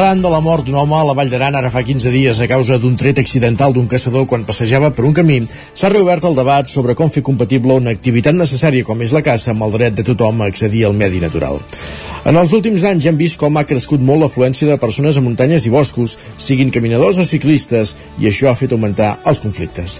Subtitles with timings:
[0.00, 2.46] Arran de la mort d'un home a la Vall d'Aran ara fa 15 dies a
[2.48, 5.36] causa d'un tret accidental d'un caçador quan passejava per un camí,
[5.76, 9.52] s'ha reobert el debat sobre com fer compatible una activitat necessària com és la caça
[9.52, 11.60] amb el dret de tothom a accedir al medi natural.
[12.20, 15.64] En els últims anys hem vist com ha crescut molt l'afluència de persones a muntanyes
[15.64, 19.94] i boscos, siguin caminadors o ciclistes, i això ha fet augmentar els conflictes.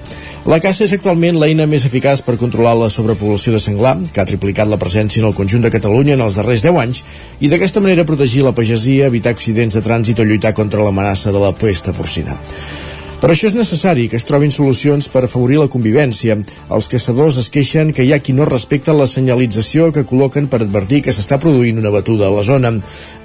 [0.45, 4.29] La caça és actualment l'eina més eficaç per controlar la sobrepoblació de senglar, que ha
[4.29, 7.02] triplicat la presència en el conjunt de Catalunya en els darrers 10 anys,
[7.41, 11.41] i d'aquesta manera protegir la pagesia, evitar accidents de trànsit o lluitar contra l'amenaça de
[11.41, 12.37] la pesta porcina.
[13.20, 16.38] Per això és necessari que es trobin solucions per afavorir la convivència.
[16.73, 20.62] Els caçadors es queixen que hi ha qui no respecta la senyalització que col·loquen per
[20.65, 22.73] advertir que s'està produint una batuda a la zona.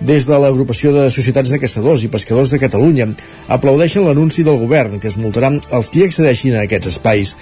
[0.02, 3.08] Des de l'agrupació de societats de caçadors i pescadors de Catalunya
[3.48, 7.38] aplaudeixen l'anunci del govern que es multaran els qui accedeixin a aquests espais.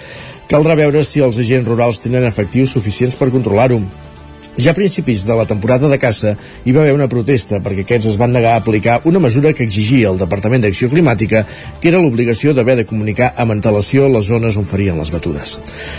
[0.46, 3.82] Caldrà veure si els agents rurals tenen efectius suficients per controlar-ho.
[4.56, 8.12] Ja a principis de la temporada de caça hi va haver una protesta perquè aquests
[8.12, 11.42] es van negar a aplicar una mesura que exigia el Departament d'Acció Climàtica
[11.80, 15.58] que era l'obligació d'haver de comunicar amb antelació les zones on farien les batudes.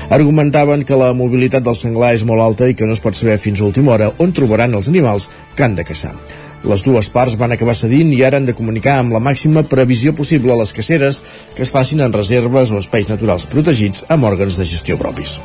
[0.09, 3.37] Argumentaven que la mobilitat del senglar és molt alta i que no es pot saber
[3.41, 6.15] fins a última hora on trobaran els animals que han de caçar.
[6.65, 10.15] Les dues parts van acabar cedint i ara han de comunicar amb la màxima previsió
[10.17, 11.21] possible a les caceres
[11.53, 15.37] que es facin en reserves o espais naturals protegits amb òrgans de gestió propis.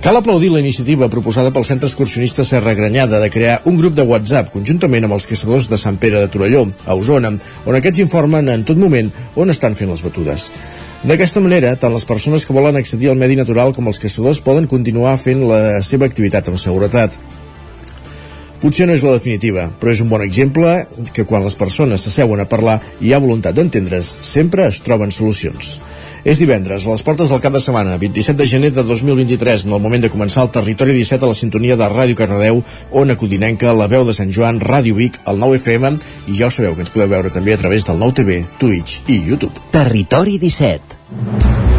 [0.00, 4.06] Cal aplaudir la iniciativa proposada pel Centre Excursionista Serra Granyada de crear un grup de
[4.08, 7.34] WhatsApp conjuntament amb els caçadors de Sant Pere de Torelló, a Osona,
[7.68, 10.46] on aquests informen en tot moment on estan fent les batudes.
[11.04, 14.70] D'aquesta manera, tant les persones que volen accedir al medi natural com els caçadors poden
[14.72, 17.20] continuar fent la seva activitat amb seguretat.
[18.60, 20.78] Potser no és la definitiva, però és un bon exemple
[21.12, 25.12] que quan les persones s'asseuen a parlar i hi ha voluntat d'entendre's, sempre es troben
[25.12, 25.76] solucions.
[26.24, 29.72] És divendres, a les portes del cap de setmana, 27 de gener de 2023, en
[29.76, 33.72] el moment de començar el Territori 17 a la sintonia de Ràdio Cardedeu, Ona Codinenca,
[33.72, 35.96] La Veu de Sant Joan, Ràdio Vic, el 9 FM,
[36.28, 39.00] i ja ho sabeu que ens podeu veure també a través del 9 TV, Twitch
[39.08, 39.70] i YouTube.
[39.72, 41.69] Territori 17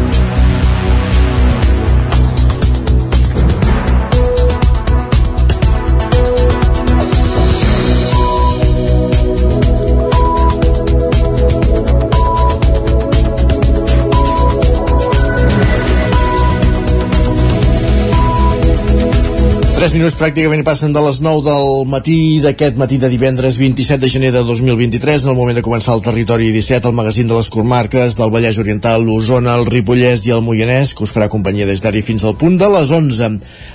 [19.82, 24.10] 3 minuts pràcticament passen de les 9 del matí d'aquest matí de divendres 27 de
[24.12, 27.48] gener de 2023 en el moment de començar el territori 17 el magazín de les
[27.50, 31.82] comarques del Vallès Oriental l'Osona, el Ripollès i el Moianès que us farà companyia des
[31.82, 33.26] d'ara fins al punt de les 11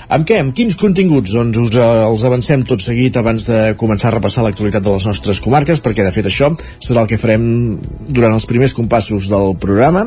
[0.08, 0.38] amb què?
[0.40, 1.34] Amb quins continguts?
[1.36, 5.10] Doncs us eh, els avancem tot seguit abans de començar a repassar l'actualitat de les
[5.10, 6.48] nostres comarques perquè de fet això
[6.80, 7.44] serà el que farem
[8.08, 10.06] durant els primers compassos del programa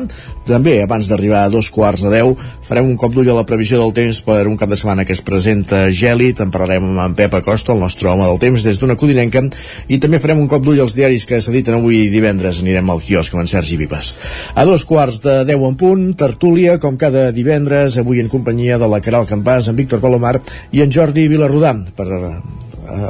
[0.50, 3.78] també abans d'arribar a dos quarts de 10 farem un cop d'ull a la previsió
[3.78, 7.16] del temps per un cap de setmana que es presenta gèlid, en parlarem amb en
[7.18, 9.44] Pep Acosta, el nostre home del temps, des d'una codinenca,
[9.88, 13.34] i també farem un cop d'ull als diaris que s'editen avui divendres, anirem al quiosc
[13.34, 14.14] amb en Sergi Vives.
[14.54, 18.90] A dos quarts de deu en punt, tertúlia, com cada divendres, avui en companyia de
[18.90, 20.38] la Caral Campàs, en Víctor Palomar
[20.72, 22.08] i en Jordi Vilarrodà, per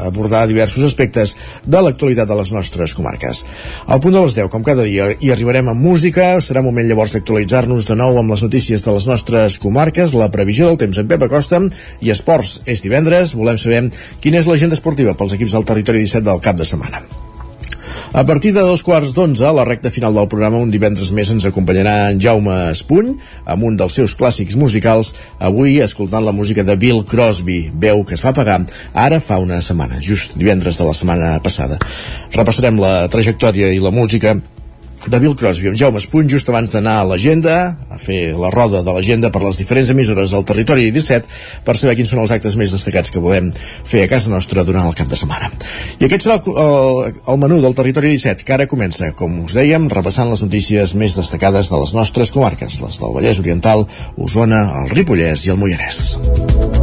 [0.03, 1.35] abordar diversos aspectes
[1.65, 3.45] de l'actualitat de les nostres comarques.
[3.87, 7.17] Al punt de les 10, com cada dia, hi arribarem amb música, serà moment llavors
[7.17, 11.11] d'actualitzar-nos de nou amb les notícies de les nostres comarques, la previsió del temps en
[11.11, 11.63] Pep Acosta
[12.01, 12.61] i esports.
[12.67, 13.85] És divendres, volem saber
[14.23, 17.05] quina és l'agenda esportiva pels equips del territori 17 del cap de setmana.
[18.15, 21.31] A partir de dos quarts d'onze, a la recta final del programa, un divendres més
[21.33, 23.15] ens acompanyarà en Jaume Espuny
[23.49, 28.13] amb un dels seus clàssics musicals, avui escoltant la música de Bill Crosby, veu que
[28.13, 28.59] es va pagar
[28.93, 31.81] ara fa una setmana, just divendres de la setmana passada.
[32.37, 34.37] Repassarem la trajectòria i la música
[35.07, 37.57] de Bill Crosby amb Jaume Espuny just abans d'anar a l'agenda,
[37.91, 41.97] a fer la roda de l'agenda per les diferents emissores del territori 17 per saber
[41.99, 45.11] quins són els actes més destacats que podem fer a casa nostra durant el cap
[45.11, 45.51] de setmana.
[45.99, 49.57] I aquest serà el, el, el menú del territori 17 que ara comença, com us
[49.59, 54.65] dèiem, repassant les notícies més destacades de les nostres comarques, les del Vallès Oriental, Osona,
[54.83, 56.82] el Ripollès i el Moianès.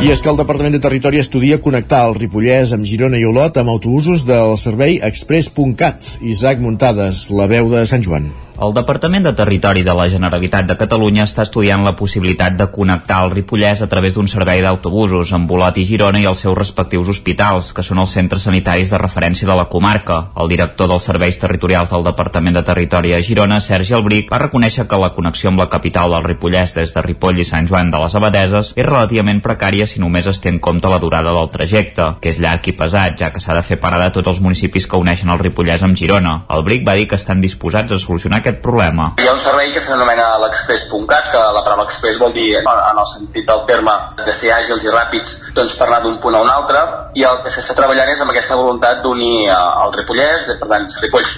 [0.00, 3.60] I és que el Departament de Territori estudia connectar el Ripollès amb Girona i Olot
[3.60, 6.14] amb autobusos del servei express.cat.
[6.24, 8.30] Isaac Muntades, la veu de Sant Joan.
[8.60, 13.22] El Departament de Territori de la Generalitat de Catalunya està estudiant la possibilitat de connectar
[13.24, 17.08] el Ripollès a través d'un servei d'autobusos amb Olot i Girona i els seus respectius
[17.08, 20.18] hospitals, que són els centres sanitaris de referència de la comarca.
[20.36, 24.84] El director dels serveis territorials del Departament de Territori a Girona, Sergi Albric, va reconèixer
[24.84, 28.02] que la connexió amb la capital del Ripollès des de Ripoll i Sant Joan de
[28.04, 32.10] les Abadeses és relativament precària si només es té en compte la durada del trajecte,
[32.20, 34.84] que és llarg i pesat, ja que s'ha de fer parada a tots els municipis
[34.84, 36.42] que uneixen el Ripollès amb Girona.
[36.52, 39.12] El Bric va dir que estan disposats a solucionar aquest problema.
[39.20, 43.08] Hi ha un servei que s'anomena l'Express.cat, que la paraula Express vol dir, en el
[43.10, 43.94] sentit del terme,
[44.24, 46.82] de ser àgils i ràpids doncs, per anar d'un punt a un altre,
[47.18, 50.88] i el que s'està treballant és amb aquesta voluntat d'unir eh, el Ripollès, per tant,
[51.04, 51.28] Ripoll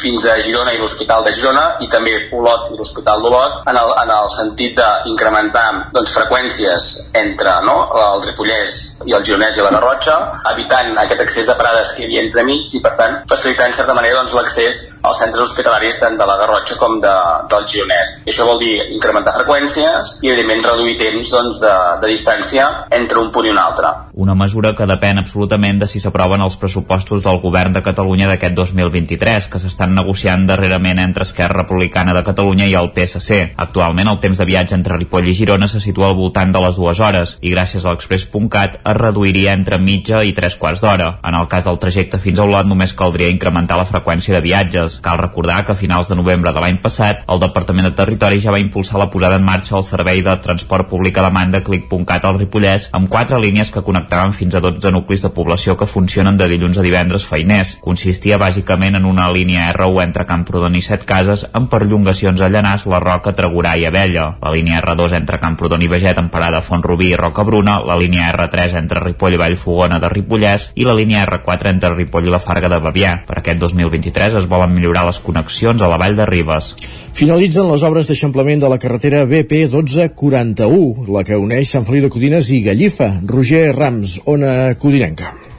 [0.00, 3.94] fins a Girona i l'Hospital de Girona, i també Olot i l'Hospital d'Olot, en, el,
[4.02, 9.72] en el sentit d'incrementar doncs, freqüències entre no, el Ripollès i el Gironès i la
[9.74, 10.16] Garrotxa,
[10.52, 13.96] evitant aquest excés de parades que hi havia entremig i, per tant, facilitar en certa
[13.98, 17.12] manera doncs, l'accés als centres hospitalaris tant de la Garrotxa com de,
[17.50, 18.16] del Gironès.
[18.24, 23.20] I això vol dir incrementar freqüències i, evidentment, reduir temps doncs, de, de distància entre
[23.22, 23.90] un punt i un altre.
[24.22, 28.56] Una mesura que depèn absolutament de si s'aproven els pressupostos del govern de Catalunya d'aquest
[28.58, 33.42] 2023, que s'estan negociant darrerament entre Esquerra Republicana de Catalunya i el PSC.
[33.66, 36.78] Actualment el temps de viatge entre Ripoll i Girona se situa al voltant de les
[36.78, 41.16] dues hores i gràcies a l'Express.cat es reduiria entre mitja i tres quarts d'hora.
[41.24, 44.98] En el cas del trajecte fins a Olot només caldria incrementar la freqüència de viatges.
[45.02, 48.50] Cal recordar que a finals de novembre de l'any passat el Departament de Territori ja
[48.50, 52.38] va impulsar la posada en marxa del servei de transport públic a demanda Clic.cat al
[52.38, 56.48] Ripollès amb quatre línies que connectaven fins a 12 nuclis de població que funcionen de
[56.48, 57.76] dilluns a divendres feiners.
[57.80, 62.86] Consistia bàsicament en una línia R1 entre Camprodon i Set Cases amb perllongacions a Llanàs,
[62.90, 64.26] La Roca, Tregurà i Abella.
[64.42, 68.76] La línia R2 entre Camprodon i Veget en parada Font-rubí i Rocabruna, la línia R3
[68.82, 72.72] entre Ripoll i Vallfogona de Ripollès i la línia R4 entre Ripoll i la Farga
[72.72, 73.14] de Bavià.
[73.28, 76.72] Per aquest 2023 es volen millorar les connexions a la Vall de Ribes.
[77.12, 82.12] Finalitzen les obres d'eixamplament de la carretera BP 1241, la que uneix Sant Feliu de
[82.14, 83.12] Codines i Gallifa.
[83.36, 85.51] Roger Rams, Ona Codinenca.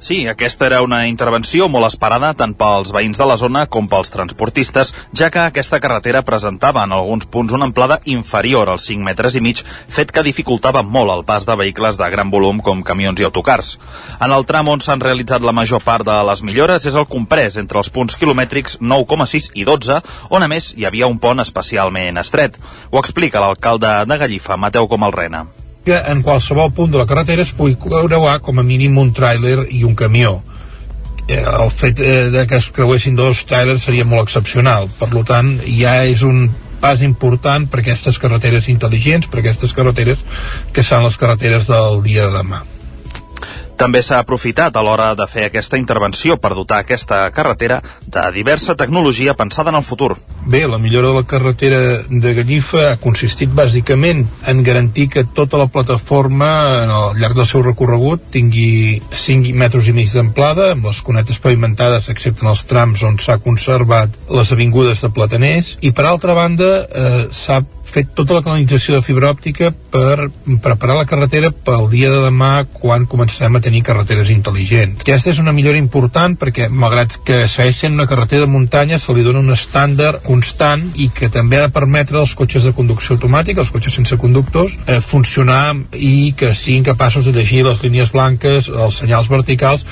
[0.00, 4.08] Sí, aquesta era una intervenció molt esperada tant pels veïns de la zona com pels
[4.14, 9.36] transportistes, ja que aquesta carretera presentava en alguns punts una amplada inferior als 5 metres
[9.36, 9.60] i mig,
[9.92, 13.76] fet que dificultava molt el pas de vehicles de gran volum com camions i autocars.
[14.24, 17.60] En el tram on s'han realitzat la major part de les millores és el comprès
[17.60, 20.00] entre els punts quilomètrics 9,6 i 12,
[20.32, 22.56] on a més hi havia un pont especialment estret.
[22.88, 25.44] Ho explica l'alcalde de Gallifa, Mateu Comalrena
[25.84, 29.66] que en qualsevol punt de la carretera es pugui creuar com a mínim un tràiler
[29.70, 30.40] i un camió
[31.28, 35.56] eh, el fet eh, de que es creuessin dos tràilers seria molt excepcional per tant
[35.68, 36.48] ja és un
[36.80, 40.24] pas important per aquestes carreteres intel·ligents, per aquestes carreteres
[40.72, 42.64] que són les carreteres del dia de demà.
[43.80, 48.74] També s'ha aprofitat a l'hora de fer aquesta intervenció per dotar aquesta carretera de diversa
[48.76, 50.18] tecnologia pensada en el futur.
[50.44, 51.78] Bé, la millora de la carretera
[52.08, 56.50] de Gallifa ha consistit bàsicament en garantir que tota la plataforma
[56.82, 62.12] al llarg del seu recorregut tingui 5 metres i mig d'amplada, amb les cunetes pavimentades
[62.12, 66.72] excepte en els trams on s'ha conservat les avingudes de plataners, i per altra banda
[66.84, 70.30] eh, s'ha fet tota la canalització de fibra òptica per
[70.62, 75.02] preparar la carretera pel dia de demà quan comencem a tenir carreteres intel·ligents.
[75.04, 79.14] Aquesta és una millora important perquè, malgrat que segueix sent una carretera de muntanya, se
[79.16, 83.16] li dona un estàndard constant i que també ha de permetre als cotxes de conducció
[83.16, 88.14] automàtica, els cotxes sense conductors, eh, funcionar i que siguin capaços de llegir les línies
[88.14, 89.86] blanques, els senyals verticals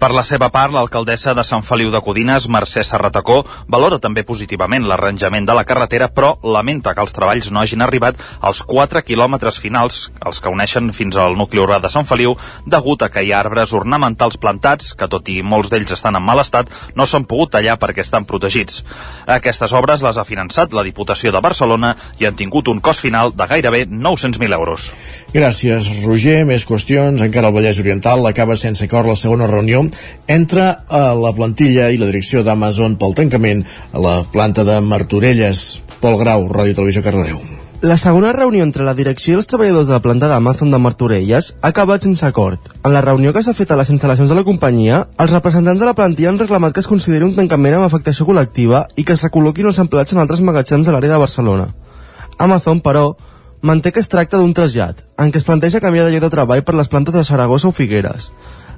[0.00, 4.86] per la seva part, l'alcaldessa de Sant Feliu de Codines, Mercè Serratacó, valora també positivament
[4.88, 9.58] l'arranjament de la carretera, però lamenta que els treballs no hagin arribat als 4 quilòmetres
[9.60, 13.32] finals, els que uneixen fins al nucli urbà de Sant Feliu, degut a que hi
[13.34, 17.28] ha arbres ornamentals plantats, que tot i molts d'ells estan en mal estat, no s'han
[17.28, 18.80] pogut tallar perquè estan protegits.
[19.26, 23.34] Aquestes obres les ha finançat la Diputació de Barcelona i han tingut un cost final
[23.36, 24.88] de gairebé 900.000 euros.
[25.36, 26.40] Gràcies, Roger.
[26.48, 27.20] Més qüestions.
[27.20, 29.89] Encara el Vallès Oriental acaba sense acord la segona reunió
[30.26, 35.80] entre a la plantilla i la direcció d'Amazon pel tancament a la planta de Martorelles.
[36.00, 37.40] Pol Grau, Ràdio Televisió Cardedeu.
[37.80, 41.46] La segona reunió entre la direcció i els treballadors de la planta d'Amazon de Martorelles
[41.62, 42.60] ha acabat sense acord.
[42.84, 45.88] En la reunió que s'ha fet a les instal·lacions de la companyia, els representants de
[45.88, 49.24] la plantilla han reclamat que es consideri un tancament amb afectació col·lectiva i que es
[49.24, 51.70] recol·loquin els empleats en altres magatzems de l'àrea de Barcelona.
[52.36, 53.14] Amazon, però,
[53.62, 56.64] manté que es tracta d'un trasllat, en què es planteja canviar de lloc de treball
[56.64, 58.28] per les plantes de Saragossa o Figueres.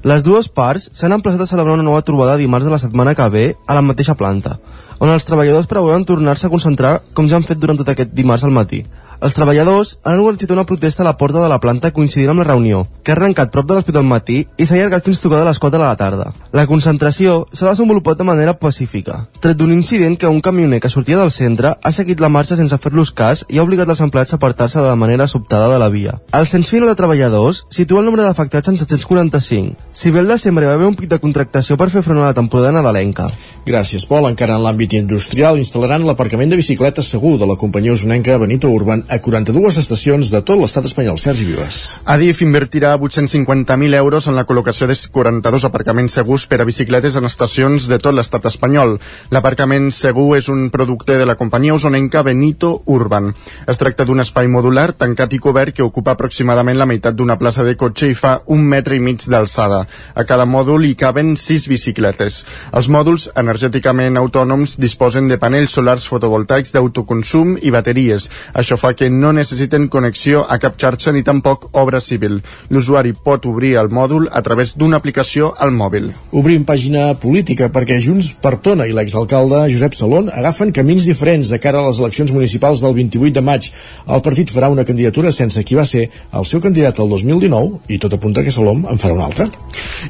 [0.02, 3.28] Les dues parts s'han emplaçat a celebrar una nova trobada dimarts de la setmana que
[3.30, 4.56] ve a la mateixa planta,
[4.98, 8.42] on els treballadors preveuen tornar-se a concentrar com ja han fet durant tot aquest dimarts
[8.42, 8.82] al matí.
[9.22, 12.46] Els treballadors han organitzat una protesta a la porta de la planta coincidint amb la
[12.48, 15.46] reunió, que ha arrencat prop de les 8 del matí i s'ha allargat fins tocada
[15.46, 16.32] les 4 de la tarda.
[16.50, 21.20] La concentració s'ha desenvolupat de manera pacífica, tret d'un incident que un camioner que sortia
[21.20, 24.40] del centre ha seguit la marxa sense fer-los cas i ha obligat els empleats a
[24.40, 26.18] apartar-se de manera sobtada de la via.
[26.34, 29.78] El cens final de treballadors situa el nombre d'afectats en 745.
[29.92, 32.36] Si bé el desembre va haver un pic de contractació per fer front a la
[32.36, 33.26] temporada nadalenca.
[33.66, 34.24] Gràcies, Pol.
[34.24, 39.04] Encara en l'àmbit industrial instal·laran l'aparcament de bicicletes segur de la companyia usonenca Benito Urban
[39.12, 41.18] a 42 estacions de tot l'estat espanyol.
[41.20, 41.80] Sergi Vives.
[42.08, 47.28] Adif invertirà 850.000 euros en la col·locació de 42 aparcaments segurs per a bicicletes en
[47.28, 48.96] estacions de tot l'estat espanyol.
[49.30, 53.34] L'aparcament segur és un producte de la companyia usonenca Benito Urban.
[53.68, 57.62] Es tracta d'un espai modular tancat i cobert que ocupa aproximadament la meitat d'una plaça
[57.62, 59.81] de cotxe i fa un metre i mig d'alçada.
[60.14, 62.42] A cada mòdul hi caben 6 bicicletes.
[62.72, 68.28] Els mòduls energèticament autònoms disposen de panells solars fotovoltaics d'autoconsum i bateries.
[68.54, 72.40] Això fa que no necessiten connexió a cap xarxa ni tampoc obra civil.
[72.70, 76.10] L'usuari pot obrir el mòdul a través d'una aplicació al mòbil.
[76.32, 81.60] Obrim pàgina política perquè Junts per Tona i l'exalcalde Josep Salón agafen camins diferents de
[81.62, 83.70] cara a les eleccions municipals del 28 de maig.
[84.08, 87.98] El partit farà una candidatura sense qui va ser el seu candidat el 2019 i
[88.02, 89.48] tot apunta que Salom en farà una altra.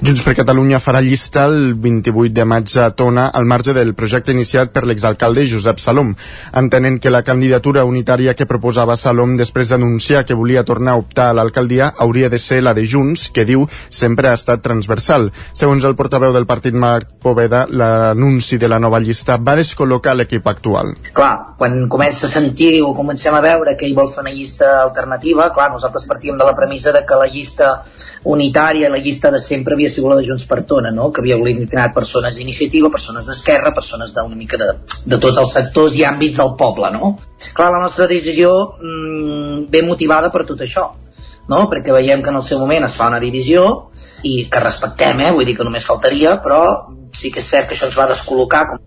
[0.02, 4.32] Junts per Catalunya farà llista el 28 de maig a Tona al marge del projecte
[4.32, 6.14] iniciat per l'exalcalde Josep Salom,
[6.58, 11.28] entenent que la candidatura unitària que proposava Salom després d'anunciar que volia tornar a optar
[11.30, 15.30] a l'alcaldia hauria de ser la de Junts, que diu sempre ha estat transversal.
[15.52, 20.46] Segons el portaveu del partit Marc Poveda, l'anunci de la nova llista va descol·locar l'equip
[20.48, 20.94] actual.
[21.14, 24.72] Clar, quan comença a sentir o comencem a veure que ell vol fer una llista
[24.82, 27.72] alternativa, clar, nosaltres partíem de la premissa de que la llista
[28.24, 31.10] unitària, la llista de sempre havia sigut la de Junts per Tona, no?
[31.10, 34.68] que havia aglutinat persones d'iniciativa, persones d'esquerra, persones d'una mica de,
[35.10, 36.92] de tots els sectors i àmbits del poble.
[36.94, 37.16] No?
[37.52, 40.88] Clar, la nostra decisió mmm, ve motivada per tot això,
[41.50, 41.66] no?
[41.70, 43.66] perquè veiem que en el seu moment es fa una divisió
[44.22, 45.32] i que respectem, eh?
[45.34, 46.62] vull dir que només faltaria, però
[47.16, 48.80] sí que és cert que això ens va descol·locar com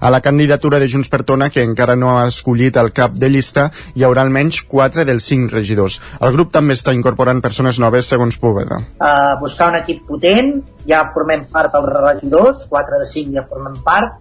[0.00, 3.28] a la candidatura de Junts per Tona, que encara no ha escollit el cap de
[3.32, 5.98] llista, hi haurà almenys 4 dels 5 regidors.
[6.24, 8.80] El grup també està incorporant persones noves, segons Poveda.
[8.96, 10.54] Uh, buscar un equip potent,
[10.88, 14.18] ja formem part dels regidors, 4 de 5 ja formem part,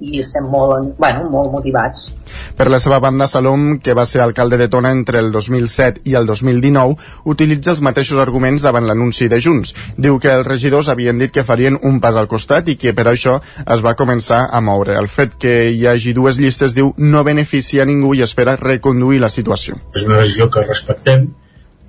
[0.00, 2.08] i estem molt, bueno, molt motivats.
[2.56, 6.14] Per la seva banda, Salom, que va ser alcalde de Tona entre el 2007 i
[6.16, 6.96] el 2019,
[7.28, 9.74] utilitza els mateixos arguments davant l'anunci de Junts.
[10.00, 13.10] Diu que els regidors havien dit que farien un pas al costat i que per
[13.10, 14.96] això es va començar a moure.
[14.96, 19.20] El fet que hi hagi dues llistes, diu, no beneficia a ningú i espera reconduir
[19.20, 19.76] la situació.
[19.94, 21.28] És una decisió que respectem,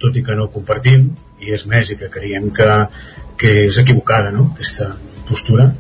[0.02, 1.08] tot i que no compartim,
[1.42, 2.68] i és més, i que creiem que,
[3.40, 4.92] que és equivocada, no?, aquesta
[5.30, 5.72] postura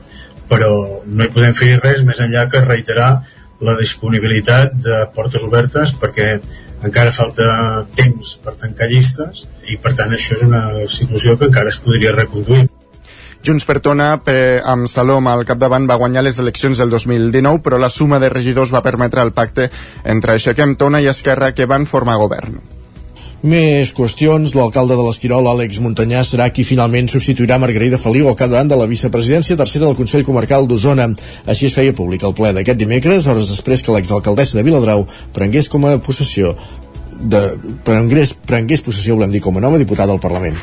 [0.51, 0.71] però
[1.05, 3.11] no hi podem fer res més enllà que reiterar
[3.61, 6.33] la disponibilitat de portes obertes perquè
[6.83, 7.47] encara falta
[7.95, 12.13] temps per tancar llistes i per tant això és una situació que encara es podria
[12.17, 12.67] reconduir.
[13.45, 17.79] Junts per Tona, per, amb Salom al capdavant, va guanyar les eleccions del 2019, però
[17.81, 19.71] la suma de regidors va permetre el pacte
[20.05, 22.59] entre Aixequem Tona i Esquerra que van formar govern.
[23.41, 24.51] Més qüestions.
[24.53, 28.85] L'alcalde de l'Esquirol, Àlex Muntanyà, serà qui finalment substituirà Margarida Feliu al capdavant de la
[28.89, 31.09] vicepresidència tercera del Consell Comarcal d'Osona.
[31.49, 35.71] Així es feia públic el ple d'aquest dimecres, hores després que l'exalcaldessa de Viladrau prengués
[35.73, 36.53] com a possessió
[37.17, 37.41] de,
[37.87, 40.61] prengués, prengués possessió, volem dir, com a nova diputada al Parlament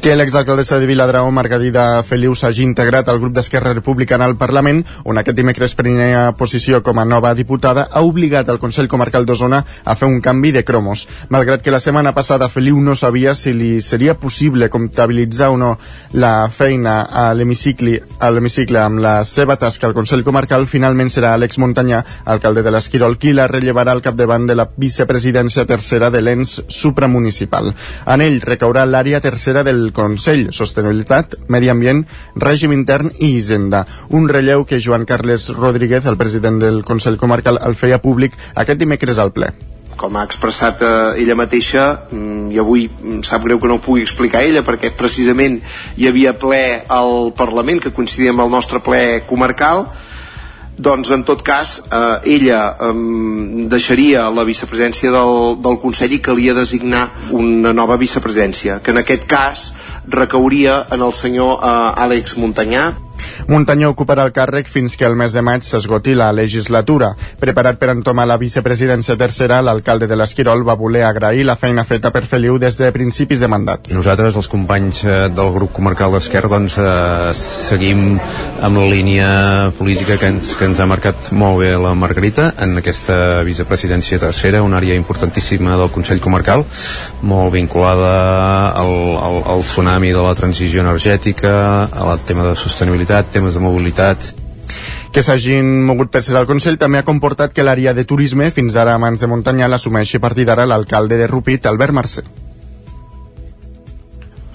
[0.00, 5.18] que l'exalcaldessa de Viladrau, Margarida Feliu, s'hagi integrat al grup d'Esquerra Republicana al Parlament, on
[5.20, 9.94] aquest dimecres prenia posició com a nova diputada, ha obligat el Consell Comarcal d'Osona a
[9.94, 11.06] fer un canvi de cromos.
[11.30, 15.72] Malgrat que la setmana passada Feliu no sabia si li seria possible comptabilitzar o no
[16.12, 22.02] la feina a l'hemicicle amb la seva tasca al Consell Comarcal, finalment serà Àlex Montanyà,
[22.24, 27.72] alcalde de l'Esquirol, qui la rellevarà al capdavant de la vicepresidència tercera de l'ENS supramunicipal.
[28.06, 33.84] En ell recaurà l'àrea tercera del Consell, Sostenibilitat, Medi Ambient, Règim Intern i Hisenda.
[34.10, 38.80] Un relleu que Joan Carles Rodríguez, el president del Consell Comarcal, el feia públic aquest
[38.80, 39.54] dimecres al ple
[39.96, 43.82] com ha expressat eh, ella mateixa mm, i avui mm, sap greu que no ho
[43.82, 45.56] pugui explicar ella perquè precisament
[45.96, 49.86] hi havia ple al Parlament que coincidia amb el nostre ple comarcal
[50.76, 52.92] doncs en tot cas eh, ella eh,
[53.72, 59.24] deixaria la vicepresidència del, del Consell i calia designar una nova vicepresidència que en aquest
[59.30, 59.70] cas
[60.08, 62.90] recauria en el senyor eh, Àlex Montanyà
[63.48, 67.12] Muntanyó ocuparà el càrrec fins que el mes de maig s'esgoti la legislatura.
[67.40, 72.10] Preparat per entomar la vicepresidència tercera, l'alcalde de l'Esquirol va voler agrair la feina feta
[72.14, 73.90] per Feliu des de principis de mandat.
[73.92, 78.18] Nosaltres, els companys eh, del grup comarcal d'Esquerra, doncs eh, seguim
[78.64, 79.28] amb la línia
[79.78, 84.62] política que ens, que ens ha marcat molt bé la Margarita en aquesta vicepresidència tercera,
[84.62, 86.64] una àrea importantíssima del Consell Comarcal,
[87.22, 88.12] molt vinculada
[88.78, 91.52] al, al, al tsunami de la transició energètica,
[91.90, 94.32] al tema de sostenibilitat, temes de mobilitat,
[95.12, 98.76] que s'hagin mogut per ser al Consell també ha comportat que l'àrea de turisme, fins
[98.76, 102.24] ara a mans de Montanyà, l'assumeixi a partir d'ara l'alcalde de Rupit, Albert Mercè.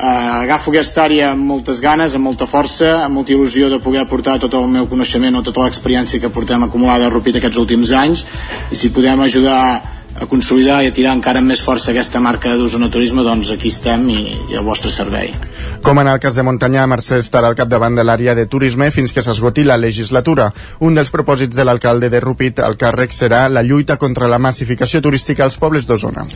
[0.01, 4.00] Uh, agafo aquesta àrea amb moltes ganes, amb molta força, amb molta il·lusió de poder
[4.01, 7.92] aportar tot el meu coneixement o tota l'experiència que portem acumulada a Rupit aquests últims
[7.94, 8.24] anys
[8.74, 9.60] i si podem ajudar
[10.22, 13.72] a consolidar i a tirar encara amb més força aquesta marca d'Osona Turisme, doncs aquí
[13.74, 14.20] estem i,
[14.51, 15.34] i al vostre servei.
[15.82, 19.16] Com en el cas de Montanyà, Mercè estarà al capdavant de l'àrea de turisme fins
[19.16, 20.51] que s'esgoti la legislatura.
[20.86, 25.01] Un dels propòsits de l'alcalde de Rupit al càrrec serà la lluita contra la massificació
[25.01, 26.28] turística als pobles d'Osona.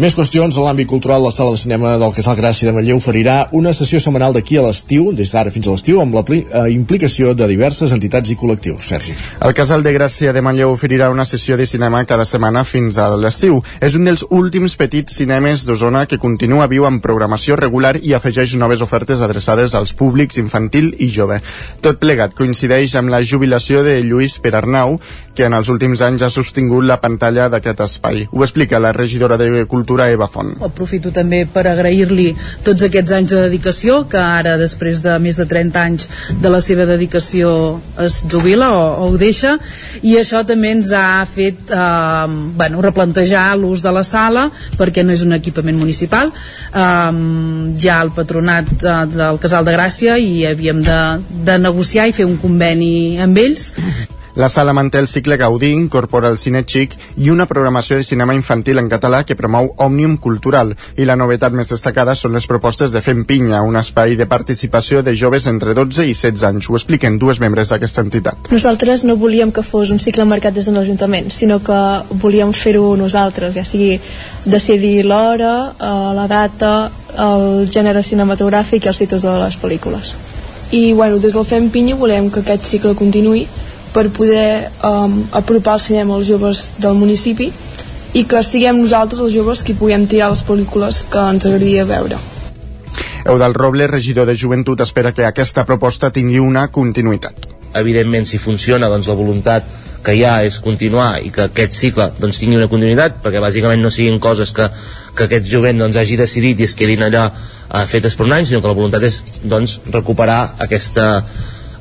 [0.00, 3.50] Més qüestions, a l'àmbit cultural, la sala de cinema del Casal Gràcia de Manlleu oferirà
[3.52, 7.34] una sessió setmanal d'aquí a l'estiu, des d'ara fins a l'estiu, amb la eh, implicació
[7.36, 8.86] de diverses entitats i col·lectius.
[8.88, 9.12] Sergi.
[9.44, 13.10] El Casal de Gràcia de Manlleu oferirà una sessió de cinema cada setmana fins a
[13.20, 13.60] l'estiu.
[13.84, 18.56] És un dels últims petits cinemes d'Osona que continua viu amb programació regular i afegeix
[18.56, 21.42] noves ofertes adreçades als públics infantil i jove.
[21.84, 24.96] Tot plegat coincideix amb la jubilació de Lluís Perarnau,
[25.36, 28.26] que en els últims anys ha sostingut la pantalla d'aquest espai.
[28.32, 30.54] Ho explica la regidora de Cultura Cultura Eva Font.
[30.62, 32.28] Aprofito també per agrair-li
[32.62, 36.06] tots aquests anys de dedicació, que ara després de més de 30 anys
[36.38, 37.50] de la seva dedicació
[38.04, 39.56] es jubila o, o ho deixa,
[40.06, 44.46] i això també ens ha fet eh, bueno, replantejar l'ús de la sala,
[44.78, 47.12] perquè no és un equipament municipal, eh,
[47.82, 51.02] ja el patronat de, del Casal de Gràcia i havíem de,
[51.50, 53.72] de negociar i fer un conveni amb ells
[54.34, 58.34] la sala manté el cicle Gaudí, incorpora el cine xic i una programació de cinema
[58.34, 60.72] infantil en català que promou Òmnium Cultural.
[60.96, 65.02] I la novetat més destacada són les propostes de Fem Pinya, un espai de participació
[65.02, 66.70] de joves entre 12 i 16 anys.
[66.70, 68.48] Ho expliquen dues membres d'aquesta entitat.
[68.50, 71.80] Nosaltres no volíem que fos un cicle marcat des de l'Ajuntament, sinó que
[72.22, 73.98] volíem fer-ho nosaltres, ja sigui
[74.44, 80.14] decidir l'hora, eh, la data, el gènere cinematogràfic i els títols de les pel·lícules.
[80.72, 83.44] I bueno, des del Fem Pinya volem que aquest cicle continuï
[83.92, 87.50] per poder um, apropar el cinema als joves del municipi
[88.12, 92.18] i que siguem nosaltres els joves qui puguem tirar les pel·lícules que ens agradaria veure.
[93.24, 97.46] Eudal Roble, regidor de Joventut, espera que aquesta proposta tingui una continuïtat.
[97.78, 99.68] Evidentment, si funciona, doncs la voluntat
[100.02, 103.80] que hi ha és continuar i que aquest cicle doncs, tingui una continuïtat, perquè bàsicament
[103.80, 104.66] no siguin coses que,
[105.16, 108.48] que aquest jovent doncs, hagi decidit i es quedin allà eh, fetes per un any,
[108.48, 111.06] sinó que la voluntat és doncs, recuperar aquesta,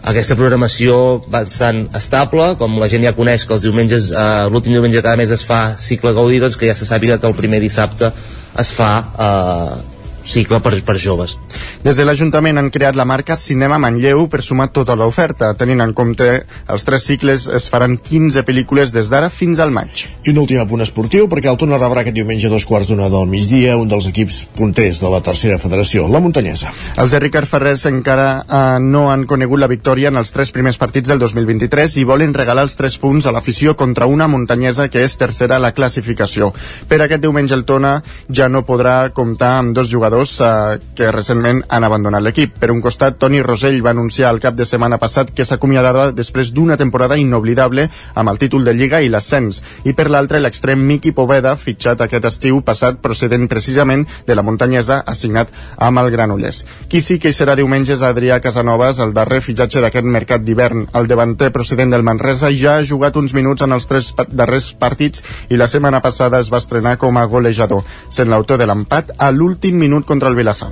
[0.02, 5.04] aquesta programació bastant estable, com la gent ja coneix que els diumenges, eh, l'últim diumenge
[5.04, 8.12] cada mes es fa cicle Gaudí, doncs que ja se sàpiga que el primer dissabte
[8.60, 9.91] es fa eh,
[10.24, 11.38] cicle per, per joves.
[11.84, 15.52] Des de l'Ajuntament han creat la marca Cinema Manlleu per sumar tota l'oferta.
[15.58, 16.28] Tenint en compte
[16.72, 20.06] els tres cicles, es faran 15 pel·lícules des d'ara fins al maig.
[20.26, 23.10] I un últim apunt esportiu, perquè el Tona rebrà aquest diumenge a dos quarts d'una
[23.10, 26.72] del migdia un dels equips punters de la tercera federació, la Muntanyesa.
[27.02, 30.78] Els de Ricard Ferrés encara eh, no han conegut la victòria en els tres primers
[30.82, 35.04] partits del 2023 i volen regalar els tres punts a l'afició contra una muntanyesa que
[35.06, 36.52] és tercera a la classificació.
[36.88, 37.98] Per aquest diumenge el Tona
[38.30, 42.58] ja no podrà comptar amb dos jugadors jugadors eh, que recentment han abandonat l'equip.
[42.60, 46.52] Per un costat, Toni Rosell va anunciar el cap de setmana passat que s'acomiadava després
[46.52, 49.62] d'una temporada inoblidable amb el títol de Lliga i l'ascens.
[49.86, 55.02] I per l'altre, l'extrem Miqui Poveda, fitxat aquest estiu passat procedent precisament de la muntanyesa,
[55.08, 56.66] assignat amb el Granollers.
[56.90, 60.90] Qui sí que hi serà diumenge és Adrià Casanovas, el darrer fitxatge d'aquest mercat d'hivern.
[60.94, 65.24] El davanter procedent del Manresa ja ha jugat uns minuts en els tres darrers partits
[65.50, 69.32] i la setmana passada es va estrenar com a golejador, sent l'autor de l'empat a
[69.32, 70.70] l'últim minut minut contra el Vilassar.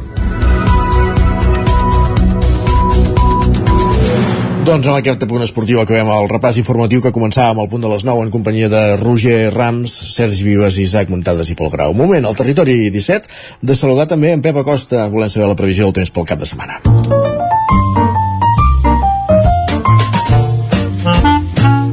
[4.66, 7.90] Doncs en aquest punt esportiu acabem el repàs informatiu que començava amb el punt de
[7.90, 11.94] les 9 en companyia de Roger Rams, Sergi Vives, Isaac Muntades i Pol Grau.
[11.94, 13.30] Moment, al territori 17,
[13.62, 16.46] de saludar també en Pep Acosta, volem saber la previsió del temps pel cap de
[16.46, 16.78] setmana.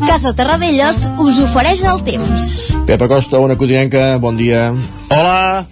[0.06, 2.50] Casa Terradellos us ofereix el temps.
[2.84, 4.68] Pep Acosta, una codinenca, bon dia.
[5.08, 5.64] Hola,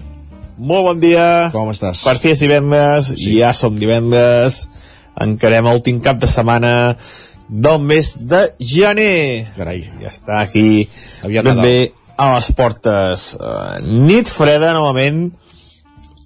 [0.59, 1.51] molt bon dia.
[1.55, 2.05] Com estàs?
[2.07, 3.37] Per fi és divendres, sí.
[3.41, 4.65] ja som divendres,
[5.21, 6.73] encarem l'últim cap de setmana
[7.49, 9.47] del mes de gener.
[9.57, 9.85] Carai.
[10.03, 10.89] Ja està aquí
[11.27, 11.79] Aviat bé
[12.17, 13.33] a les portes.
[13.39, 15.27] Uh, nit freda, novament,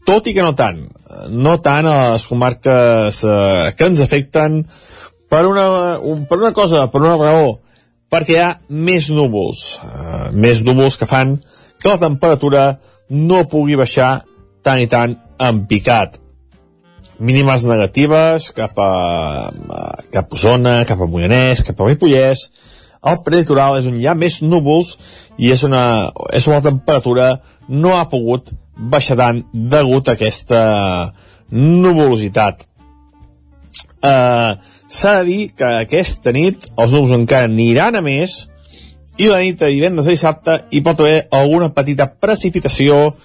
[0.09, 0.85] tot i que no tant.
[1.33, 4.63] No tant a les comarques uh, que ens afecten,
[5.29, 7.57] per una, un, per una cosa, per una raó,
[8.09, 11.37] perquè hi ha més núvols, uh, més núvols que fan
[11.79, 12.63] que la temperatura
[13.11, 14.23] no pugui baixar
[14.65, 16.19] tant i tant en picat.
[17.19, 19.51] Mínimes negatives cap a,
[20.15, 22.47] cap a Osona, cap a Moianès, cap a Ripollès.
[23.09, 24.97] El preditoral és on hi ha més núvols
[25.39, 25.83] i és una,
[26.35, 27.37] és una temperatura
[27.69, 30.63] no ha pogut baixar tant degut a aquesta
[31.51, 32.67] nuvolositat.
[33.99, 38.47] Uh, S'ha de dir que aquesta nit els núvols encara aniran a més
[39.19, 43.17] i la nit de divendres a dissabte hi pot haver alguna petita precipitació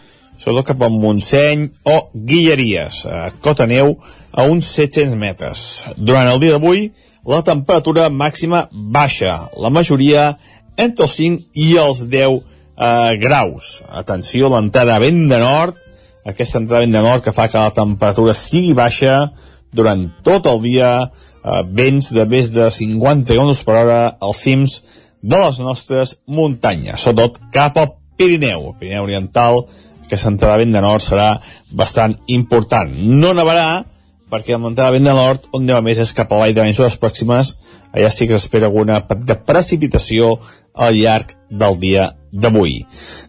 [0.44, 3.96] sobretot cap al Montseny o Guilleries, a cota neu
[4.34, 5.62] a uns 700 metres.
[5.98, 6.90] Durant el dia d'avui,
[7.30, 10.34] la temperatura màxima baixa, la majoria
[10.76, 13.78] entre els 5 i els 10 eh, graus.
[13.88, 15.78] Atenció, l'entrada vent de nord,
[16.26, 19.30] aquesta entrada vent de nord que fa que la temperatura sigui baixa
[19.74, 24.82] durant tot el dia, eh, vents de més de 50 km per hora als cims
[25.24, 29.64] de les nostres muntanyes, sobretot cap al Pirineu, el Pirineu Oriental,
[30.04, 31.30] aquesta entrada vent de nord serà
[31.72, 32.92] bastant important.
[32.94, 33.84] No nevarà,
[34.30, 37.00] perquè la entrada vent de nord, on neva més és cap a l'All de les
[37.00, 37.56] pròximes,
[37.94, 40.36] allà sí que s'espera alguna petita precipitació
[40.74, 42.82] al llarg del dia d'avui.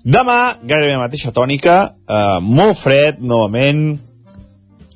[0.05, 4.01] Demà, gairebé la mateixa tònica, eh, molt fred, novament,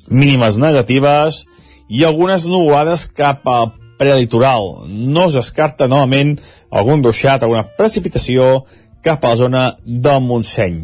[0.09, 1.45] mínimes negatives
[1.89, 4.87] i algunes nuvolades cap al prelitoral.
[4.87, 6.37] No es descarta novament
[6.71, 8.63] algun ruixat, alguna precipitació
[9.05, 10.81] cap a la zona del Montseny.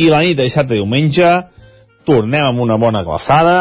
[0.00, 1.30] I la nit de dissabte diumenge
[2.08, 3.56] tornem amb una bona glaçada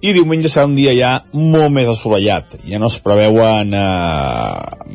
[0.00, 2.58] i diumenge serà un dia ja molt més assolellat.
[2.66, 4.94] Ja no es preveuen eh,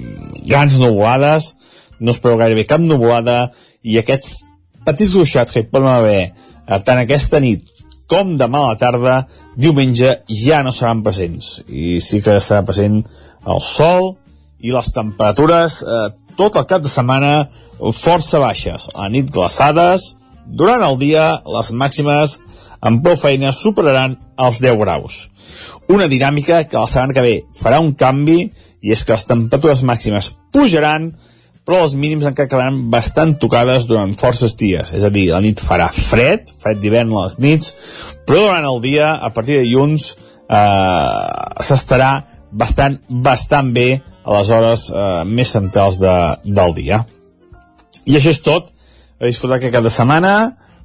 [0.49, 1.53] grans nuvolades,
[1.99, 3.53] no es preveu gairebé cap nuvolada
[3.85, 4.41] i aquests
[4.85, 7.74] petits ruixats que hi poden haver eh, tant aquesta nit
[8.11, 9.15] com demà a la tarda,
[9.57, 11.61] diumenge ja no seran presents.
[11.67, 13.01] I sí que serà present
[13.45, 14.13] el sol
[14.65, 17.47] i les temperatures eh, tot el cap de setmana
[17.95, 18.89] força baixes.
[18.95, 20.15] A nit glaçades,
[20.45, 22.37] durant el dia les màximes
[22.85, 25.15] amb prou feina superaran els 10 graus.
[25.89, 28.39] Una dinàmica que la setmana que ve farà un canvi
[28.85, 31.13] i és que les temperatures màximes pujaran
[31.65, 34.91] però els mínims encara quedaran bastant tocades durant forces dies.
[34.93, 37.73] És a dir, la nit farà fred, fred d'hivern a les nits,
[38.27, 40.11] però durant el dia, a partir de dilluns,
[40.45, 42.11] eh, s'estarà
[42.51, 47.01] bastant, bastant bé a les hores eh, més centrals de, del dia.
[48.05, 48.69] I això és tot.
[49.15, 50.35] A disfrutar aquest cap de setmana,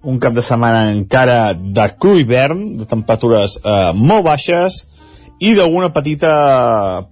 [0.06, 4.84] un cap de setmana encara de cru hivern, de temperatures eh, molt baixes
[5.40, 6.32] i d'alguna petita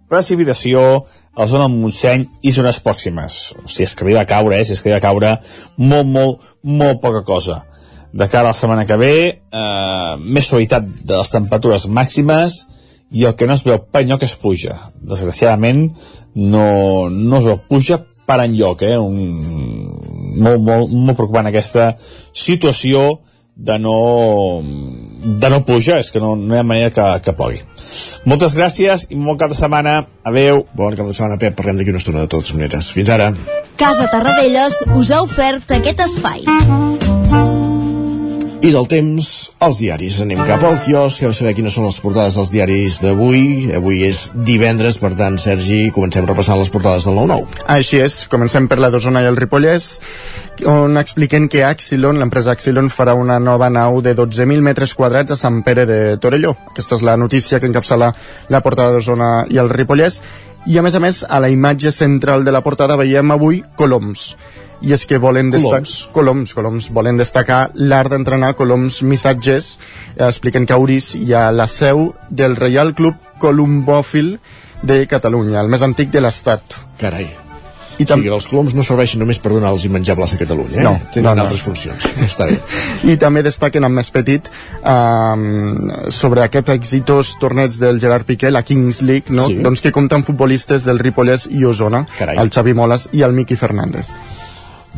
[0.09, 1.05] precipitació
[1.39, 3.35] a la zona del Montseny i zones pròximes.
[3.71, 4.65] Si és que arriba a caure, eh?
[4.67, 5.31] si és que arriba a caure
[5.79, 7.61] molt, molt, molt poca cosa.
[8.11, 12.65] De cara a la setmana que ve, eh, més suavitat de les temperatures màximes
[13.15, 14.75] i el que no es veu per enlloc és pluja.
[14.99, 15.87] Desgraciadament,
[16.35, 16.67] no,
[17.07, 18.99] no es veu pluja per enlloc, eh?
[18.99, 19.95] Un,
[20.43, 21.93] molt, molt, molt preocupant aquesta
[22.35, 23.21] situació
[23.55, 23.99] de no,
[25.23, 27.63] de no pluja, és que no, no hi ha manera que, que plogui.
[28.27, 30.01] Moltes gràcies i bon cap de setmana.
[30.27, 30.65] Adeu.
[30.75, 31.55] Bon cap de setmana, Pep.
[31.59, 32.91] Parlem d'aquí una estona de totes maneres.
[32.95, 33.31] Fins ara.
[33.79, 36.43] Casa Tarradellas us ha ofert aquest espai.
[38.59, 39.27] I del temps,
[39.63, 40.17] als diaris.
[40.25, 43.71] Anem cap al quiosc, a saber quines són les portades dels diaris d'avui.
[43.79, 47.63] Avui és divendres, per tant, Sergi, comencem repassant les portades del 9-9.
[47.71, 49.87] Així és, comencem per la d'Osona i el Ripollès,
[50.67, 55.39] on expliquen que Axilon, l'empresa Axilon, farà una nova nau de 12.000 metres quadrats a
[55.39, 56.55] Sant Pere de Torelló.
[56.73, 58.13] Aquesta és la notícia que encapçala
[58.49, 60.23] la portada d'Osona i el Ripollès.
[60.67, 64.33] I a més a més, a la imatge central de la portada veiem avui coloms
[64.81, 65.83] i és que volen destacar
[66.15, 71.49] coloms, coloms, volen destacar l'art d'entrenar coloms missatges eh, expliquen que a Uris hi ha
[71.51, 74.37] la seu del Reial Club Colombòfil
[74.83, 77.48] de Catalunya, el més antic de l'estat Carai.
[77.99, 80.85] I o sigui, els coloms no serveixen només per donar-los menjar plaça a Catalunya, eh?
[80.87, 81.47] No, Tenen no, no.
[81.49, 82.07] altres funcions.
[82.29, 82.59] Està bé.
[83.11, 84.47] I també destaquen amb més petit
[84.83, 89.49] um, sobre aquest exitós torneig del Gerard Piqué, la Kings League, no?
[89.51, 89.59] Sí.
[89.65, 92.39] doncs que compta amb futbolistes del Ripollès i Osona, Carai.
[92.39, 94.07] el Xavi Moles i el Miqui Fernández.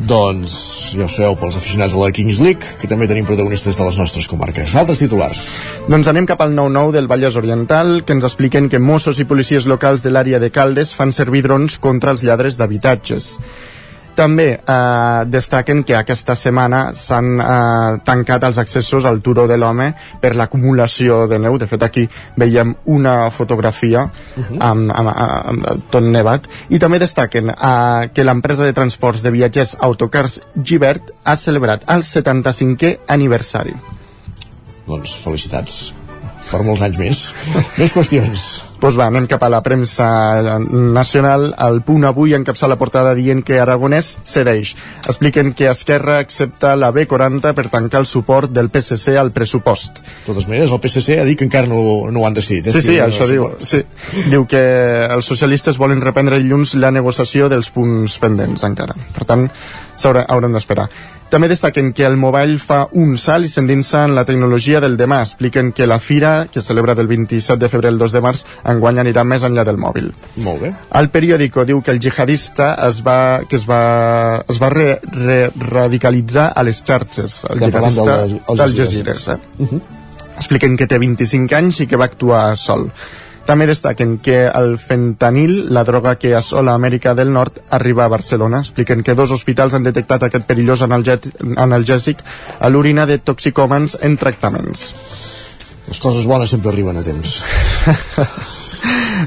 [0.08, 0.54] Doncs
[0.96, 3.98] ja ho sabeu, pels aficionats de la Kings League, que també tenim protagonistes de les
[4.00, 4.72] nostres comarques.
[4.78, 5.42] Altres titulars.
[5.90, 9.68] Doncs anem cap al 9-9 del Vallès Oriental, que ens expliquen que Mossos i policies
[9.68, 13.36] locals de l'àrea de Caldes fan servir drons contra els lladres d'habitatges.
[14.16, 19.90] També eh, destaquen que aquesta setmana s'han eh, tancat els accessos al Turó de l'Home
[20.22, 21.58] per l'acumulació de neu.
[21.60, 22.06] De fet, aquí
[22.40, 26.48] veiem una fotografia amb, amb, amb, amb tot nevat.
[26.70, 32.04] I també destaquen eh, que l'empresa de transports de viatgers Autocars Givert ha celebrat el
[32.06, 33.76] 75è aniversari.
[34.88, 35.80] Doncs felicitats
[36.50, 37.22] per molts anys més.
[37.80, 38.50] més qüestions.
[38.80, 40.08] Doncs va, anem cap a la premsa
[40.60, 41.50] nacional.
[41.66, 44.72] El punt avui encapça la portada dient que Aragonès cedeix.
[45.04, 50.00] Expliquen que Esquerra accepta la B40 per tancar el suport del PSC al pressupost.
[50.00, 52.70] De totes maneres, el PSC ha dit que encara no, no ho han decidit.
[52.70, 52.74] Eh?
[52.74, 53.50] Sí, sí, això diu.
[53.60, 53.82] Sí.
[54.32, 54.64] Diu que
[55.10, 58.96] els socialistes volen reprendre dilluns la negociació dels punts pendents encara.
[59.14, 59.48] Per tant,
[60.08, 60.88] haurem d'esperar.
[61.30, 65.20] També destaquen que el Mobile fa un salt i s'endinsa en la tecnologia del demà.
[65.22, 68.98] Expliquen que la fira, que celebra del 27 de febrer al 2 de març, enguany
[68.98, 70.10] anirà més enllà del mòbil.
[70.42, 70.72] Molt bé.
[70.98, 75.38] El periòdico diu que el jihadista es va, que es va, es va re, re,
[75.54, 77.44] radicalitzar a les xarxes.
[77.44, 78.60] El Estem jihadista del- del del.
[78.66, 79.28] Algeciras.
[79.28, 79.38] Eh?
[79.58, 79.80] Uh -huh.
[80.36, 82.90] Expliquen que té 25 anys i que va actuar sol.
[83.50, 88.60] També destaquen que el fentanil, la droga que assola Amèrica del Nord, arriba a Barcelona.
[88.62, 92.22] Expliquen que dos hospitals han detectat aquest perillós analgèsic
[92.60, 94.86] a l'orina de toxicòmans en tractaments.
[95.90, 97.36] Les coses bones sempre arriben a temps.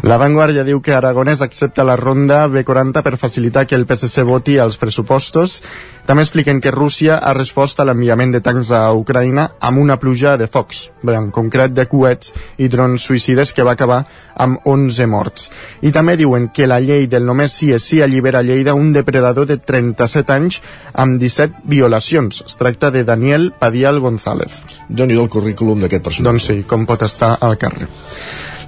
[0.03, 4.57] La Vanguardia diu que Aragonès accepta la ronda B40 per facilitar que el PSC voti
[4.59, 5.61] als pressupostos.
[6.03, 10.35] També expliquen que Rússia ha respost a l'enviament de tancs a Ucraïna amb una pluja
[10.37, 14.01] de focs, bé, en concret de coets i drons suïcides que va acabar
[14.35, 15.49] amb 11 morts.
[15.81, 18.91] I també diuen que la llei del només sí és sí allibera a Lleida un
[18.91, 20.61] depredador de 37 anys
[20.93, 22.43] amb 17 violacions.
[22.45, 24.63] Es tracta de Daniel Padial González.
[24.89, 26.31] Doni el currículum d'aquest personatge.
[26.31, 27.87] Doncs sí, com pot estar al carrer.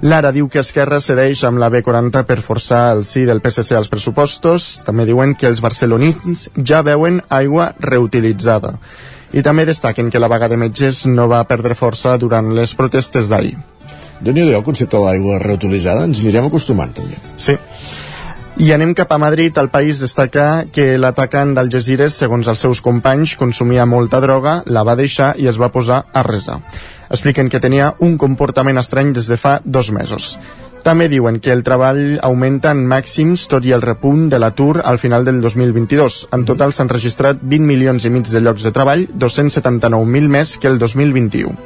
[0.02, 3.88] Lara diu que Esquerra cedeix amb la B40 per forçar el sí del PSC als
[3.88, 4.76] pressupostos.
[4.84, 8.76] També diuen que els barcelonins ja veuen aigua reutilitzada.
[9.32, 13.28] I també destaquen que la vaga de metges no va perdre força durant les protestes
[13.28, 13.56] d'ahir.
[14.20, 17.16] déu nhi el concepte de l'aigua reutilitzada, ens anirem acostumant també.
[17.36, 17.56] Sí.
[18.56, 19.56] I anem cap a Madrid.
[19.58, 24.96] El país destaca que l'atacant d'Algesires, segons els seus companys, consumia molta droga, la va
[24.96, 26.62] deixar i es va posar a resar.
[27.10, 30.38] Expliquen que tenia un comportament estrany des de fa dos mesos.
[30.86, 35.00] També diuen que el treball augmenta en màxims tot i el repunt de l'atur al
[35.02, 36.28] final del 2022.
[36.30, 40.68] En total s'han registrat 20 milions i mig de llocs de treball, 279.000 més que
[40.70, 41.56] el 2021.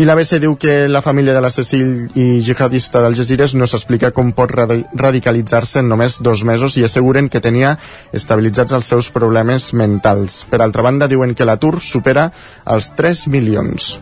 [0.00, 1.80] I l'ABC diu que la família de l'assassí
[2.16, 7.28] i jihadista d'Algesires no s'explica com pot radi- radicalitzar-se en només dos mesos i asseguren
[7.28, 7.74] que tenia
[8.12, 10.46] estabilitzats els seus problemes mentals.
[10.48, 12.30] Per altra banda, diuen que l'atur supera
[12.64, 13.98] els 3 milions.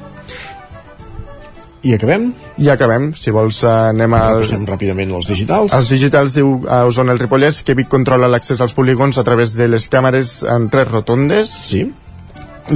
[1.83, 2.27] I acabem?
[2.61, 3.11] I acabem.
[3.17, 4.21] Si vols, eh, anem a...
[4.43, 5.73] Passem ràpidament als digitals.
[5.73, 9.55] Els digitals diu a Osona el Ripollès que Vic controla l'accés als polígons a través
[9.57, 11.49] de les càmeres en tres rotondes.
[11.71, 11.87] Sí.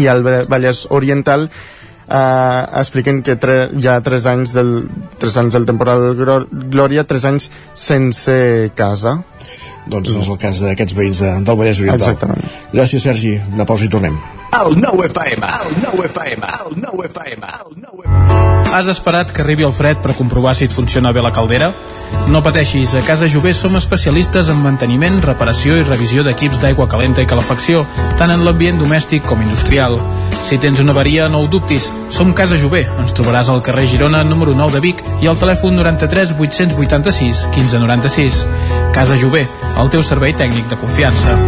[0.01, 4.73] I al Va- Vallès Oriental eh, expliquen que tre, hi ha tres anys del,
[5.21, 6.15] tres anys del temporal
[6.73, 9.19] Glòria, tres anys sense casa.
[9.91, 12.15] Doncs és el cas d'aquests veïns de, del Vallès Oriental.
[12.15, 12.57] Exactament.
[12.73, 13.37] Gràcies, Sergi.
[13.53, 14.17] Una pausa i tornem.
[14.55, 18.05] El nou FM, el nou FM, el nou FM, el nou
[18.75, 21.69] Has esperat que arribi el fred per comprovar si et funciona bé la caldera?
[22.31, 27.23] No pateixis, a Casa Jové som especialistes en manteniment, reparació i revisió d'equips d'aigua calenta
[27.23, 27.85] i calefacció,
[28.19, 30.01] tant en l'ambient domèstic com industrial.
[30.45, 31.87] Si tens una avaria, no ho dubtis.
[32.13, 32.83] Som Casa Jové.
[33.01, 38.45] Ens trobaràs al carrer Girona, número 9 de Vic, i al telèfon 93 886 1596.
[38.93, 39.47] Casa Jové,
[39.81, 41.39] el teu servei tècnic de confiança.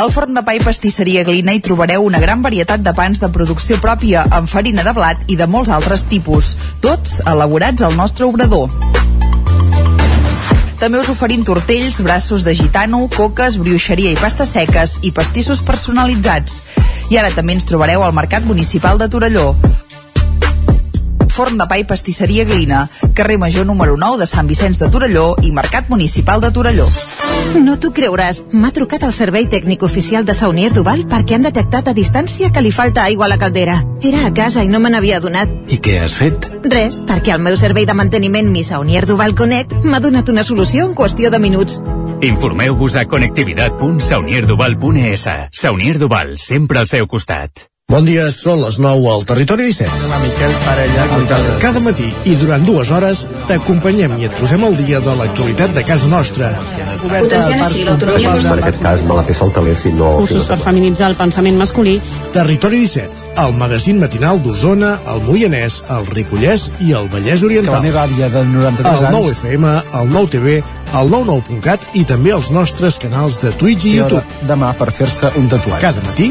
[0.00, 3.28] Al forn de pa i pastisseria Glina hi trobareu una gran varietat de pans de
[3.30, 8.24] producció pròpia amb farina de blat i de molts altres tipus, tots elaborats al nostre
[8.26, 8.99] obrador.
[10.80, 16.62] També us oferim tortells, braços de gitano, coques, brioixeria i pastes seques i pastissos personalitzats.
[17.12, 19.50] I ara també ens trobareu al Mercat Municipal de Torelló.
[21.40, 22.82] Forn de pa i pastisseria Glina,
[23.16, 26.84] carrer Major número 9 de Sant Vicenç de Torelló i Mercat Municipal de Torelló.
[27.64, 28.44] No t'ho creuràs.
[28.52, 32.60] M'ha trucat el servei tècnic oficial de Saunier Duval perquè han detectat a distància que
[32.60, 33.80] li falta aigua a la caldera.
[34.04, 35.48] Era a casa i no me n'havia adonat.
[35.72, 36.52] I què has fet?
[36.68, 40.84] Res, perquè el meu servei de manteniment Mi Saunier Duval Connect m'ha donat una solució
[40.90, 41.80] en qüestió de minuts.
[42.20, 45.24] Informeu-vos a connectivitat.saunierduval.es.
[45.56, 47.69] Saunier Duval, sempre al seu costat.
[47.90, 49.90] Bon dia, són les 9 al Territori 17.
[50.06, 51.06] Hola, Miquel Parella.
[51.26, 55.74] Cada, cada matí i durant dues hores t'acompanyem i et posem al dia de l'actualitat
[55.74, 56.52] de casa nostra.
[57.02, 60.12] Potenciant així l'autonomia En aquest cas me la el si no...
[60.20, 61.96] Cursos per feminitzar el pensament masculí.
[62.30, 67.74] Territori 17, el magazín matinal d'Osona, el Moianès, el Ripollès i el Vallès Oriental.
[67.74, 69.42] Que la meva àvia de 93 el anys...
[69.42, 70.60] 9FM, el 9TV,
[71.00, 74.46] el 99.cat i també els nostres canals de Twitch i YouTube.
[74.46, 75.82] Demà per fer-se un tatuatge.
[75.88, 76.30] Cada matí,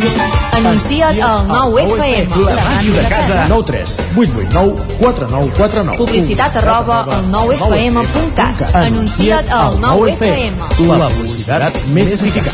[0.61, 2.29] Anuncia't al 9FM.
[2.45, 3.45] La màquina de casa.
[3.49, 8.75] 9 3 8 8 9 4 9 4 9 Publicitat arroba al 9FM.cat.
[8.75, 10.53] Anuncia't al 9FM.
[10.85, 12.53] La publicitat més eficaç.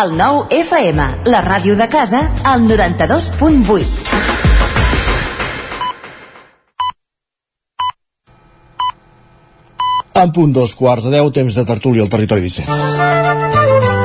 [0.00, 3.84] El 9 FM, la ràdio de casa, al 92.8.
[10.16, 13.95] En punt dos quarts de deu, temps de tertúlia al territori 17.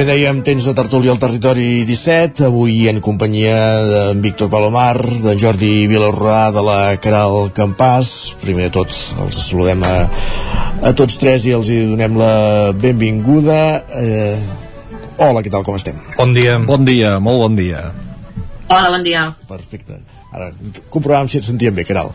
[0.00, 5.34] Bé dèiem, temps de tertúlia al territori 17, avui en companyia d'en Víctor Palomar, de
[5.36, 8.12] Jordi Vilarrodà, de la Caral Campàs.
[8.40, 9.92] Primer de tot, els saludem a,
[10.88, 12.32] a tots tres i els hi donem la
[12.72, 13.58] benvinguda.
[14.00, 14.38] Eh,
[15.18, 15.98] hola, què tal, com estem?
[16.16, 16.56] Bon dia.
[16.64, 17.90] Bon dia, molt bon dia.
[18.70, 19.26] Hola, bon dia.
[19.50, 20.00] Perfecte.
[20.32, 20.48] Ara,
[20.88, 22.14] comprovàvem si et sentíem bé, Caral.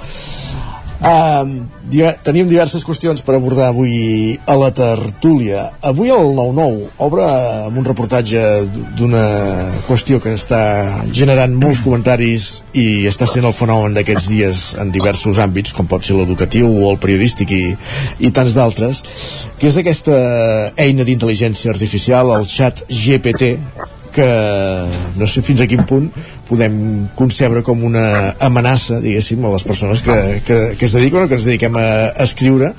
[0.95, 5.65] Uh, diver tenim diverses qüestions per abordar avui a la tertúlia.
[5.83, 7.25] Avui el 9-9 obre
[7.67, 8.41] amb un reportatge
[8.97, 9.25] d'una
[9.89, 10.61] qüestió que està
[11.11, 16.05] generant molts comentaris i està sent el fenomen d'aquests dies en diversos àmbits, com pot
[16.05, 17.65] ser l'educatiu o el periodístic i,
[18.23, 19.03] i tants d'altres,
[19.59, 20.15] que és aquesta
[20.79, 23.57] eina d'intel·ligència artificial, el xat GPT,
[24.15, 24.27] que
[25.19, 26.07] no sé fins a quin punt
[26.49, 31.29] podem concebre com una amenaça, diguéssim, a les persones que, que, que es dediquen o
[31.29, 32.73] que ens dediquem a, a escriure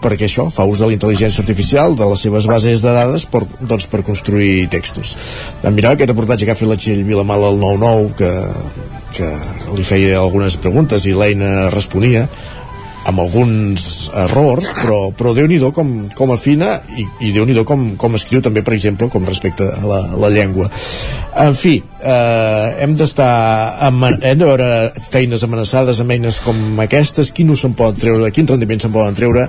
[0.00, 3.42] perquè això fa ús de la intel·ligència artificial, de les seves bases de dades per,
[3.60, 5.12] doncs, per construir textos.
[5.60, 8.30] Em mirava aquest reportatge que ha fet la Txell Vilamal al 9-9 que,
[9.18, 9.28] que
[9.76, 12.24] li feia algunes preguntes i l'eina responia
[13.08, 18.42] amb alguns errors, però, però Déu-n'hi-do com, com afina i, i Déu-n'hi-do com, com escriu
[18.44, 20.68] també, per exemple, com respecte a la, la llengua.
[21.40, 23.30] En fi, eh, hem d'estar
[23.88, 24.70] hem de veure
[25.10, 29.16] feines amenaçades amb eines com aquestes, qui no se'n pot treure, quin rendiment se'n poden
[29.16, 29.48] treure,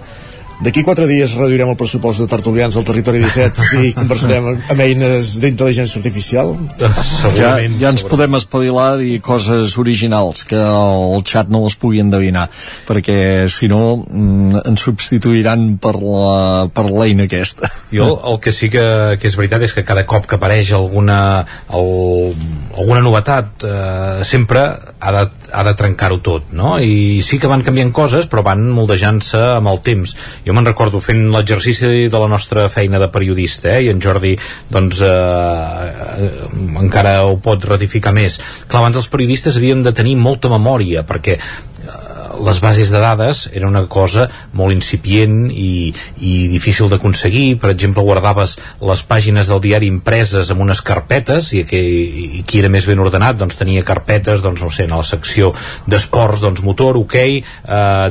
[0.61, 5.33] D'aquí quatre dies reduirem el pressupost de tertulians al territori 17 i conversarem amb eines
[5.41, 6.53] d'intel·ligència artificial.
[7.33, 12.45] Ja, ja ens podem espavilar i coses originals que el xat no les pugui endevinar
[12.85, 13.17] perquè
[13.49, 17.71] si no mm, ens substituiran per la per l'eina aquesta.
[17.89, 18.85] Jo el que sí que,
[19.17, 21.19] que és veritat és que cada cop que apareix alguna,
[21.73, 22.35] el,
[22.77, 24.67] alguna novetat eh, sempre
[25.01, 26.75] ha de, ha de trencar-ho tot, no?
[26.79, 30.13] I sí que van canviant coses però van moldejant-se amb el temps.
[30.45, 34.35] Jo me'n recordo fent l'exercici de la nostra feina de periodista eh, i en Jordi
[34.69, 36.31] doncs eh, eh,
[36.83, 38.37] encara ho pot ratificar més.
[38.67, 41.39] Clar, abans els periodistes havíem de tenir molta memòria perquè
[42.41, 45.91] les bases de dades era una cosa molt incipient i,
[46.23, 47.57] i difícil d'aconseguir.
[47.61, 52.61] Per exemple guardaves les pàgines del diari impreses en unes carpetes i, que, i qui
[52.61, 55.51] era més ben ordenat doncs tenia carpetes doncs no sé, en la secció
[55.89, 57.35] d'esports doncs motor, ok eh,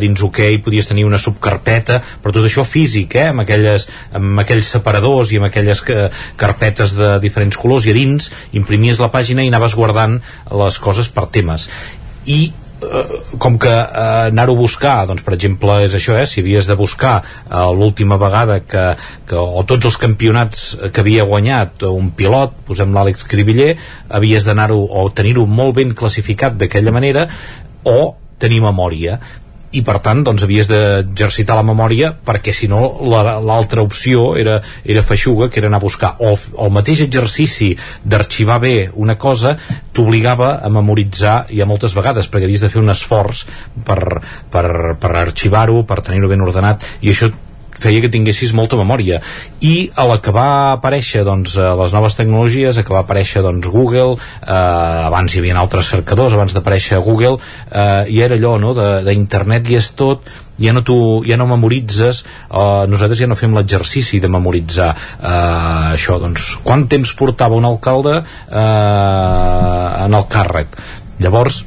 [0.03, 4.71] dins ok podies tenir una subcarpeta però tot això físic eh, amb, aquelles, amb aquells
[4.77, 6.09] separadors i amb aquelles que,
[6.41, 10.21] carpetes de diferents colors i a dins imprimies la pàgina i anaves guardant
[10.61, 11.69] les coses per temes.
[12.31, 12.51] I
[13.39, 16.77] com que eh, anar-ho a buscar doncs per exemple és això, eh, si havies de
[16.79, 18.85] buscar eh, l'última vegada que,
[19.29, 23.75] que o tots els campionats que havia guanyat un pilot, posem l'Àlex Cribiller
[24.09, 27.29] havies d'anar-ho o tenir-ho molt ben classificat d'aquella manera
[27.85, 28.01] o
[28.41, 29.19] tenir memòria
[29.73, 35.05] i per tant doncs havies d'exercitar la memòria perquè si no l'altra opció era, era
[35.07, 36.15] feixuga que era anar a buscar.
[36.19, 37.71] O el, el mateix exercici
[38.03, 39.57] d'arxivar bé una cosa
[39.95, 43.45] t'obligava a memoritzar ja moltes vegades perquè havies de fer un esforç
[43.87, 44.01] per,
[44.51, 44.67] per,
[45.01, 47.31] per arxivar-ho, per tenir-ho ben ordenat i això
[47.81, 49.21] feia que tinguessis molta memòria.
[49.65, 53.69] I a la que va aparèixer doncs, les noves tecnologies, a que va aparèixer doncs,
[53.71, 58.75] Google, eh, abans hi havia altres cercadors, abans d'aparèixer Google eh, i era allò no,
[59.07, 60.29] d'internet i és tot
[60.61, 65.97] ja no, tu, ja no memoritzes eh, nosaltres ja no fem l'exercici de memoritzar eh,
[65.97, 66.59] això, doncs.
[66.67, 70.79] Quant temps portava un alcalde eh, en el càrrec?
[71.21, 71.65] Llavors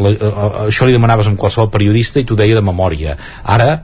[0.00, 3.16] la, uh, això li demanaves amb qualsevol periodista i t'ho deia de memòria.
[3.44, 3.82] Ara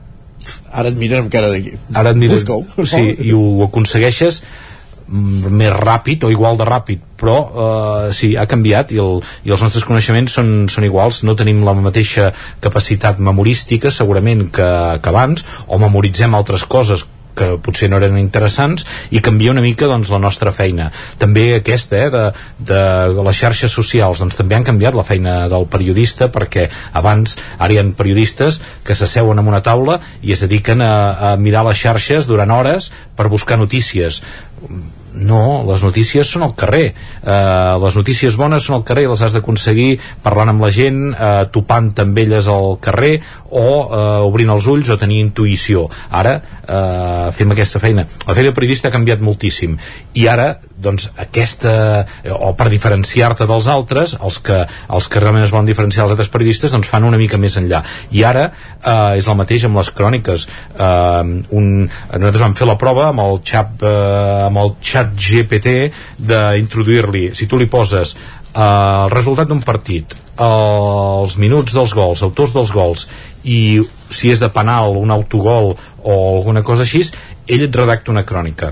[0.71, 1.77] ara et miren amb cara d'aquí.
[1.93, 2.41] Ara et miren,
[2.85, 4.41] sí, i ho aconsegueixes
[5.09, 9.63] més ràpid o igual de ràpid però eh, sí, ha canviat i, el, i els
[9.65, 11.23] nostres coneixements són, són iguals.
[11.27, 12.29] No tenim la mateixa
[12.63, 14.69] capacitat memorística segurament que,
[15.01, 17.05] que abans o memoritzem altres coses
[17.35, 20.89] que potser no eren interessants i canvia una mica doncs, la nostra feina.
[21.21, 22.23] També aquesta eh, de,
[22.71, 24.21] de les xarxes socials.
[24.23, 28.95] Doncs també han canviat la feina del periodista perquè abans ara hi ha periodistes que
[28.95, 30.93] s'asseuen en una taula i es dediquen a,
[31.31, 34.21] a mirar les xarxes durant hores per buscar notícies
[35.13, 36.93] no, les notícies són al carrer.
[36.93, 41.45] Eh, les notícies bones són al carrer les has d'aconseguir parlant amb la gent eh,
[41.53, 43.17] topant amb elles al carrer
[43.49, 45.87] o eh, obrint els ulls o tenir intuïció.
[46.11, 48.05] Ara eh, fem aquesta feina.
[48.27, 49.77] La feina periodista ha canviat moltíssim.
[50.19, 50.49] I ara
[50.79, 52.05] doncs aquesta
[52.39, 54.61] o per diferenciar-te dels altres els que,
[54.95, 57.81] els que realment es volen diferenciar dels altres periodistes doncs fan una mica més enllà.
[58.15, 60.47] I ara eh, és el mateix amb les cròniques.
[60.75, 65.75] Eh, un, nosaltres vam fer la prova amb el xap eh, amb el xat GPT
[66.19, 72.53] d'introduir-li si tu li poses eh, el resultat d'un partit els minuts dels gols, autors
[72.55, 73.07] dels gols
[73.43, 77.03] i si és de penal, un autogol o alguna cosa així,
[77.47, 78.71] ell et redacta una crònica.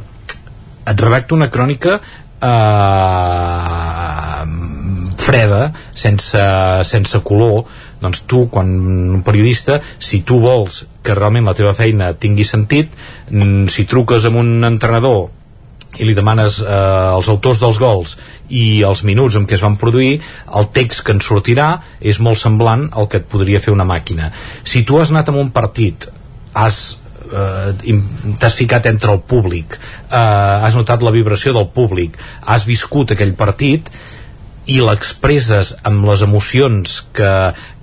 [0.88, 2.00] Et redacta una crònica
[2.40, 2.48] eh,
[5.28, 6.44] freda, sense,
[6.88, 7.66] sense color,
[8.00, 8.72] doncs tu, quan
[9.18, 12.96] un periodista, si tu vols que realment la teva feina tingui sentit,
[13.30, 15.28] mm, si truques amb un entrenador
[16.00, 16.68] i li demanes eh,
[17.16, 18.18] els autors dels gols
[18.50, 20.20] i els minuts en què es van produir,
[20.56, 24.32] el text que en sortirà és molt semblant al que et podria fer una màquina.
[24.64, 26.08] Si tu has anat amb un partit,
[26.58, 26.98] has
[27.32, 27.98] eh,
[28.40, 33.36] t'has ficat entre el públic eh, has notat la vibració del públic has viscut aquell
[33.38, 33.92] partit
[34.68, 37.32] i l'expresses amb les emocions que,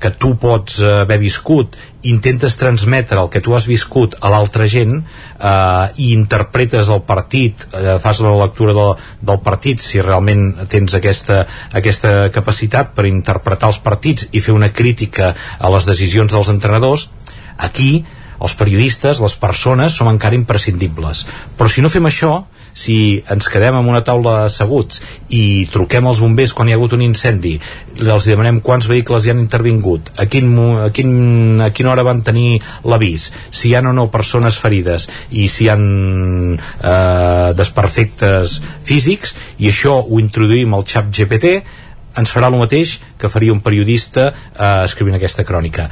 [0.00, 4.98] que tu pots haver viscut intentes transmetre el que tu has viscut a l'altra gent
[5.00, 8.92] eh, i interpretes el partit eh, fas la lectura del,
[9.24, 14.72] del partit si realment tens aquesta, aquesta capacitat per interpretar els partits i fer una
[14.72, 17.08] crítica a les decisions dels entrenadors
[17.56, 18.04] aquí
[18.44, 21.22] els periodistes, les persones, som encara imprescindibles.
[21.56, 22.42] Però si no fem això,
[22.74, 25.00] si ens quedem en una taula asseguts
[25.32, 27.54] i truquem als bombers quan hi ha hagut un incendi,
[28.02, 30.50] els demanem quants vehicles hi han intervingut, a, quin,
[30.82, 31.14] a, quin,
[31.62, 35.64] a quina hora van tenir l'avís, si hi ha o no persones ferides i si
[35.64, 41.56] hi ha eh, desperfectes físics, i això ho introduïm al xap GPT,
[42.18, 45.88] ens farà el mateix que faria un periodista eh, escrivint aquesta crònica.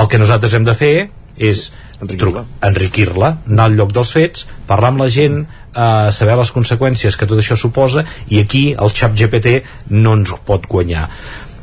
[0.00, 0.94] El que nosaltres hem de fer
[1.40, 1.70] és
[2.04, 5.42] enriquir-la, enriquir anar al lloc dels fets, parlar amb la gent,
[5.74, 9.60] eh, saber les conseqüències que tot això suposa i aquí el xap GPT
[9.90, 11.08] no ens pot guanyar.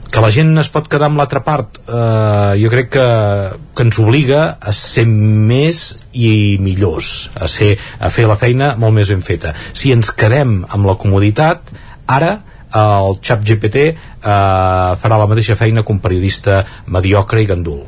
[0.07, 3.07] Que la gent es pot quedar amb l'altra part eh, jo crec que,
[3.75, 8.95] que ens obliga a ser més i millors a, ser, a fer la feina molt
[8.95, 9.51] més ben feta.
[9.73, 11.75] Si ens quedem amb la comoditat
[12.07, 12.37] ara
[12.77, 13.91] el xap GPT eh,
[14.23, 17.83] farà la mateixa feina que un periodista mediocre i gandul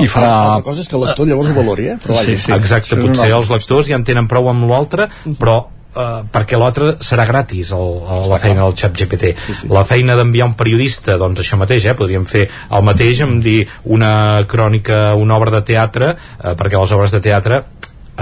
[0.00, 0.32] i farà...
[0.56, 1.98] Altra cosa és que el lector llavors ho valori, eh?
[2.02, 2.54] Però sí, sí.
[2.56, 5.60] Exacte, potser els lectors ja en tenen prou amb l'altre, però
[5.92, 9.66] Uh, perquè l'altre serà gratis el, el, la feina del xap GPT sí, sí.
[9.68, 11.92] la feina d'enviar un periodista doncs això mateix, eh?
[11.92, 13.58] podríem fer el mateix amb dir
[13.92, 17.60] una crònica una obra de teatre uh, perquè les obres de teatre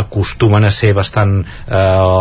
[0.01, 1.77] acostumen a ser bastant eh,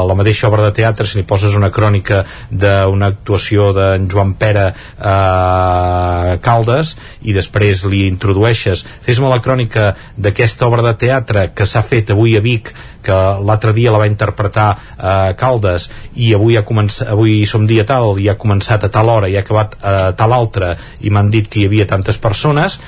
[0.10, 4.68] la mateixa obra de teatre si li poses una crònica d'una actuació d'en Joan Pere
[4.70, 11.84] eh, Caldes i després li introdueixes fes-me la crònica d'aquesta obra de teatre que s'ha
[11.86, 12.74] fet avui a Vic
[13.04, 17.86] que l'altre dia la va interpretar eh, Caldes i avui, ha començat, avui som dia
[17.88, 21.32] tal i ha començat a tal hora i ha acabat a tal altra i m'han
[21.32, 22.80] dit que hi havia tantes persones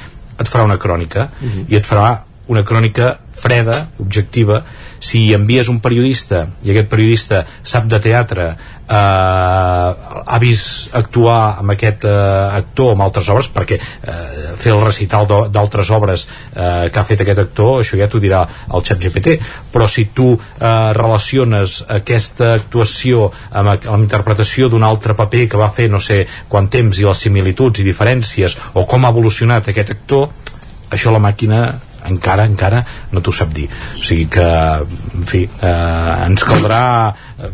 [0.41, 1.51] et farà una crònica uh mhm.
[1.51, 1.65] -huh.
[1.71, 4.63] i et farà una crònica freda, objectiva,
[5.01, 8.51] si envies un periodista i aquest periodista sap de teatre,
[8.91, 9.91] eh,
[10.25, 15.27] ha vist actuar amb aquest eh, actor amb altres obres perquè eh, fer el recital
[15.27, 19.37] d'altres obres eh, que ha fet aquest actor això ja t'ho dirà el xat GPT
[19.73, 25.61] però si tu eh, relaciones aquesta actuació amb, amb la interpretació d'un altre paper que
[25.61, 29.71] va fer no sé quant temps i les similituds i diferències o com ha evolucionat
[29.71, 30.29] aquest actor
[30.91, 31.63] això la màquina
[32.09, 33.67] encara, encara no t'ho sap dir.
[33.95, 34.47] O sigui que,
[35.17, 36.81] en fi eh, ens caldrà
[37.11, 37.51] eh,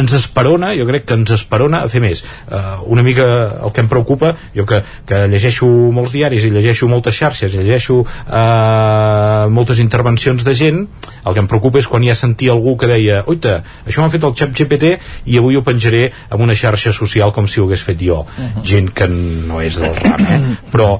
[0.00, 2.24] ens esperona, jo crec que ens esperona a fer més.
[2.50, 2.62] Eh,
[2.92, 3.26] una mica
[3.62, 7.62] el que em preocupa jo que, que llegeixo molts diaris i llegeixo moltes xarxes i
[7.62, 10.84] llegeixo eh, moltes intervencions de gent
[11.26, 14.24] el que em preocupa és quan ja sentia algú que deia oita, això m'ha fet
[14.26, 14.94] el xap GPT
[15.32, 18.22] i avui ho penjaré en una xarxa social com si ho hagués fet jo.
[18.66, 20.40] Gent que no és del ram eh?
[20.72, 20.94] però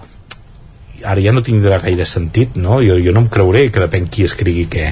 [1.06, 2.80] ara ja no tindrà gaire sentit, no?
[2.84, 4.90] Jo, jo no em creuré que depèn qui escrigui què.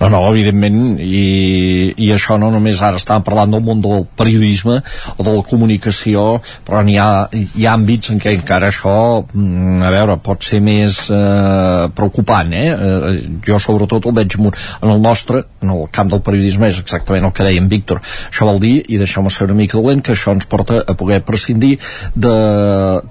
[0.00, 4.80] No, no, evidentment, i, i això no només ara estàvem parlant del món del periodisme
[5.16, 6.24] o de la comunicació,
[6.66, 8.94] però n'hi ha, hi ha àmbits en què encara això,
[9.32, 12.64] mm, a veure, pot ser més eh, preocupant, eh?
[12.74, 13.14] eh?
[13.46, 17.24] Jo sobretot el veig un- en el nostre, en el camp del periodisme, és exactament
[17.30, 18.02] el que deia en Víctor.
[18.32, 21.22] Això vol dir, i deixeu-me ser una mica dolent, que això ens porta a poder
[21.24, 21.78] prescindir
[22.14, 22.34] de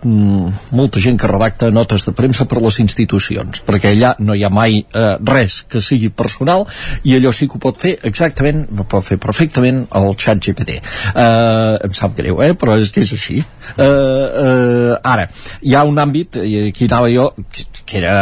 [0.03, 4.43] mm, molta gent que redacta notes de premsa per les institucions, perquè allà no hi
[4.43, 6.67] ha mai eh, res que sigui personal
[7.03, 10.79] i allò sí que ho pot fer exactament, ho pot fer perfectament el xat GPT.
[11.13, 12.53] Eh, em sap greu, eh?
[12.59, 13.41] però és que és així.
[13.77, 15.27] Eh, eh, ara,
[15.61, 17.29] hi ha un àmbit, i aquí anava jo,
[17.83, 18.15] que, era,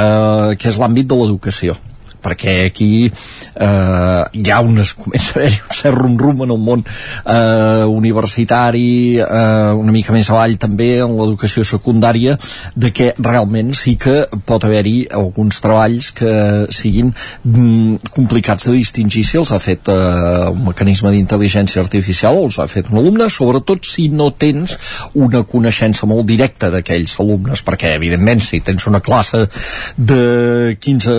[0.58, 1.78] que és l'àmbit de l'educació
[2.24, 6.86] perquè aquí eh, hi ha unes, comença a haver un cert rum-rum en el món
[6.86, 12.38] eh, universitari eh, una mica més avall també en l'educació secundària
[12.76, 16.34] de que realment sí que pot haver-hi alguns treballs que
[16.74, 22.46] siguin mm, complicats de distingir si els ha fet eh, un mecanisme d'intel·ligència artificial o
[22.48, 24.78] els ha fet un alumne, sobretot si no tens
[25.14, 29.46] una coneixença molt directa d'aquells alumnes, perquè evidentment si tens una classe
[29.98, 31.18] de 15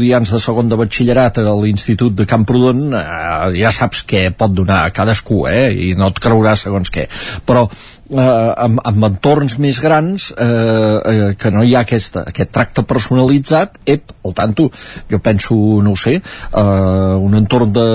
[0.00, 4.86] estudiants de segon de batxillerat a l'institut de Camprodon eh, ja saps què pot donar
[4.86, 7.04] a cadascú eh, i no et creuràs segons què.
[7.44, 7.66] Però
[8.10, 12.84] eh, amb, amb entorns més grans eh, eh, que no hi ha aquesta, aquest tracte
[12.88, 14.68] personalitzat ep, al tanto,
[15.10, 17.88] jo penso no ho sé, eh, un entorn de,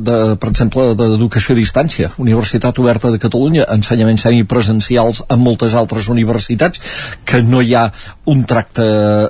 [0.00, 6.10] de per exemple d'educació a distància, Universitat Oberta de Catalunya ensenyaments semipresencials en moltes altres
[6.12, 6.82] universitats
[7.26, 7.88] que no hi ha
[8.32, 8.86] un tracte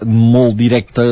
[0.06, 1.08] molt directe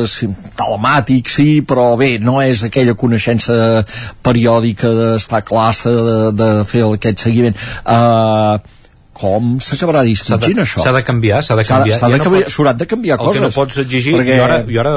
[0.57, 3.83] telemàtic sí, però bé, no és aquella coneixença
[4.25, 7.55] periòdica d'estar a classe de, de fer aquest seguiment.
[7.85, 8.74] Eh,
[9.15, 10.83] com s'acabarà distingint això?
[10.83, 11.99] S'ha de canviar, s'ha de canviar.
[11.99, 13.39] s'ha de Ja no canviar- pots- de canviar el coses.
[13.41, 14.95] que no pots exigir, Perquè- jo, ara, jo ara,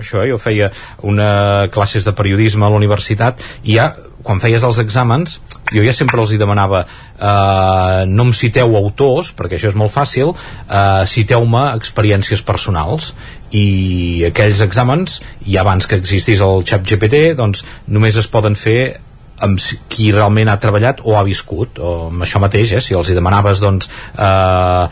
[0.00, 0.70] això, eh, jo feia
[1.02, 3.92] una classes de periodisme a la universitat i ja,
[4.22, 5.38] quan feies els exàmens,
[5.72, 9.92] jo ja sempre els hi demanava eh, no em citeu autors, perquè això és molt
[9.92, 10.34] fàcil,
[10.68, 13.12] eh, citeu-me experiències personals
[13.52, 19.00] i aquells exàmens, i abans que existís el xap GPT, doncs només es poden fer
[19.44, 19.60] amb
[19.90, 22.82] qui realment ha treballat o ha viscut o amb això mateix, eh?
[22.84, 24.84] si els hi demanaves doncs, eh,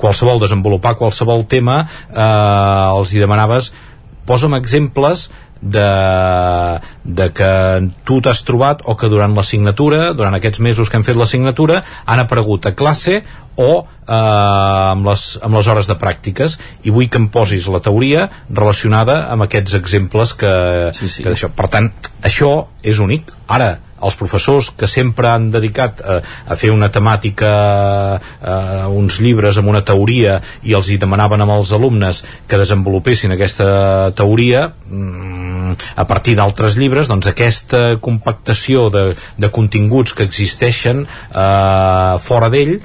[0.00, 3.72] qualsevol desenvolupar qualsevol tema eh, els hi demanaves
[4.28, 5.28] posa'm exemples
[5.60, 7.50] de, de que
[8.06, 12.22] tu t'has trobat o que durant l'assignatura, durant aquests mesos que hem fet l'assignatura, han
[12.22, 13.22] aparegut a classe
[13.58, 17.82] o eh, amb, les, amb les hores de pràctiques i vull que em posis la
[17.84, 20.54] teoria relacionada amb aquests exemples que,
[20.94, 21.26] sí, sí.
[21.26, 21.50] que això.
[21.54, 21.90] per tant,
[22.22, 22.52] això
[22.86, 27.52] és únic ara, els professors que sempre han dedicat a, a fer una temàtica
[28.18, 33.34] eh, uns llibres amb una teoria i els hi demanaven amb els alumnes que desenvolupessin
[33.34, 33.68] aquesta
[34.18, 39.04] teoria mm, a partir d'altres llibres doncs aquesta compactació de,
[39.36, 42.82] de continguts que existeixen eh, fora d'ell eh,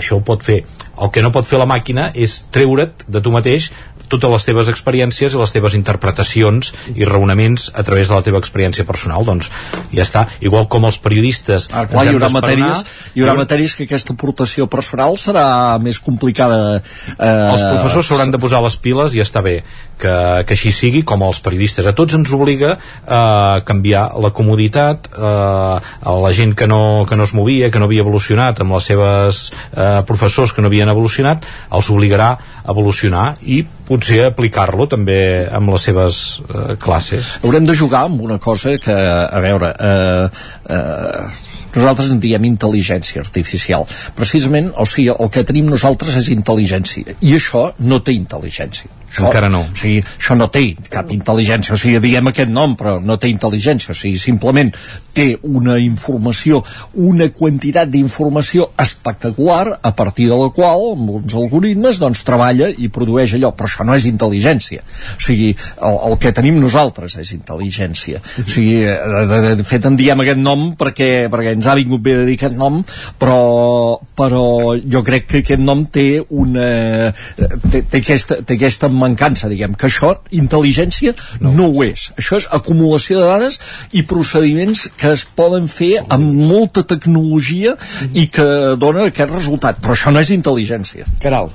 [0.00, 0.62] això ho pot fer.
[0.96, 3.68] El que no pot fer la màquina és treure't de tu mateix
[4.12, 8.40] totes les teves experiències i les teves interpretacions i raonaments a través de la teva
[8.42, 9.50] experiència personal doncs
[9.92, 12.84] ja està, igual com els periodistes Ah, clar, hi haurà, matèries,
[13.14, 15.46] hi haurà matèries que aquesta aportació personal serà
[15.82, 19.60] més complicada eh, els professors s'hauran de posar les piles i està bé
[19.98, 20.14] que,
[20.46, 21.86] que així sigui com els periodistes.
[21.86, 22.76] A tots ens obliga
[23.06, 27.82] a canviar la comoditat eh, a la gent que no, que no es movia que
[27.82, 29.42] no havia evolucionat amb les seves
[29.72, 35.72] eh, professors que no havien evolucionat els obligarà a evolucionar i potser aplicar-lo també amb
[35.74, 37.36] les seves eh, classes.
[37.44, 40.28] Haurem de jugar amb una cosa que, a veure, eh,
[40.76, 43.86] eh, nosaltres en diem intel·ligència artificial.
[44.18, 47.16] Precisament, o sigui, el que tenim nosaltres és intel·ligència.
[47.20, 48.90] I això no té intel·ligència.
[49.06, 49.60] Això, Encara no.
[49.62, 53.30] o sigui, això no té cap intel·ligència, o sigui, diem aquest nom però no té
[53.30, 54.72] intel·ligència, o sigui, simplement
[55.14, 56.62] té una informació
[57.06, 62.90] una quantitat d'informació espectacular a partir de la qual amb uns algoritmes doncs treballa i
[62.92, 64.82] produeix allò, però això no és intel·ligència.
[65.16, 68.20] O sigui, el, el que tenim nosaltres és intel·ligència.
[68.42, 72.02] O sigui, de, de, de fet en diem aquest nom perquè, perquè ens ha vingut
[72.04, 72.80] bé de dir aquest nom
[73.20, 74.44] però, però
[74.82, 79.88] jo crec que aquest nom té una té, té, aquesta, té aquesta mancança, diguem, que
[79.90, 81.52] això intel·ligència no.
[81.58, 83.60] no ho és això és acumulació de dades
[83.92, 87.76] i procediments que es poden fer amb molta tecnologia
[88.12, 88.48] i que
[88.80, 91.08] dona aquest resultat, però això no és intel·ligència.
[91.22, 91.52] Caral.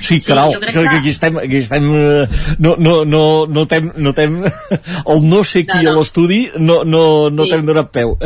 [0.00, 2.26] Sí, caral, sí, que, que aquí estem, aquí estem eh,
[2.58, 4.42] no, no, no, no tem, no tem
[5.14, 5.90] el no sé qui no, no.
[5.90, 7.54] a l'estudi no, no, no sí.
[7.54, 8.16] t'hem donat peu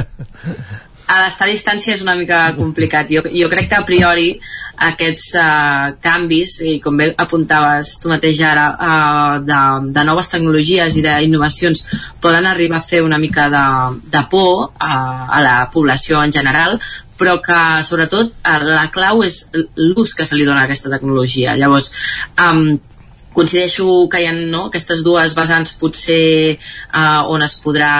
[1.09, 3.09] a l'estar a distància és una mica complicat.
[3.09, 4.29] Jo, jo crec que a priori
[4.89, 9.61] aquests uh, canvis, i com bé apuntaves tu mateix ara, uh, de,
[9.97, 11.87] de noves tecnologies i d'innovacions
[12.23, 13.65] poden arribar a fer una mica de,
[14.13, 16.77] de por uh, a la població en general,
[17.19, 19.41] però que sobretot la clau és
[19.77, 21.57] l'ús que se li dona a aquesta tecnologia.
[21.59, 21.91] Llavors,
[22.39, 22.79] um,
[23.39, 27.91] coincideixo que hi ha no, aquestes dues vessants potser eh, on es podrà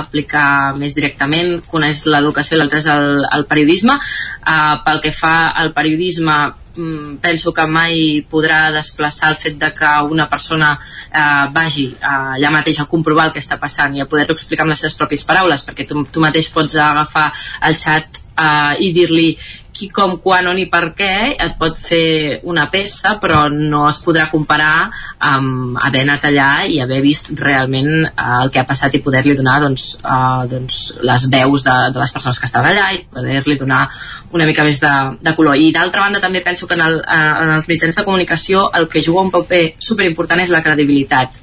[0.00, 5.12] aplicar més directament una és l'educació i l'altra és el, el periodisme eh, pel que
[5.14, 6.38] fa al periodisme
[6.74, 12.16] mm, penso que mai podrà desplaçar el fet de que una persona eh, vagi eh,
[12.38, 14.98] allà mateix a comprovar el que està passant i a poder-ho explicar amb les seves
[14.98, 17.28] pròpies paraules perquè tu, tu mateix pots agafar
[17.68, 19.28] el xat eh, i dir-li
[19.72, 23.98] qui, com, quan, on i per què et pot fer una peça però no es
[24.04, 24.90] podrà comparar
[25.32, 29.36] amb haver anat allà i haver vist realment uh, el que ha passat i poder-li
[29.38, 33.58] donar doncs, uh, doncs, les veus de, de les persones que estaven allà i poder-li
[33.60, 33.86] donar
[34.32, 34.92] una mica més de,
[35.24, 35.56] de color.
[35.56, 38.88] I d'altra banda també penso que en, el, uh, en els mitjans de comunicació el
[38.92, 41.40] que juga un paper superimportant és la credibilitat.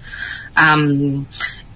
[0.59, 1.25] Um,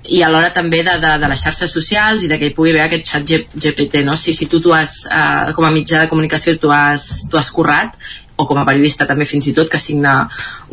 [0.03, 2.87] i alhora també de, de, de les xarxes socials i de que hi pugui haver
[2.87, 4.17] aquest xat GPT no?
[4.19, 7.95] si, si tu, tu has, eh, com a mitjà de comunicació tu has, has currat
[8.35, 10.15] o com a periodista també fins i tot que signa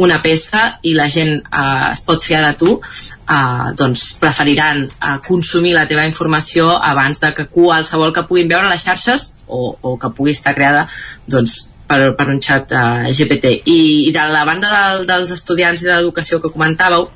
[0.01, 5.17] una peça i la gent eh, es pot fiar de tu eh, doncs preferiran eh,
[5.27, 9.99] consumir la teva informació abans de que qualsevol que puguin veure les xarxes o, o
[10.01, 10.89] que pugui estar creada
[11.27, 15.83] doncs per, per un xat eh, GPT I, i de la banda de, dels estudiants
[15.83, 17.09] i de l'educació que comentàveu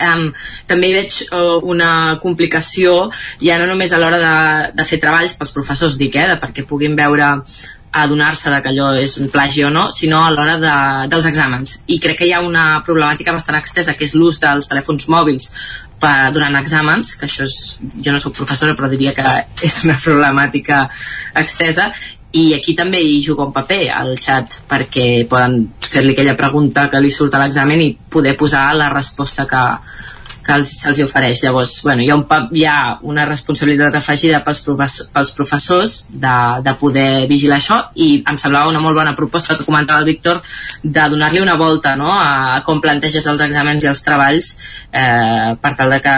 [0.00, 0.24] Um,
[0.66, 3.10] també hi veig uh, una complicació
[3.42, 4.32] ja no només a l'hora de,
[4.78, 7.28] de fer treballs pels professors dic, eh, de perquè puguin veure
[7.92, 10.76] adonar-se de que allò és un plagi o no, sinó a l'hora de,
[11.12, 11.82] dels exàmens.
[11.92, 15.50] I crec que hi ha una problemàtica bastant extensa, que és l'ús dels telèfons mòbils
[16.00, 17.58] per, durant exàmens, que això és,
[18.00, 19.36] jo no sóc professora però diria que
[19.68, 20.86] és una problemàtica
[21.44, 21.90] excesa
[22.32, 27.00] i aquí també hi juga un paper al xat perquè poden fer-li aquella pregunta que
[27.04, 29.64] li surt a l'examen i poder posar la resposta que,
[30.46, 31.42] que els, se'ls ofereix.
[31.44, 32.24] Llavors, bueno, hi ha, un,
[32.56, 32.76] hi ha
[33.08, 38.72] una responsabilitat afegida pels, professors, pels professors de, de poder vigilar això i em semblava
[38.72, 40.40] una molt bona proposta que comentava el Víctor
[40.82, 44.54] de donar-li una volta no, a, a com planteges els exàmens i els treballs
[44.92, 46.14] eh, per tal de que,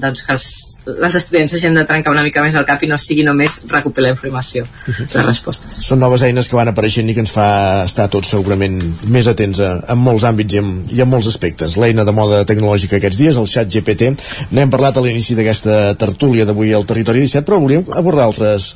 [0.00, 0.46] doncs, que els,
[0.88, 4.10] les estudiants hagin de trencar una mica més el cap i no sigui només recopilar
[4.14, 5.08] informació, uh -huh.
[5.14, 5.80] les respostes.
[5.86, 9.60] Són noves eines que van apareixent i que ens fa estar tots segurament més atents
[9.60, 11.76] a, en molts àmbits i en, i en molts aspectes.
[11.76, 14.16] L'eina de moda tecnològica aquests dies, el xat GPT.
[14.50, 18.74] N'hem parlat a l'inici d'aquesta tertúlia d'avui al Territori 17, però volíem abordar altres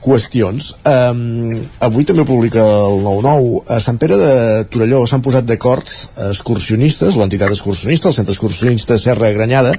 [0.00, 0.74] qüestions.
[0.84, 3.62] Um, avui també publica el 9-9.
[3.68, 5.86] A Sant Pere de Torelló s'han posat d'acord
[6.30, 9.74] excursionistes, l'entitat excursionista, el centre excursionista Serra Granyada,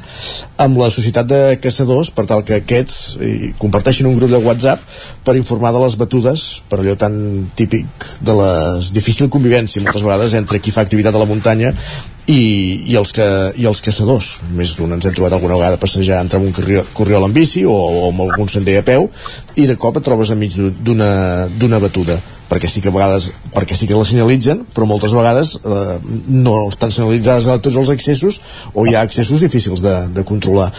[0.57, 4.81] amb la societat de caçadors per tal que aquests eh, comparteixin un grup de WhatsApp
[5.23, 7.15] per informar de les batudes, per allò tan
[7.55, 8.51] típic de la
[8.93, 11.73] difícil convivència moltes vegades entre qui fa activitat a la muntanya
[12.27, 12.39] i,
[12.91, 13.25] i, els que,
[13.59, 14.37] i els caçadors.
[14.55, 18.07] Més d'un ens hem trobat alguna vegada passejar entre un corriol, en bici o, o
[18.11, 19.09] amb algun sender a peu
[19.55, 22.19] i de cop et trobes enmig d'una batuda
[22.53, 25.97] perquè sí que a vegades perquè sí que la senyalitzen però moltes vegades eh,
[26.29, 28.39] no estan senyalitzades a tots els accessos
[28.73, 30.69] o hi ha accessos difícils de, de controlar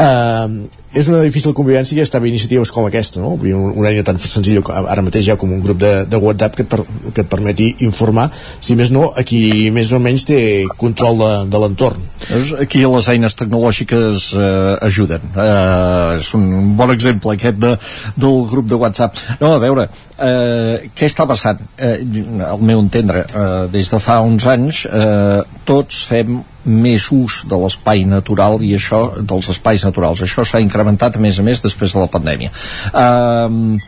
[0.00, 3.36] eh, és una difícil convivència i estava iniciatives com aquesta, no?
[3.38, 6.70] una eina tan senzilla ara mateix ja com un grup de, de WhatsApp que et,
[6.72, 6.82] per,
[7.14, 8.28] que et permeti informar,
[8.58, 10.40] si més no, aquí més o menys té
[10.80, 12.10] control de, de l'entorn.
[12.58, 15.30] Aquí les eines tecnològiques eh, ajuden.
[15.30, 17.76] Eh, és un bon exemple aquest de,
[18.18, 19.18] del grup de WhatsApp.
[19.40, 19.86] No, a veure,
[20.18, 21.62] eh, què està passant?
[21.78, 22.00] Eh,
[22.48, 27.58] al meu entendre, eh, des de fa uns anys, eh, tots fem més ús de
[27.60, 30.24] l'espai natural i això, dels espais naturals.
[30.24, 32.52] Això s'ha incrementat, a més a més, després de la pandèmia.
[32.92, 33.78] Uh,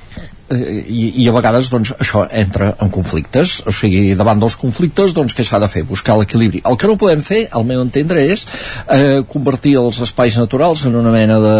[0.52, 5.36] i, i a vegades doncs, això entra en conflictes o sigui, davant dels conflictes doncs
[5.36, 5.84] què s'ha de fer?
[5.88, 8.44] Buscar l'equilibri el que no podem fer, al meu entendre, és
[8.92, 11.54] eh, convertir els espais naturals en una mena de,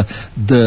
[0.52, 0.62] de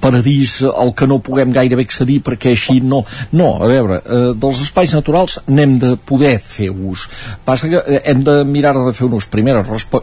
[0.00, 4.62] paradís al que no puguem gairebé accedir perquè així no, no, a veure eh, dels
[4.64, 7.06] espais naturals n'hem de poder fer ús
[7.46, 10.00] passa que eh, hem de mirar de fer un ús primer respe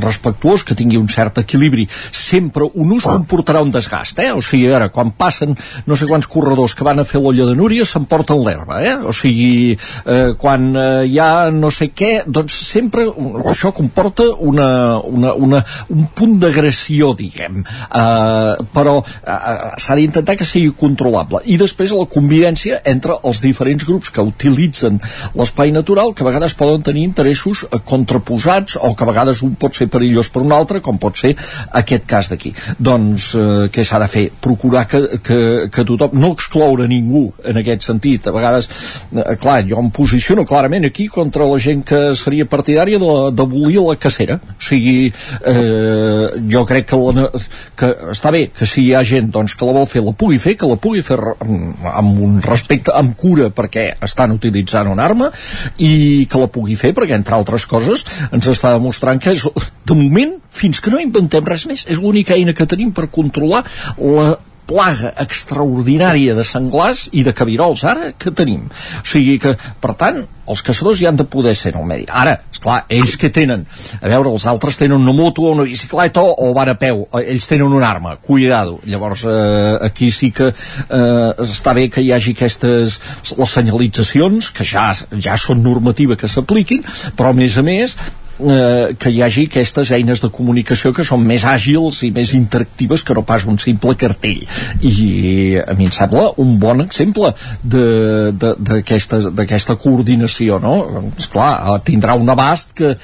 [0.00, 4.30] respectuós, que tingui un cert equilibri sempre un ús comportarà un desgast eh?
[4.34, 5.54] o sigui, ara, quan passen
[5.86, 8.94] no sé quants corredors que van a fer l'olla de Núria s'emporten l'herba, eh?
[9.06, 13.06] O sigui, eh, quan eh, hi ha no sé què, doncs sempre
[13.44, 14.68] això comporta una,
[14.98, 15.62] una, una,
[15.94, 17.62] un punt d'agressió, diguem.
[17.62, 19.38] Eh, però eh,
[19.80, 21.42] s'ha d'intentar que sigui controlable.
[21.44, 25.00] I després la convivència entre els diferents grups que utilitzen
[25.38, 29.54] l'espai natural, que a vegades poden tenir interessos eh, contraposats o que a vegades un
[29.60, 31.34] pot ser perillós per un altre, com pot ser
[31.82, 32.54] aquest cas d'aquí.
[32.78, 34.26] Doncs eh, què s'ha de fer?
[34.44, 35.40] Procurar que, que,
[35.72, 38.26] que tothom no excloure ningú en aquest sentit.
[38.26, 38.68] A vegades,
[39.12, 43.96] eh, clar, jo em posiciono clarament aquí contra la gent que seria partidària d'abolir la
[43.96, 44.38] cacera.
[44.38, 45.12] O sigui,
[45.44, 47.28] eh, jo crec que, la,
[47.76, 50.38] que està bé que si hi ha gent doncs, que la vol fer, la pugui
[50.38, 55.30] fer, que la pugui fer amb un respecte, amb cura, perquè estan utilitzant una arma,
[55.78, 59.44] i que la pugui fer perquè, entre altres coses, ens està demostrant que és,
[59.84, 63.64] de moment, fins que no inventem res més, és l'única eina que tenim per controlar
[63.98, 64.34] la
[64.66, 68.66] plaga extraordinària de senglars i de cabirols ara que tenim.
[69.02, 72.06] O sigui que, per tant, els caçadors ja han de poder ser en el medi.
[72.08, 73.64] Ara, és clar, ells que tenen?
[74.00, 77.04] A veure, els altres tenen una moto o una bicicleta o van a peu.
[77.20, 78.80] Ells tenen una arma, cuidado.
[78.88, 83.00] Llavors, eh, aquí sí que eh, està bé que hi hagi aquestes
[83.38, 86.84] les senyalitzacions, que ja, ja són normativa que s'apliquin,
[87.16, 87.96] però a més a més
[88.40, 93.04] eh, que hi hagi aquestes eines de comunicació que són més àgils i més interactives
[93.04, 94.42] que no pas un simple cartell.
[94.82, 97.32] I a mi em sembla un bon exemple
[97.64, 100.74] d'aquesta coordinació no?
[101.18, 102.94] esclar, tindrà un abast que,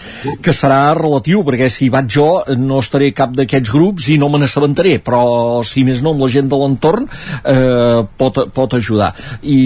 [0.43, 2.29] que serà relatiu perquè si vaig jo
[2.59, 6.31] no estaré cap d'aquests grups i no me n'assabentaré però si més no amb la
[6.33, 9.13] gent de l'entorn eh, pot, pot ajudar.
[9.43, 9.61] I,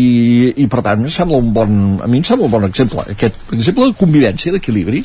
[0.65, 3.55] i per tant em sembla un bon, a mi em sembla un bon exemple aquest
[3.55, 5.05] exemple de convivència, d'equilibri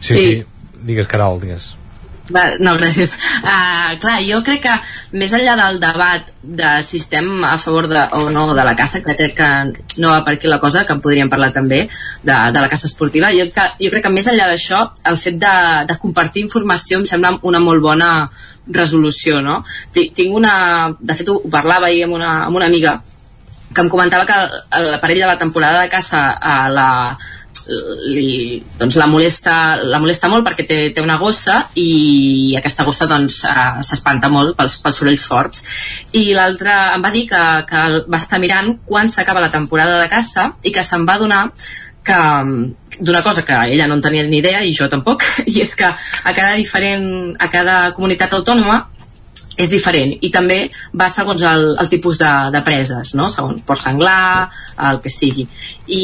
[0.00, 0.46] Sí, sí, sí.
[0.88, 1.74] Digues, Caral, digues.
[2.28, 3.14] Va, no, gràcies.
[3.40, 4.74] Uh, clar, jo crec que
[5.16, 9.00] més enllà del debat de si estem a favor de, o no de la caça,
[9.04, 9.48] que crec que
[10.02, 12.88] no va per aquí la cosa, que en podríem parlar també de, de la caça
[12.90, 15.54] esportiva, jo, que, jo crec que més enllà d'això, el fet de,
[15.88, 18.10] de compartir informació em sembla una molt bona
[18.68, 19.62] resolució, no?
[19.96, 20.52] Tinc una...
[21.00, 22.98] De fet, ho parlava ahir amb una, amb una amiga
[23.68, 24.36] que em comentava que
[24.84, 26.88] l'aparell de la temporada de caça a la,
[27.68, 29.54] li, doncs la molesta,
[29.84, 34.56] la molesta molt perquè té, té una gossa i aquesta gossa doncs uh, s'espanta molt
[34.58, 35.64] pels, pels sorolls forts.
[36.16, 40.08] I l'altre em va dir que, que va estar mirant quan s'acaba la temporada de
[40.10, 41.46] caça i que se'n va donar
[42.08, 42.20] que
[42.98, 45.88] d'una cosa que ella no en tenia ni idea i jo tampoc, i és que
[45.88, 48.86] a cada diferent, a cada comunitat autònoma
[49.58, 50.58] és diferent i també
[50.94, 53.28] va segons el, el tipus de, de preses, no?
[53.32, 54.48] segons port senglar,
[54.88, 55.48] el que sigui.
[55.86, 56.02] I,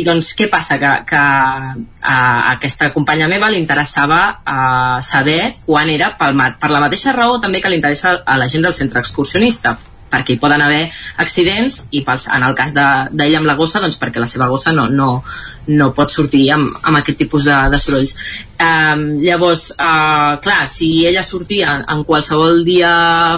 [0.00, 0.80] i doncs què passa?
[0.82, 2.16] Que, que a,
[2.54, 4.58] aquesta companya meva li interessava a,
[5.04, 8.66] saber quan era pel, per la mateixa raó també que li interessa a la gent
[8.66, 9.76] del centre excursionista
[10.10, 10.88] perquè hi poden haver
[11.24, 14.72] accidents i pels, en el cas d'ella amb la gossa doncs perquè la seva gossa
[14.72, 15.22] no, no,
[15.68, 18.16] no pot sortir amb, amb aquest tipus de, de sorolls.
[18.58, 22.92] Um, llavors uh, clar, si ella sortia en qualsevol dia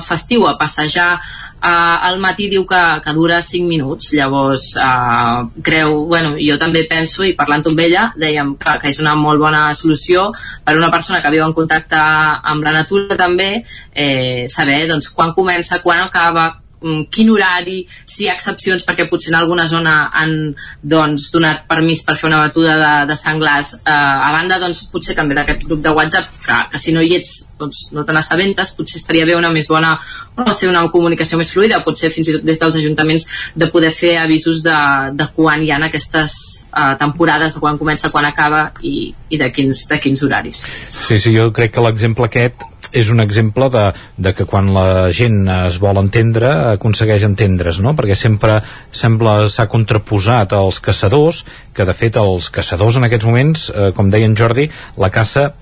[0.05, 1.12] festiu a passejar
[1.61, 6.87] uh, al matí diu que, que dura 5 minuts llavors uh, creu, bueno, jo també
[6.91, 10.31] penso i parlant amb ella dèiem que, que és una molt bona solució
[10.65, 13.51] per a una persona que viu en contacte amb la natura també
[13.93, 16.51] eh, saber doncs, quan comença, quan acaba
[16.81, 22.03] quin horari, si hi ha excepcions perquè potser en alguna zona han doncs, donat permís
[22.07, 25.83] per fer una batuda de, de senglars eh, a banda doncs, potser també d'aquest grup
[25.85, 29.37] de WhatsApp que, que si no hi ets doncs, no te n'assabentes potser estaria bé
[29.37, 29.93] una més bona
[30.39, 33.28] no sé, una comunicació més fluida potser fins i tot des dels ajuntaments
[33.61, 34.78] de poder fer avisos de,
[35.16, 36.37] de quan hi ha aquestes
[36.72, 40.64] eh, temporades de quan comença, quan acaba i, i de, quins, de quins horaris.
[40.89, 43.84] Sí, sí, jo crec que l'exemple aquest és un exemple de,
[44.16, 47.95] de que quan la gent es vol entendre aconsegueix entendre's, no?
[47.99, 48.61] perquè sempre
[48.93, 54.11] sembla s'ha contraposat als caçadors, que de fet els caçadors en aquests moments, eh, com
[54.11, 55.53] deia en Jordi, la caça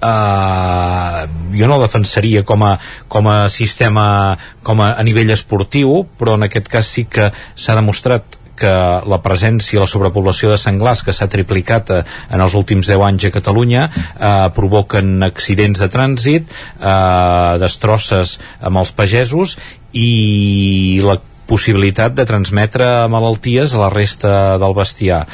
[0.00, 2.76] Uh, jo no defensaria com a,
[3.10, 7.74] com a sistema com a, a nivell esportiu però en aquest cas sí que s'ha
[7.76, 8.74] demostrat que
[9.08, 13.28] la presència, la sobrepoblació de senglars que s'ha triplicat eh, en els últims 10 anys
[13.28, 19.56] a Catalunya eh, provoquen accidents de trànsit, eh, destrosses amb els pagesos
[19.96, 21.18] i la
[21.50, 24.32] possibilitat de transmetre malalties a la resta
[24.62, 25.24] del bestiar.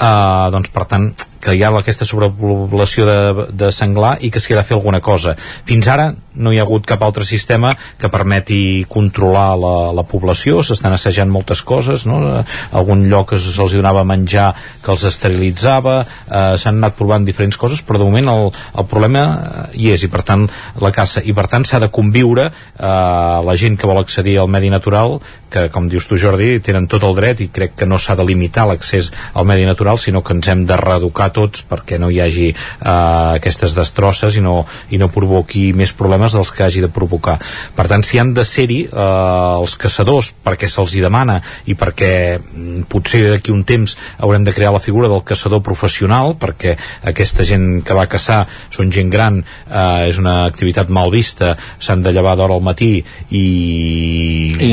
[0.00, 4.54] Uh, doncs per tant que hi ha aquesta sobrepoblació de, de senglar i que s'hi
[4.54, 5.34] ha de fer alguna cosa.
[5.68, 10.60] Fins ara no hi ha hagut cap altre sistema que permeti controlar la, la població,
[10.62, 12.20] s'estan assajant moltes coses, no?
[12.76, 14.50] algun lloc se'ls donava menjar
[14.84, 15.96] que els esterilitzava,
[16.28, 19.24] eh, s'han anat provant diferents coses, però de moment el, el problema
[19.74, 20.46] hi és, i per tant
[20.80, 22.86] la caça, i per tant s'ha de conviure eh,
[23.48, 25.18] la gent que vol accedir al medi natural,
[25.50, 28.26] que com dius tu Jordi, tenen tot el dret i crec que no s'ha de
[28.28, 32.20] limitar l'accés al medi natural, sinó que ens hem de reeducar tots perquè no hi
[32.22, 36.90] hagi eh, aquestes destrosses i no, i no provoqui més problemes dels que hagi de
[36.92, 37.38] provocar.
[37.76, 42.12] Per tant, si han de ser-hi eh, els caçadors perquè se'ls hi demana i perquè
[42.38, 46.76] mm, potser d'aquí un temps haurem de crear la figura del caçador professional perquè
[47.10, 52.04] aquesta gent que va caçar són gent gran, eh, és una activitat mal vista, s'han
[52.04, 52.92] de llevar d'hora al matí
[53.30, 53.44] i,
[54.56, 54.70] I,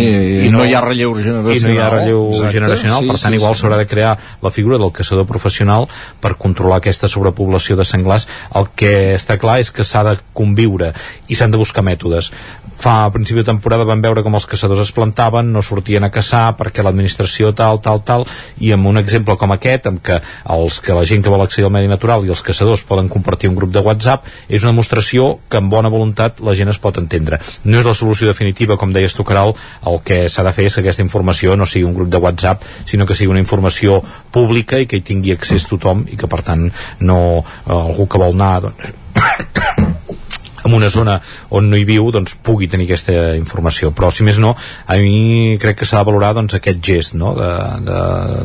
[0.47, 3.11] i, no, no hi ha relleu generacional i no hi ha relleu Exacte, generacional, sí,
[3.11, 3.85] per tant sí, igual s'haurà sí.
[3.85, 4.13] de crear
[4.43, 5.87] la figura del caçador professional
[6.21, 8.27] per controlar aquesta sobrepoblació de senglars.
[8.55, 10.91] El que està clar és que s'ha de conviure
[11.27, 12.31] i s'han de buscar mètodes
[12.77, 16.11] fa a principi de temporada vam veure com els caçadors es plantaven, no sortien a
[16.13, 18.25] caçar perquè l'administració tal, tal, tal
[18.61, 20.19] i amb un exemple com aquest, amb que
[20.53, 23.49] els que la gent que vol accedir al medi natural i els caçadors poden compartir
[23.49, 27.01] un grup de WhatsApp, és una demostració que amb bona voluntat la gent es pot
[27.01, 27.41] entendre.
[27.65, 29.55] No és la solució definitiva, com deies tu, Caral,
[29.89, 32.63] el que s'ha de fer és que aquesta informació no sigui un grup de WhatsApp,
[32.85, 34.01] sinó que sigui una informació
[34.31, 36.67] pública i que hi tingui accés tothom i que per tant
[36.99, 39.95] no eh, algú que vol anar doncs,
[40.67, 41.17] en una zona
[41.49, 43.91] on no hi viu doncs pugui tenir aquesta informació.
[43.95, 44.53] Però si més no,
[44.87, 47.33] a mi crec que s'ha de valorar doncs aquest gest no?
[47.37, 47.51] de,
[47.87, 47.99] de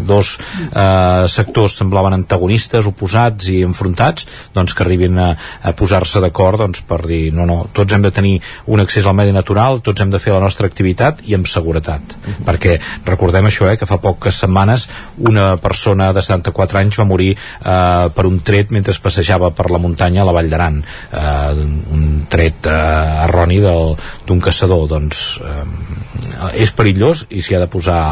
[0.08, 5.30] dos eh, sectors semblaven antagonistes, oposats i enfrontats, doncs que arribin a,
[5.62, 8.34] a posar-se d'acord doncs, per dir no, no, tots hem de tenir
[8.72, 12.16] un accés al medi natural tots hem de fer la nostra activitat i amb seguretat,
[12.46, 17.32] perquè recordem això eh, que fa poques setmanes una persona de 74 anys va morir
[17.34, 20.80] eh, per un tret mentre es passejava per la muntanya a la Vall d'Aran.
[21.12, 21.66] Eh,
[21.96, 28.02] un tret eh, erroni d'un caçador doncs eh, és perillós i s'hi ha de posar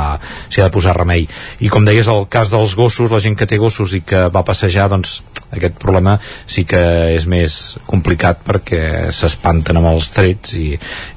[0.48, 1.26] s'hi ha de posar remei.
[1.60, 4.46] I com deies el cas dels gossos, la gent que té gossos i que va
[4.46, 5.20] passejar doncs
[5.50, 6.80] aquest problema sí que
[7.16, 7.56] és més
[7.88, 8.82] complicat perquè
[9.14, 10.68] s'espanten amb els trets i,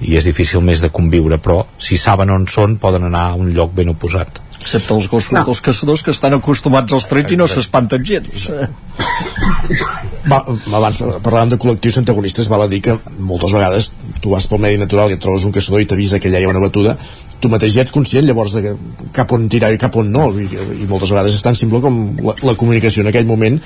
[0.08, 3.54] i és difícil més de conviure però si saben on són poden anar a un
[3.54, 4.42] lloc ben oposat.
[4.64, 5.44] Excepte els gossos no.
[5.46, 8.50] dels caçadors que estan acostumats als trets i no s'espanten gens
[10.30, 10.40] va,
[10.78, 13.92] abans parlàvem de col·lectius antagonistes val a dir que moltes vegades
[14.24, 16.48] tu vas pel medi natural i et trobes un caçador i t'avisa que allà hi
[16.48, 16.96] ha una batuda.
[17.44, 18.72] Tu mateix ja ets conscient llavors de
[19.12, 20.46] cap on tirar i cap on no i,
[20.80, 23.58] i moltes vegades és tan simple com la, la comunicació en aquell moment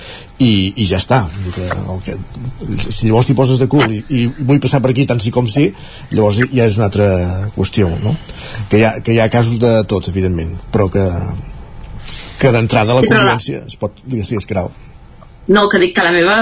[0.42, 1.20] i, i ja està.
[1.54, 2.18] Que, el que,
[2.88, 5.46] si llavors t'hi poses de cul i, i vull passar per aquí tant sí com
[5.50, 5.70] sí
[6.10, 7.08] llavors ja és una altra
[7.54, 8.16] qüestió no?
[8.72, 11.06] que, hi ha, que hi ha casos de tots evidentment però que
[12.38, 14.70] que d'entrada la sí, convivència es pot, digues, digues, Caral
[15.48, 16.38] no, que dic que la meva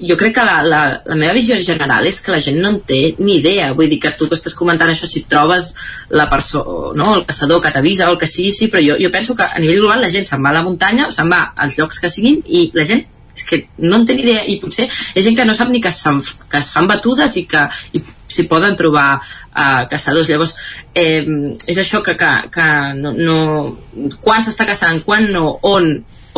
[0.00, 2.80] jo crec que la, la, la meva visió general és que la gent no en
[2.88, 3.72] té ni idea.
[3.76, 5.72] Vull dir que tu estàs comentant això si trobes
[6.10, 9.12] la persona, no, el caçador que t'avisa o el que sigui, sí, però jo, jo
[9.14, 11.78] penso que a nivell global la gent se'n va a la muntanya se'n va als
[11.78, 13.04] llocs que siguin i la gent
[13.36, 14.42] és que no en té ni idea.
[14.48, 15.92] I potser hi ha gent que no sap ni que,
[16.50, 20.30] que es fan batudes i que i s'hi poden trobar uh, caçadors.
[20.32, 20.56] Llavors
[20.94, 21.22] eh,
[21.68, 25.92] és això que, que, que no, no quan s'està caçant, quan no, on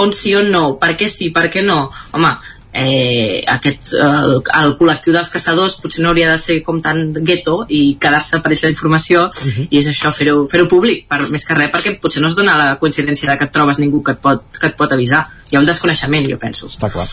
[0.05, 2.33] on sí on no, per què sí, per què no home,
[2.73, 7.63] eh, aquest, el, el col·lectiu dels caçadors potser no hauria de ser com tan gueto
[7.69, 9.55] i quedar-se per aquesta informació uh mhm.
[9.57, 9.67] -huh.
[9.71, 12.57] i és això, fer-ho fer, públic per, més que res perquè potser no es dona
[12.57, 15.57] la coincidència de que et trobes ningú que et pot, que et pot avisar hi
[15.57, 16.69] ha un desconeixement, jo penso.
[16.69, 17.07] Està clar.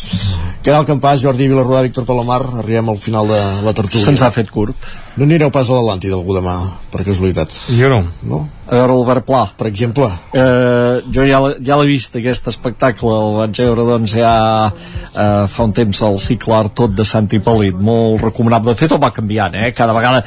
[0.65, 4.09] Caral Campàs, Jordi Vilarrodà, Víctor Palomar, arribem al final de la tertúlia.
[4.09, 4.75] Se'ns ha fet curt.
[5.15, 6.57] No anireu pas a l'Atlàntida algú demà,
[6.91, 7.53] per casualitat?
[7.77, 8.01] Jo no.
[8.27, 8.41] No?
[8.65, 9.43] A veure l'Albert Pla.
[9.55, 10.09] Per exemple?
[10.35, 14.33] Eh, jo ja, ja l'he vist, aquest espectacle, el vaig veure doncs ja
[14.67, 18.73] eh, fa un temps el cicle Art tot de Sant Hipòlit, molt recomanable.
[18.73, 19.71] De fet, ho va canviant, eh?
[19.77, 20.25] Cada vegada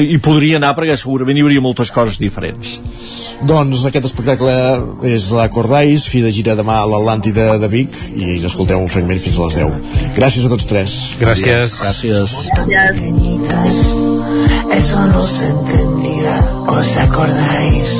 [0.00, 2.80] hi podria anar perquè segurament hi hauria moltes coses diferents.
[3.46, 4.56] Doncs aquest espectacle
[5.12, 8.88] és la Cordais, fi de gira demà a l'Atlàntida l'Atlàntida de Vic i escolteu un
[8.88, 9.72] fragment fins a les 10.
[10.16, 10.92] Gràcies a tots tres.
[11.20, 11.74] Gràcies.
[11.84, 12.32] Gràcies.
[14.72, 16.36] Eso no se entendía,
[16.66, 17.90] ¿os acordáis?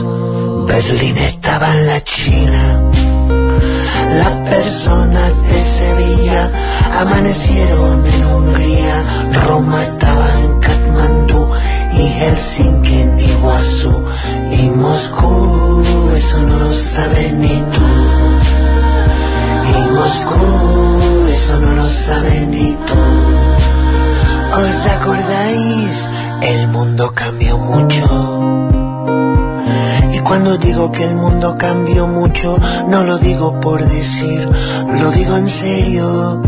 [0.66, 2.62] Berlín estaba en la China.
[4.22, 6.50] Las personas de Sevilla
[7.02, 8.96] amanecieron en Hungría,
[9.46, 11.50] Roma estaba en Katmandú
[11.92, 14.04] y Helsinki en Iguazú
[14.52, 15.82] y Moscú,
[16.16, 16.72] eso no lo
[20.02, 20.34] Moscú,
[21.28, 23.02] eso no lo sabes ni tú.
[24.60, 26.10] ¿Os acordáis?
[26.42, 28.04] El mundo cambió mucho.
[30.12, 34.48] Y cuando digo que el mundo cambió mucho, no lo digo por decir,
[35.00, 36.42] lo digo en serio.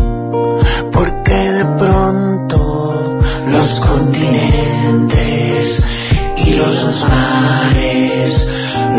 [0.91, 5.81] Porque de pronto los continentes
[6.45, 8.47] y los mares,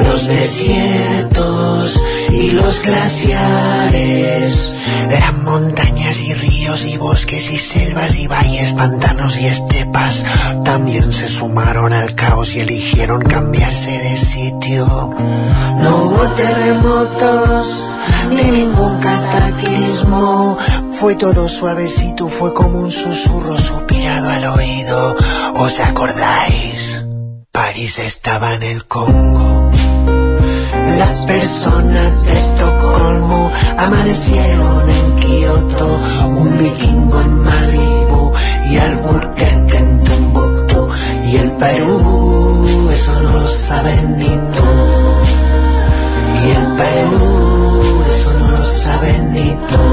[0.03, 2.01] los desiertos,
[2.31, 4.73] y los glaciares
[5.11, 10.25] eran montañas y ríos y bosques y selvas y valles, pantanos y estepas.
[10.65, 15.15] También se sumaron al caos y eligieron cambiarse de sitio.
[15.81, 17.85] No hubo terremotos
[18.31, 20.57] ni ningún cataclismo.
[20.93, 25.17] Fue todo suavecito, fue como un susurro suspirado al oído.
[25.57, 27.05] ¿Os acordáis?
[27.53, 29.56] París estaba en el Congo.
[30.99, 36.01] Las personas de Estocolmo amanecieron en Kioto,
[36.37, 38.33] un vikingo en Malibu
[38.71, 40.89] y Albuquerque en Tumbuktu
[41.25, 44.73] y el Perú, eso no lo saben ni tú.
[46.43, 49.87] Y el Perú, eso no lo saben ni tú.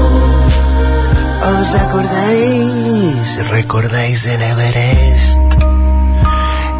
[1.60, 3.50] ¿Os acordáis?
[3.50, 5.44] ¿Recordáis el Everest?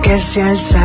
[0.05, 0.84] que se alzaba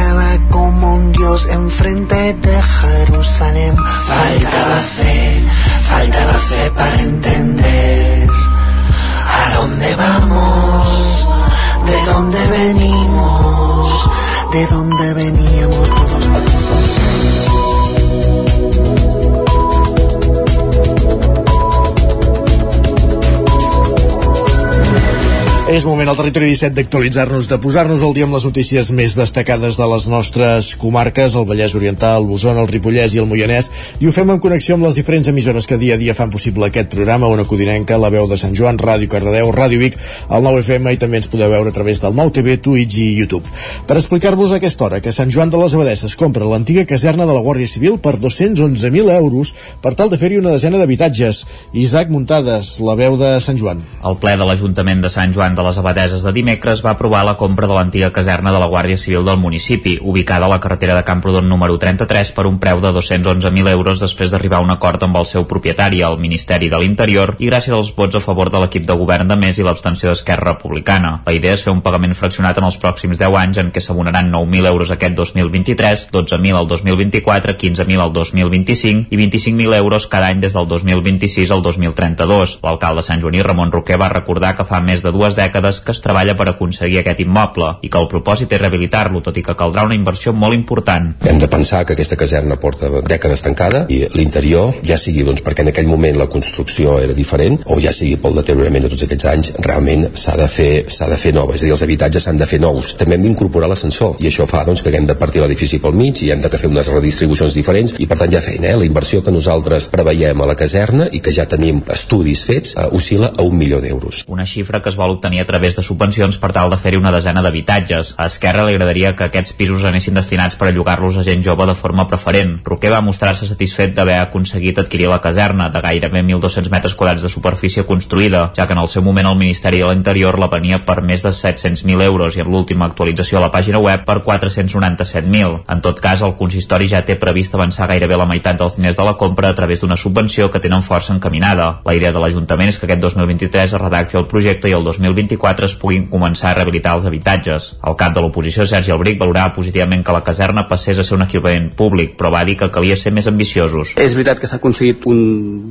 [26.19, 30.73] territori 17 d'actualitzar-nos, de posar-nos al dia amb les notícies més destacades de les nostres
[30.75, 33.69] comarques, el Vallès Oriental, l'Osona, el Ripollès i el Moianès,
[34.03, 36.67] i ho fem en connexió amb les diferents emissores que dia a dia fan possible
[36.67, 39.95] aquest programa, una codinenca, la veu de Sant Joan, Ràdio Cardedeu, Ràdio Vic,
[40.27, 43.07] el 9 FM i també ens podeu veure a través del 9 TV, Twitch i
[43.15, 43.47] YouTube.
[43.87, 47.45] Per explicar-vos aquesta hora que Sant Joan de les Abadesses compra l'antiga caserna de la
[47.45, 51.45] Guàrdia Civil per 211.000 euros per tal de fer-hi una desena d'habitatges.
[51.71, 53.87] Isaac Muntades, la veu de Sant Joan.
[54.03, 55.79] El ple de l'Ajuntament de Sant Joan de les
[56.09, 59.37] Abadeses de dimecres va aprovar la compra de l'antiga caserna de la Guàrdia Civil del
[59.37, 63.99] municipi, ubicada a la carretera de Camprodon número 33 per un preu de 211.000 euros
[64.01, 67.75] després d'arribar a un acord amb el seu propietari, el Ministeri de l'Interior, i gràcies
[67.77, 71.11] als vots a favor de l'equip de govern de Més i l'abstenció d'Esquerra Republicana.
[71.27, 74.33] La idea és fer un pagament fraccionat en els pròxims 10 anys en què s'abonaran
[74.33, 80.41] 9.000 euros aquest 2023, 12.000 al 2024, 15.000 al 2025 i 25.000 euros cada any
[80.41, 82.57] des del 2026 al 2032.
[82.65, 86.05] L'alcalde Sant Joaní Ramon Roquer va recordar que fa més de dues dècades que es
[86.05, 89.83] treballa per aconseguir aquest immoble i que el propòsit és rehabilitar-lo, tot i que caldrà
[89.87, 91.11] una inversió molt important.
[91.27, 95.65] Hem de pensar que aquesta caserna porta dècades tancada i l'interior, ja sigui doncs, perquè
[95.65, 99.29] en aquell moment la construcció era diferent o ja sigui pel deteriorament de tots aquests
[99.33, 102.39] anys, realment s'ha de fer s'ha de fer nova, és a dir, els habitatges s'han
[102.39, 102.93] de fer nous.
[102.99, 106.23] També hem d'incorporar l'ascensor i això fa doncs, que haguem de partir l'edifici pel mig
[106.23, 108.77] i hem de fer unes redistribucions diferents i per tant ja feina, eh?
[108.79, 112.87] la inversió que nosaltres preveiem a la caserna i que ja tenim estudis fets eh,
[112.95, 114.23] oscil·la a un milió d'euros.
[114.27, 117.13] Una xifra que es vol obtenir a través de subvencions per tal de fer-hi una
[117.15, 118.13] desena d'habitatges.
[118.17, 121.75] A Esquerra li agradaria que aquests pisos anessin destinats per llogar-los a gent jove de
[121.77, 122.59] forma preferent.
[122.65, 127.31] Roquer va mostrar-se satisfet d'haver aconseguit adquirir la caserna, de gairebé 1.200 metres quadrats de
[127.33, 130.99] superfície construïda, ja que en el seu moment el Ministeri de l'Interior la venia per
[131.01, 135.63] més de 700.000 euros i en l'última actualització a la pàgina web per 497.000.
[135.69, 139.07] En tot cas, el consistori ja té previst avançar gairebé la meitat dels diners de
[139.07, 141.69] la compra a través d'una subvenció que tenen força encaminada.
[141.85, 145.65] La idea de l'Ajuntament és que aquest 2023 es redacti el projecte i el 2024
[145.65, 147.69] es puguin començar a rehabilitar els habitatges.
[147.87, 151.25] El cap de l'oposició, Sergi Albric, valorava positivament que la caserna passés a ser un
[151.25, 153.95] equipament públic, però va dir que calia ser més ambiciosos.
[153.97, 155.21] És veritat que s'ha aconseguit un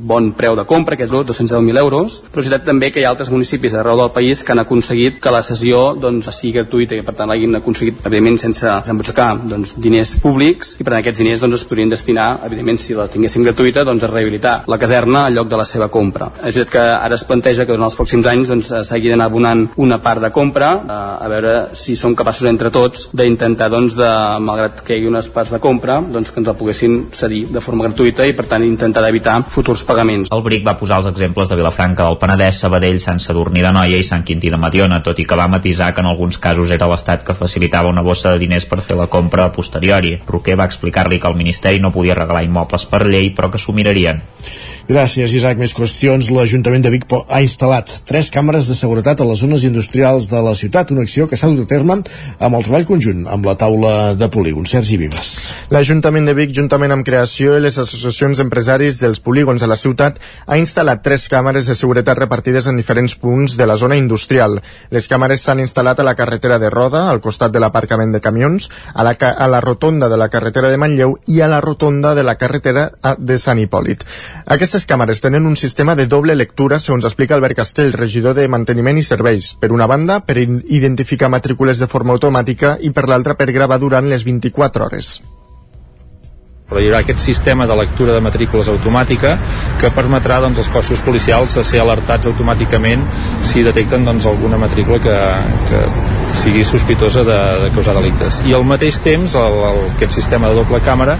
[0.09, 3.13] bon preu de compra, que és 210.000 euros, però és veritat també que hi ha
[3.13, 7.05] altres municipis arreu del país que han aconseguit que la sessió doncs, sigui gratuïta i
[7.05, 11.45] per tant l'hagin aconseguit, evidentment, sense embutxacar doncs, diners públics i per tant aquests diners
[11.45, 15.37] doncs, es podrien destinar, evidentment, si la tinguéssim gratuïta, doncs, a rehabilitar la caserna al
[15.37, 16.31] lloc de la seva compra.
[16.39, 19.98] És veritat que ara es planteja que durant els pròxims anys doncs, d'anar abonant una
[20.03, 24.09] part de compra a, a veure si som capaços entre tots d'intentar, doncs, de,
[24.43, 27.63] malgrat que hi hagi unes parts de compra, doncs, que ens la poguessin cedir de
[27.63, 30.31] forma gratuïta i per tant intentar evitar futurs pagaments.
[30.33, 33.99] El BRIC va posar els exemples de Vilafranca del Penedès, Sabadell, Sant Sadurní de Noia
[33.99, 36.89] i Sant Quintí de Mediona, tot i que va matisar que en alguns casos era
[36.89, 40.15] l'Estat que facilitava una bossa de diners per fer la compra a posteriori.
[40.27, 43.75] Roquer va explicar-li que el Ministeri no podia regalar immobles per llei, però que s'ho
[43.75, 44.23] mirarien.
[44.89, 45.59] Gràcies, Isaac.
[45.61, 46.31] Més qüestions.
[46.33, 50.55] L'Ajuntament de Vic ha instal·lat tres càmeres de seguretat a les zones industrials de la
[50.57, 54.15] ciutat, una acció que s'ha dut a terme amb el treball conjunt amb la taula
[54.17, 54.65] de polígon.
[54.65, 55.29] Sergi Vives.
[55.69, 60.17] L'Ajuntament de Vic, juntament amb Creació i les associacions d'empresaris dels polígons de la ciutat,
[60.47, 64.57] ha instal·lat tres càmeres de seguretat repartides en diferents punts de la zona industrial.
[64.89, 68.71] Les càmeres s'han instal·lat a la carretera de Roda, al costat de l'aparcament de camions,
[68.95, 72.25] a la, a la rotonda de la carretera de Manlleu i a la rotonda de
[72.25, 74.07] la carretera de Sant Hipòlit.
[74.49, 78.47] Aquestes aquestes càmeres tenen un sistema de doble lectura, segons explica Albert Castell, regidor de
[78.47, 79.49] Manteniment i Serveis.
[79.59, 84.07] Per una banda, per identificar matrícules de forma automàtica i per l'altra per gravar durant
[84.07, 85.19] les 24 hores
[86.69, 89.31] però hi haurà aquest sistema de lectura de matrícules automàtica
[89.81, 93.01] que permetrà doncs, als cossos policials a ser alertats automàticament
[93.41, 95.17] si detecten doncs, alguna matrícula que,
[95.65, 95.81] que
[96.43, 98.43] sigui sospitosa de, de causar delictes.
[98.45, 101.17] I al mateix temps, el, el, aquest sistema de doble càmera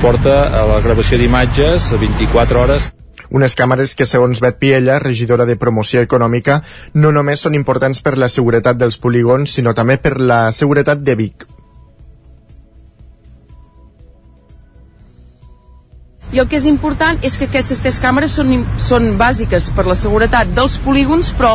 [0.00, 2.94] porta a la gravació d'imatges a 24 hores
[3.30, 6.60] unes càmeres que, segons Bet Piella, regidora de promoció econòmica,
[6.94, 11.14] no només són importants per la seguretat dels polígons, sinó també per la seguretat de
[11.16, 11.46] Vic.
[16.32, 19.94] I el que és important és que aquestes tres càmeres són, són bàsiques per la
[19.94, 21.54] seguretat dels polígons, però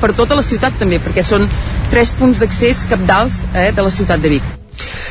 [0.00, 1.48] per tota la ciutat també, perquè són
[1.90, 4.54] tres punts d'accés capdals eh, de la ciutat de Vic.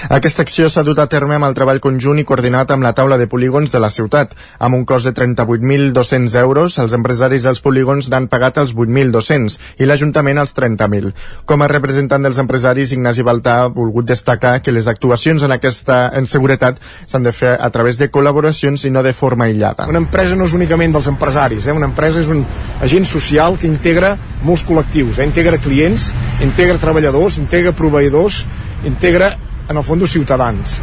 [0.09, 3.17] Aquesta acció s'ha dut a terme amb el treball conjunt i coordinat amb la taula
[3.17, 4.35] de polígons de la ciutat.
[4.59, 9.89] Amb un cost de 38.200 euros, els empresaris dels polígons n'han pagat els 8.200 i
[9.89, 11.13] l'Ajuntament els 30.000.
[11.49, 16.11] Com a representant dels empresaris, Ignasi Baltà ha volgut destacar que les actuacions en aquesta
[16.13, 19.89] en seguretat s'han de fer a través de col·laboracions i no de forma aïllada.
[19.89, 21.73] Una empresa no és únicament dels empresaris, eh?
[21.73, 22.45] una empresa és un
[22.85, 25.25] agent social que integra molts col·lectius, eh?
[25.25, 26.11] integra clients,
[26.45, 28.43] integra treballadors, integra proveïdors,
[28.85, 29.33] integra
[29.69, 30.79] en el fons ciutadans.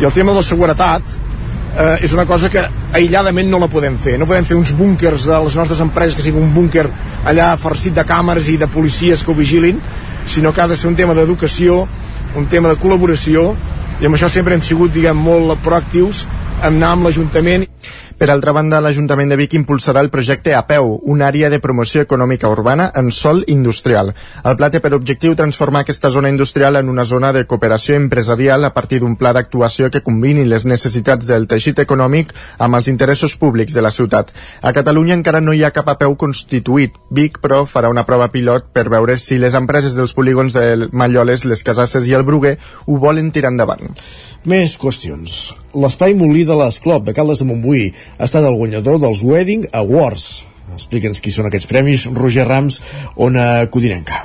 [0.00, 1.02] I el tema de la seguretat
[1.76, 2.62] eh, és una cosa que
[2.96, 4.18] aïlladament no la podem fer.
[4.18, 6.86] No podem fer uns búnkers de les nostres empreses que sigui un búnquer
[7.24, 9.80] allà farcit de càmeres i de policies que ho vigilin
[10.26, 11.86] sinó que ha de ser un tema d'educació
[12.38, 13.54] un tema de col·laboració
[14.00, 16.24] i amb això sempre hem sigut diguem molt proactius
[16.60, 17.66] en anar amb l'Ajuntament
[18.20, 22.50] per altra banda, l'Ajuntament de Vic impulsarà el projecte APEU, una àrea de promoció econòmica
[22.52, 24.10] urbana en sol industrial.
[24.44, 28.68] El pla té per objectiu transformar aquesta zona industrial en una zona de cooperació empresarial
[28.68, 33.38] a partir d'un pla d'actuació que combini les necessitats del teixit econòmic amb els interessos
[33.40, 34.34] públics de la ciutat.
[34.60, 37.00] A Catalunya encara no hi ha cap APEU constituït.
[37.08, 41.48] Vic, però, farà una prova pilot per veure si les empreses dels polígons de Malloles,
[41.48, 43.96] les Casasses i el Bruguer ho volen tirar endavant.
[44.44, 45.54] Més qüestions.
[45.70, 47.84] L'espai Molí de l'Esclop de Caldes de Montbui
[48.18, 50.42] ha estat el guanyador dels Wedding Awards.
[50.74, 52.80] Explica'ns qui són aquests premis, Roger Rams,
[53.14, 54.24] Ona Codinenca.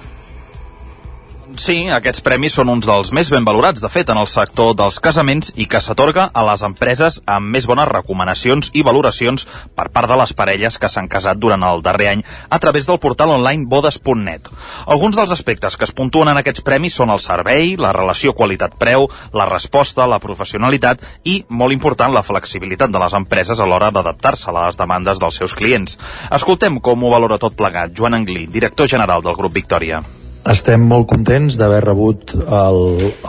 [1.56, 4.98] Sí, aquests premis són uns dels més ben valorats, de fet, en el sector dels
[5.00, 9.46] casaments i que s'atorga a les empreses amb més bones recomanacions i valoracions
[9.78, 13.00] per part de les parelles que s'han casat durant el darrer any a través del
[13.00, 14.50] portal online bodes.net.
[14.98, 19.08] Alguns dels aspectes que es puntuen en aquests premis són el servei, la relació qualitat-preu,
[19.32, 24.52] la resposta, la professionalitat i, molt important, la flexibilitat de les empreses a l'hora d'adaptar-se
[24.52, 25.96] a les demandes dels seus clients.
[26.36, 30.04] Escoltem com ho valora tot plegat Joan Anglí, director general del grup Victòria
[30.52, 32.80] estem molt contents d'haver rebut el,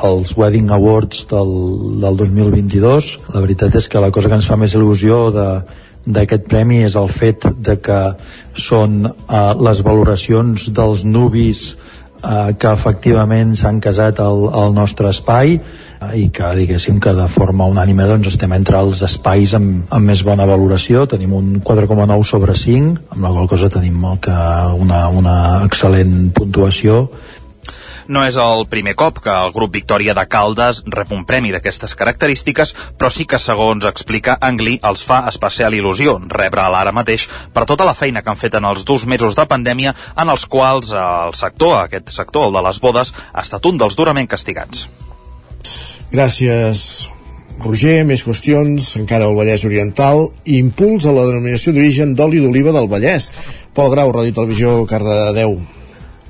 [0.05, 1.53] els Wedding Awards del,
[2.03, 5.49] del 2022 la veritat és que la cosa que ens fa més il·lusió de,
[6.07, 8.01] d'aquest premi és el fet de que
[8.69, 15.59] són uh, les valoracions dels nuvis uh, que efectivament s'han casat al, al nostre espai
[16.17, 20.23] i que diguéssim que de forma unànime doncs estem entre els espais amb, amb més
[20.27, 24.37] bona valoració, tenim un 4,9 sobre 5, amb la qual cosa tenim que
[24.85, 27.07] una, una excel·lent puntuació
[28.09, 31.97] no és el primer cop que el grup Victòria de Caldes rep un premi d'aquestes
[31.99, 37.67] característiques, però sí que, segons explica Angli, els fa especial il·lusió rebre l'ara mateix per
[37.67, 40.95] tota la feina que han fet en els dos mesos de pandèmia en els quals
[40.95, 44.87] el sector, aquest sector, el de les bodes, ha estat un dels durament castigats.
[46.17, 47.11] Gràcies,
[47.61, 52.87] Roger, més qüestions, encara al Vallès Oriental, impuls a la denominació d'origen d'oli d'oliva del
[52.89, 53.27] Vallès.
[53.77, 55.59] Pol Grau, Ràdio Televisió, Cardedeu.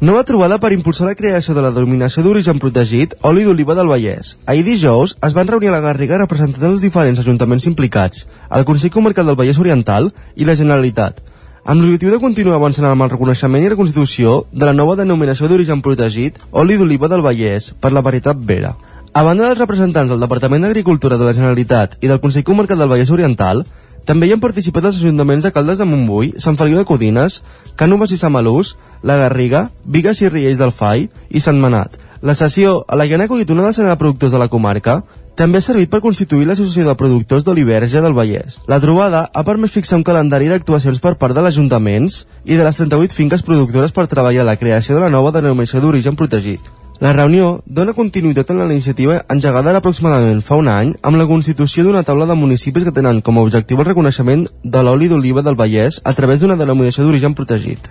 [0.01, 4.33] Nova trobada per impulsar la creació de la denominació d'origen protegit oli d'oliva del Vallès.
[4.51, 8.91] Ahir dijous es van reunir a la Garriga representants dels diferents ajuntaments implicats, el Consell
[8.97, 11.23] Comarcal del Vallès Oriental i la Generalitat,
[11.63, 15.47] amb l'objectiu de continuar avançant amb el reconeixement i la constitució de la nova denominació
[15.47, 18.75] d'origen protegit oli d'oliva del Vallès per la varietat Vera.
[19.17, 22.91] A banda dels representants del Departament d'Agricultura de la Generalitat i del Consell Comarcal del
[22.91, 23.63] Vallès Oriental,
[24.05, 27.39] també hi han participat els ajuntaments de Caldes de Montbui, Sant Feliu de Codines,
[27.81, 31.97] Cànoves i Samalús, La Garriga, Vigues i Riells del Fai i Sant Manat.
[32.21, 35.01] La sessió, a la han acollit una decena de productors de la comarca,
[35.35, 38.61] també ha servit per constituir l'Associació de Productors d'Oliverja del Vallès.
[38.69, 42.85] La trobada ha permès fixar un calendari d'actuacions per part de l'Ajuntaments i de les
[42.85, 46.76] 38 finques productores per treballar la creació de la nova denominació d'origen protegit.
[46.97, 51.27] La reunió dona continuïtat en la iniciativa engegada ara aproximadament fa un any amb la
[51.29, 55.43] constitució d'una taula de municipis que tenen com a objectiu el reconeixement de l'oli d'oliva
[55.45, 57.91] del Vallès a través d'una denominació d'origen protegit.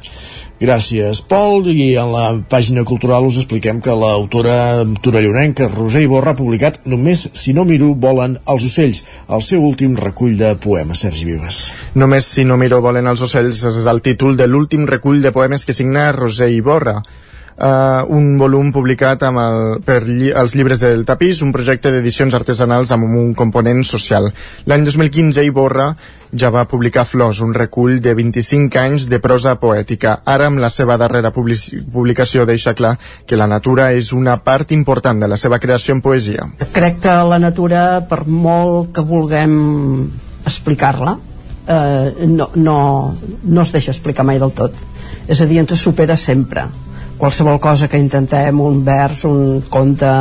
[0.58, 1.68] Gràcies, Pol.
[1.70, 7.28] I en la pàgina cultural us expliquem que l'autora torellonenca Roser Iborra ha publicat Només
[7.38, 11.60] si no miro volen els ocells, el seu últim recull de poemes, Sergi Vives.
[11.94, 15.68] Només si no miro volen els ocells és el títol de l'últim recull de poemes
[15.68, 17.04] que signa Roser Iborra
[17.58, 22.36] uh, un volum publicat amb el, per lli els llibres del tapís, un projecte d'edicions
[22.36, 24.32] artesanals amb un component social.
[24.66, 25.92] L'any 2015 Iborra
[26.36, 30.20] ja va publicar Flors, un recull de 25 anys de prosa poètica.
[30.26, 32.96] Ara, amb la seva darrera publicació, deixa clar
[33.26, 36.50] que la natura és una part important de la seva creació en poesia.
[36.74, 39.56] Crec que la natura, per molt que vulguem
[40.46, 41.16] explicar-la,
[41.68, 42.80] eh, no, no,
[43.44, 44.76] no es deixa explicar mai del tot.
[45.28, 46.68] És a dir, ens supera sempre
[47.18, 50.12] qualsevol cosa que intentem, un vers, un conte,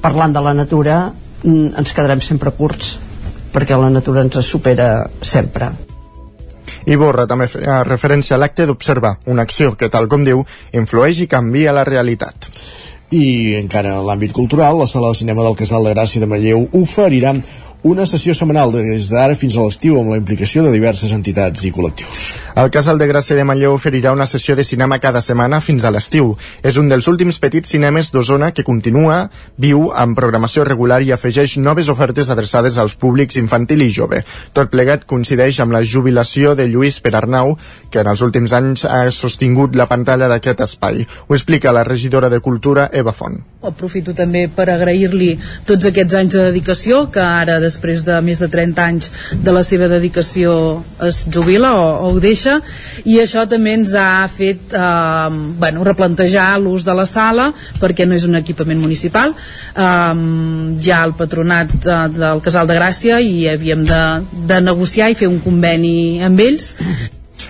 [0.00, 1.12] parlant de la natura,
[1.42, 2.98] mm, ens quedarem sempre curts,
[3.52, 5.70] perquè la natura ens supera sempre.
[6.86, 11.20] I Borra també fa referència a l'acte d'observar, una acció que, tal com diu, influeix
[11.20, 12.48] i canvia la realitat.
[13.10, 16.68] I encara en l'àmbit cultural, la sala de cinema del Casal de Gràcia de Manlleu
[16.78, 17.34] oferirà
[17.82, 21.70] una sessió setmanal des d'ara fins a l'estiu amb la implicació de diverses entitats i
[21.72, 22.24] col·lectius.
[22.60, 25.90] El Casal de Gràcia de Manlleu oferirà una sessió de cinema cada setmana fins a
[25.94, 26.34] l'estiu.
[26.62, 31.56] És un dels últims petits cinemes d'Osona que continua viu amb programació regular i afegeix
[31.56, 34.24] noves ofertes adreçades als públics infantil i jove.
[34.52, 37.56] Tot plegat coincideix amb la jubilació de Lluís Perarnau,
[37.88, 41.06] que en els últims anys ha sostingut la pantalla d'aquest espai.
[41.28, 43.40] Ho explica la regidora de Cultura, Eva Font.
[43.62, 45.34] Aprofito també per agrair-li
[45.68, 49.10] tots aquests anys de dedicació, que ara després de més de 30 anys
[49.46, 50.52] de la seva dedicació
[51.06, 52.58] es jubila o, o ho deixa.
[53.04, 58.18] I això també ens ha fet eh, bueno, replantejar l'ús de la sala perquè no
[58.18, 59.34] és un equipament municipal.
[59.72, 60.18] Eh,
[60.84, 64.02] ja el patronat de, del Casal de Gràcia i havíem de,
[64.50, 66.74] de negociar i fer un conveni amb ells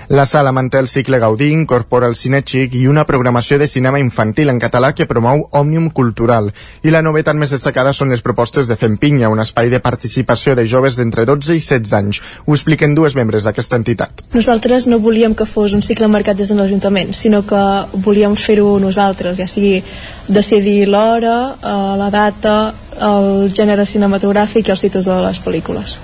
[0.08, 4.00] la sala manté el cicle Gaudí, incorpora el cine xic i una programació de cinema
[4.00, 6.50] infantil en català que promou Òmnium Cultural.
[6.82, 10.56] I la novetat més destacada són les propostes de Fem Pinya, un espai de participació
[10.58, 12.20] de joves d'entre 12 i 16 anys.
[12.46, 14.24] Ho expliquen dues membres d'aquesta entitat.
[14.34, 17.62] Nosaltres no volíem que fos un cicle marcat des de l'Ajuntament, sinó que
[17.92, 19.82] volíem fer-ho nosaltres, ja sigui
[20.28, 22.56] decidir l'hora, eh, la data,
[23.00, 25.96] el gènere cinematogràfic i els títols de les pel·lícules.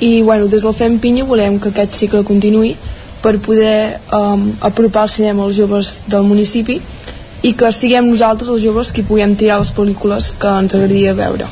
[0.00, 2.74] I bueno, des del Fem Pinya volem que aquest cicle continuï
[3.22, 6.80] per poder um, apropar el cinema als joves del municipi
[7.46, 11.48] i que siguem nosaltres els joves qui puguem tirar les pel·lícules que ens agradaria veure.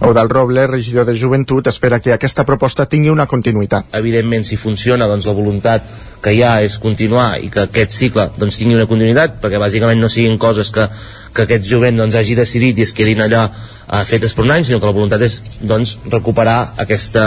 [0.00, 3.94] Eudal Roble, regidor de Joventut, espera que aquesta proposta tingui una continuïtat.
[3.96, 5.86] Evidentment, si funciona, doncs la voluntat
[6.22, 10.00] que hi ha és continuar i que aquest cicle doncs, tingui una continuïtat, perquè bàsicament
[10.02, 10.88] no siguin coses que,
[11.32, 14.66] que aquest jovent doncs, hagi decidit i es quedin allà eh, fetes per un any,
[14.66, 17.26] sinó que la voluntat és doncs, recuperar aquesta,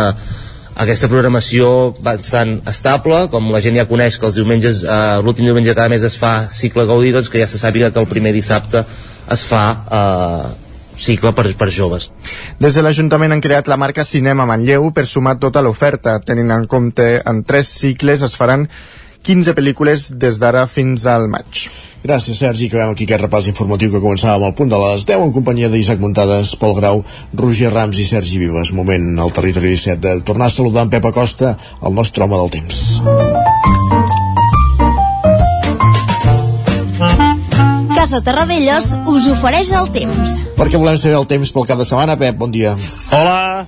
[0.79, 1.69] aquesta programació
[2.03, 6.05] bastant estable, com la gent ja coneix que els diumenges, eh, l'últim diumenge cada mes
[6.07, 8.85] es fa cicle Gaudí, doncs que ja se sàpiga que el primer dissabte
[9.29, 9.63] es fa
[9.99, 10.69] eh,
[10.99, 12.09] cicle per, per joves.
[12.59, 16.17] Des de l'Ajuntament han creat la marca Cinema Manlleu per sumar tota l'oferta.
[16.23, 18.67] Tenint en compte en tres cicles es faran
[19.23, 21.67] 15 pel·lícules des d'ara fins al maig.
[22.03, 22.69] Gràcies, Sergi.
[22.69, 25.69] Acabem aquí aquest repàs informatiu que començava amb el punt de les 10 en companyia
[25.69, 27.03] d'Isaac Muntades, Pol Grau,
[27.35, 28.71] Roger Rams i Sergi Vives.
[28.73, 32.53] Moment al territori 17 de tornar a saludar en Pep Acosta, el nostre home del
[32.55, 32.79] temps.
[37.95, 40.37] Casa Terradellos us ofereix el temps.
[40.55, 42.77] Perquè volem saber el temps pel cap de setmana, Pep, bon dia.
[43.11, 43.67] Hola,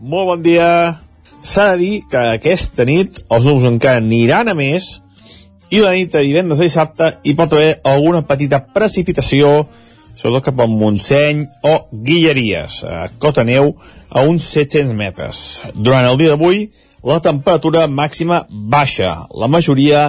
[0.00, 1.07] molt bon dia.
[1.42, 4.98] S'ha de dir que aquesta nit els núvols encara aniran a més
[5.70, 9.66] i la nit de divendres a dissabte hi pot haver alguna petita precipitació
[10.18, 13.70] sobretot cap al Montseny o Guilleries, a cota neu
[14.10, 15.42] a uns 700 metres.
[15.74, 16.64] Durant el dia d'avui,
[17.06, 20.08] la temperatura màxima baixa, la majoria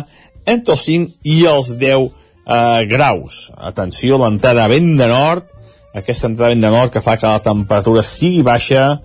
[0.49, 3.49] entre els 5 i els 10 eh, graus.
[3.53, 5.53] Atenció, l'entrada vent de nord,
[5.93, 8.95] aquesta entrada vent de nord que fa que la temperatura sigui baixa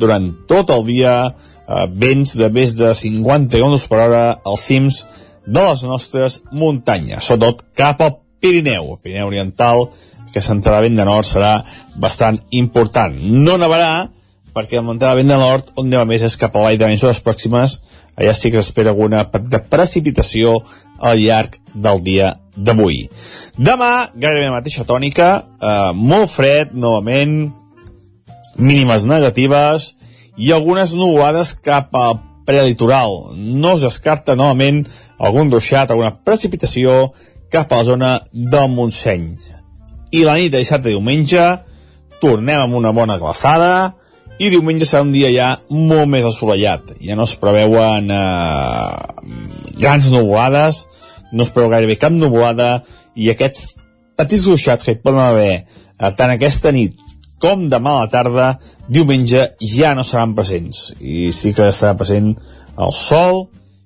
[0.00, 1.34] durant tot el dia,
[1.68, 5.04] eh, vents de més de 50 km per hora als cims
[5.46, 9.88] de les nostres muntanyes, sobretot cap al Pirineu, el Pirineu Oriental,
[10.34, 11.54] que s'entrarà vent de nord serà
[12.00, 13.14] bastant important.
[13.16, 14.08] No nevarà,
[14.54, 17.78] perquè l'entrada vent de nord, on neva més és cap a l'Aire de les pròximes,
[18.18, 20.58] allà sí que s'espera alguna petita precipitació
[21.00, 23.08] al llarg del dia d'avui.
[23.56, 25.30] Demà, gairebé la mateixa tònica,
[25.60, 27.52] eh, molt fred, novament,
[28.56, 29.94] mínimes negatives
[30.36, 33.34] i algunes nuvolades cap al prelitoral.
[33.34, 34.84] No es descarta novament
[35.18, 37.12] algun ruixat, alguna precipitació
[37.52, 39.28] cap a la zona del Montseny.
[40.14, 41.44] I la nit de dissabte diumenge
[42.22, 43.94] tornem amb una bona glaçada
[44.38, 46.96] i diumenge serà un dia ja molt més assolellat.
[47.02, 50.84] Ja no es preveuen eh, grans nuvolades,
[51.32, 52.84] no es preveu gairebé cap nuvolada
[53.14, 53.74] i aquests
[54.18, 56.98] petits ruixats que hi poden haver eh, tant aquesta nit
[57.44, 58.44] com demà a la tarda,
[58.88, 60.94] diumenge ja no seran presents.
[60.96, 62.30] I sí que serà present
[62.80, 63.42] el sol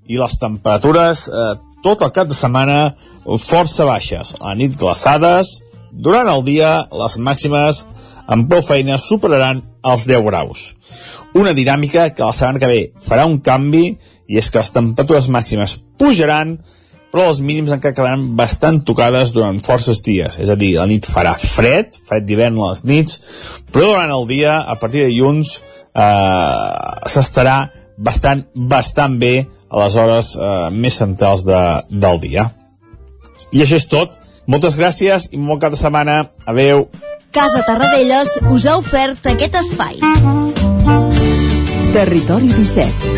[0.07, 2.93] i les temperatures eh, tot el cap de setmana
[3.43, 4.37] força baixes.
[4.39, 5.57] A nit glaçades,
[5.91, 6.71] durant el dia
[7.03, 7.83] les màximes
[8.31, 10.63] amb prou feina superaran els 10 graus.
[11.35, 13.89] Una dinàmica que la setmana que ve farà un canvi
[14.29, 16.61] i és que les temperatures màximes pujaran
[17.13, 20.39] però les mínims encara quedaran bastant tocades durant forces dies.
[20.41, 23.21] És a dir, la nit farà fred, fred d'hivern a les nits,
[23.73, 25.59] però durant el dia, a partir de dilluns,
[25.95, 27.59] eh, s'estarà
[27.97, 29.35] bastant, bastant bé
[29.69, 32.49] a les hores eh, més centrals de, del dia.
[33.53, 34.17] I això és tot.
[34.49, 36.23] Moltes gràcies i molt cap de setmana.
[36.49, 36.89] Adeu.
[37.33, 40.01] Casa Tarradellas us ha ofert aquest espai.
[41.93, 43.18] Territori 17.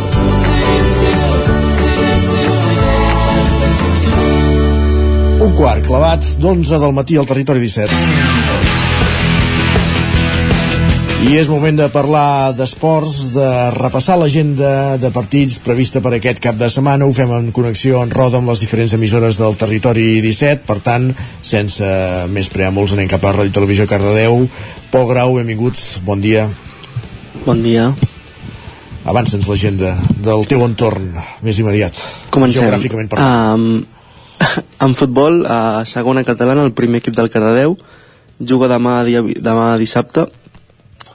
[5.41, 7.95] Un quart, clavats d'11 del matí al territori 17.
[11.25, 16.59] I és moment de parlar d'esports, de repassar l'agenda de partits prevista per aquest cap
[16.59, 17.07] de setmana.
[17.09, 20.61] Ho fem en connexió en roda amb les diferents emissores del territori 17.
[20.67, 21.07] Per tant,
[21.41, 21.89] sense
[22.29, 24.43] més preàmbuls, anem cap a Ràdio Televisió Cardedeu.
[24.93, 26.45] Pol Grau, benvinguts, bon dia.
[27.47, 27.87] Bon dia.
[29.09, 31.97] Avança'ns l'agenda del teu entorn més immediat.
[32.29, 32.61] Comencem.
[32.61, 33.57] Geogràficament parlant.
[33.57, 34.00] Um,
[34.85, 37.77] en futbol, a segona catalana, el primer equip del Cardedeu
[38.41, 40.25] juga demà, dia, demà dissabte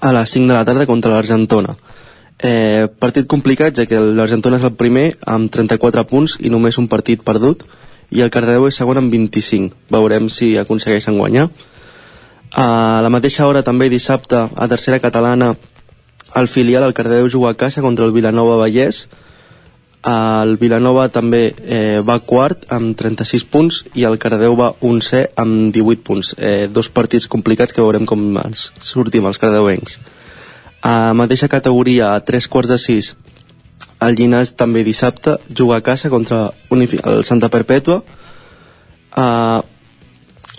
[0.00, 1.76] a les 5 de la tarda contra l'Argentona.
[2.38, 6.88] Eh, partit complicat, ja que l'Argentona és el primer amb 34 punts i només un
[6.88, 7.64] partit perdut,
[8.10, 9.74] i el Cardedeu és segon amb 25.
[9.90, 11.48] Veurem si aconsegueixen guanyar.
[12.52, 15.54] A la mateixa hora, també dissabte, a tercera catalana,
[16.36, 19.06] el filial, el Cardedeu, juga a casa contra el Vilanova Vallès,
[20.06, 25.72] el Vilanova també eh, va quart amb 36 punts i el Cardedeu va 11 amb
[25.74, 26.34] 18 punts.
[26.38, 29.98] Eh, dos partits complicats que veurem com ens sortim els cardeuencs.
[30.86, 33.14] A mateixa categoria, a 3 quarts de 6,
[34.06, 38.02] el Llinàs també dissabte juga a casa contra el Santa Perpètua.
[39.16, 39.64] Uh,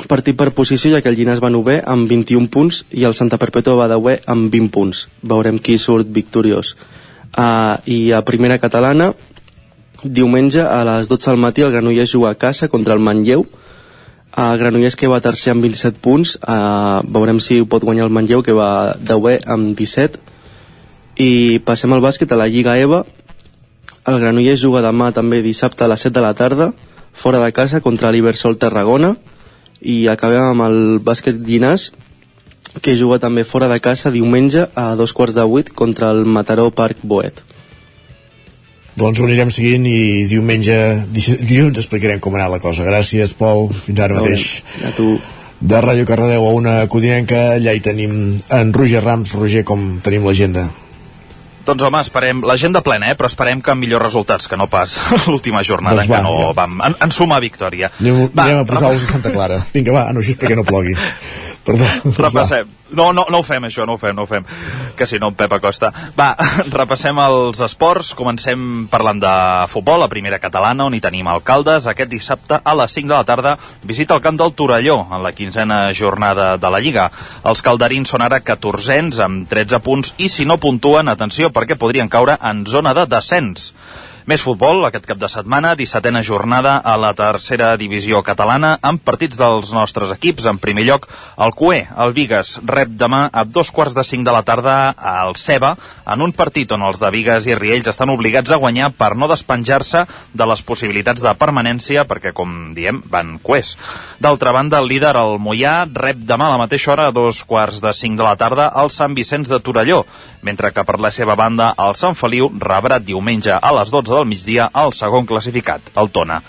[0.10, 3.40] partit per posició, ja que el Llinàs va 9 amb 21 punts i el Santa
[3.40, 5.06] Perpètua va 10 amb 20 punts.
[5.22, 6.74] Veurem qui surt victoriós.
[7.38, 9.14] Uh, I a primera catalana,
[10.04, 13.46] diumenge a les 12 del matí el Granollers juga a casa contra el Manlleu.
[14.38, 18.44] El Granollers que va tercer amb 27 punts uh, veurem si pot guanyar el Manlleu
[18.46, 20.20] que va 10 amb 17
[21.18, 23.02] i passem al bàsquet a la Lliga EVA
[24.08, 26.72] el Granollers juga demà també dissabte a les 7 de la tarda
[27.18, 29.16] fora de casa contra l'Ibersol Tarragona.
[29.82, 31.90] I acabem amb el bàsquet Llinàs
[32.82, 36.70] que juga també fora de casa diumenge a dos quarts de vuit contra el Mataró
[36.72, 37.42] Parc Boet
[38.98, 40.78] doncs ho anirem seguint i diumenge,
[41.14, 42.86] dilluns explicarem com ha anat la cosa.
[42.88, 43.70] Gràcies, Pol.
[43.86, 44.48] Fins ara mateix.
[44.88, 45.16] A tu.
[45.58, 48.18] De Ràdio Cardedeu a una codinenca, allà hi tenim
[48.54, 49.34] en Roger Rams.
[49.38, 50.68] Roger, com tenim l'agenda?
[51.68, 53.16] Doncs home, esperem, l'agenda plena, eh?
[53.20, 54.94] però esperem que amb millors resultats que no pas
[55.28, 56.52] l'última jornada, doncs va, que no ja.
[56.56, 57.90] vam en, en suma victòria.
[58.00, 59.60] Anem, va, anem a posar-los a Santa Clara.
[59.74, 60.96] Vinga, va, no, així és perquè no plogui.
[61.68, 62.68] Repassem.
[62.90, 64.46] No, no, no ho fem, això, no ho fem, no ho fem.
[64.96, 65.90] Que si no, Pep Acosta.
[66.16, 66.30] Va,
[66.80, 68.14] repassem els esports.
[68.18, 69.34] Comencem parlant de
[69.72, 71.90] futbol, a primera catalana, on hi tenim alcaldes.
[71.92, 75.34] Aquest dissabte, a les 5 de la tarda, visita el camp del Torelló, en la
[75.36, 77.10] quinzena jornada de la Lliga.
[77.44, 82.10] Els calderins són ara 14ens, amb 13 punts, i si no puntuen, atenció, perquè podrien
[82.10, 83.74] caure en zona de descens.
[84.28, 89.38] Més futbol, aquest cap de setmana, 17a jornada a la tercera divisió catalana, amb partits
[89.40, 90.50] dels nostres equips.
[90.52, 91.06] En primer lloc,
[91.40, 95.38] el CUE, el Vigues, rep demà a dos quarts de cinc de la tarda al
[95.40, 95.70] Ceba,
[96.04, 99.30] en un partit on els de Vigues i Riells estan obligats a guanyar per no
[99.32, 100.04] despenjar-se
[100.36, 103.78] de les possibilitats de permanència, perquè, com diem, van cues.
[104.20, 107.80] D'altra banda, el líder, el Mollà, rep demà a la mateixa hora, a dos quarts
[107.80, 110.04] de cinc de la tarda, al Sant Vicenç de Torelló,
[110.44, 114.28] mentre que per la seva banda, el Sant Feliu rebrà diumenge a les 12 del
[114.28, 116.42] migdia al segon classificat, el Tona.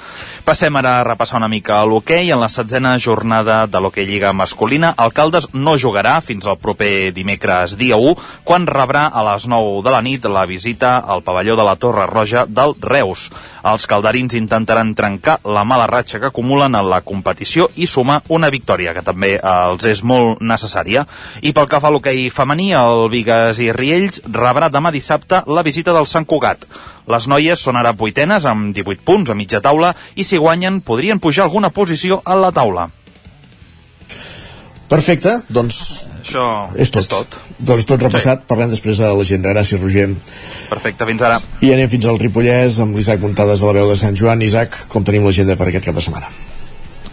[0.49, 2.33] Passem ara a repassar una mica l'hoquei.
[2.33, 7.77] En la setzena jornada de l'hoquei Lliga masculina, Alcaldes no jugarà fins al proper dimecres
[7.77, 8.15] dia 1,
[8.49, 12.07] quan rebrà a les 9 de la nit la visita al pavelló de la Torre
[12.09, 13.29] Roja del Reus.
[13.69, 18.51] Els calderins intentaran trencar la mala ratxa que acumulen en la competició i sumar una
[18.51, 21.05] victòria, que també els és molt necessària.
[21.43, 25.65] I pel que fa a l'hoquei femení, el Vigues i Riells rebrà demà dissabte la
[25.67, 26.65] visita del Sant Cugat.
[27.09, 31.21] Les noies són ara vuitenes amb 18 punts a mitja taula i si guanyen podrien
[31.21, 32.89] pujar alguna posició a la taula.
[34.89, 35.79] Perfecte, doncs
[36.23, 36.45] Això
[36.77, 37.03] és tot.
[37.03, 37.39] és tot.
[37.59, 38.49] Doncs tot repassat, sí.
[38.49, 39.53] parlem després de l'agenda.
[39.53, 40.09] Gràcies, Roger.
[40.69, 41.41] Perfecte, fins ara.
[41.61, 44.45] I anem fins al Ripollès amb l'Isaac Montades de la veu de Sant Joan.
[44.45, 46.33] Isaac, com tenim l'agenda per aquest cap de setmana?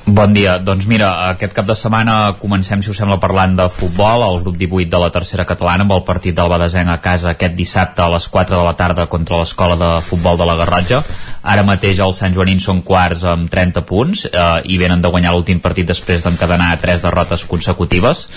[0.06, 0.60] Bon dia.
[0.62, 4.22] Doncs mira, aquest cap de setmana comencem, si us sembla, parlant de futbol.
[4.22, 7.56] El grup 18 de la tercera catalana amb el partit del Badesenc a casa aquest
[7.58, 11.00] dissabte a les 4 de la tarda contra l'escola de futbol de la Garrotja.
[11.42, 15.34] Ara mateix els Sant Joanins són quarts amb 30 punts eh, i venen de guanyar
[15.34, 18.28] l'últim partit després d'encadenar tres derrotes consecutives.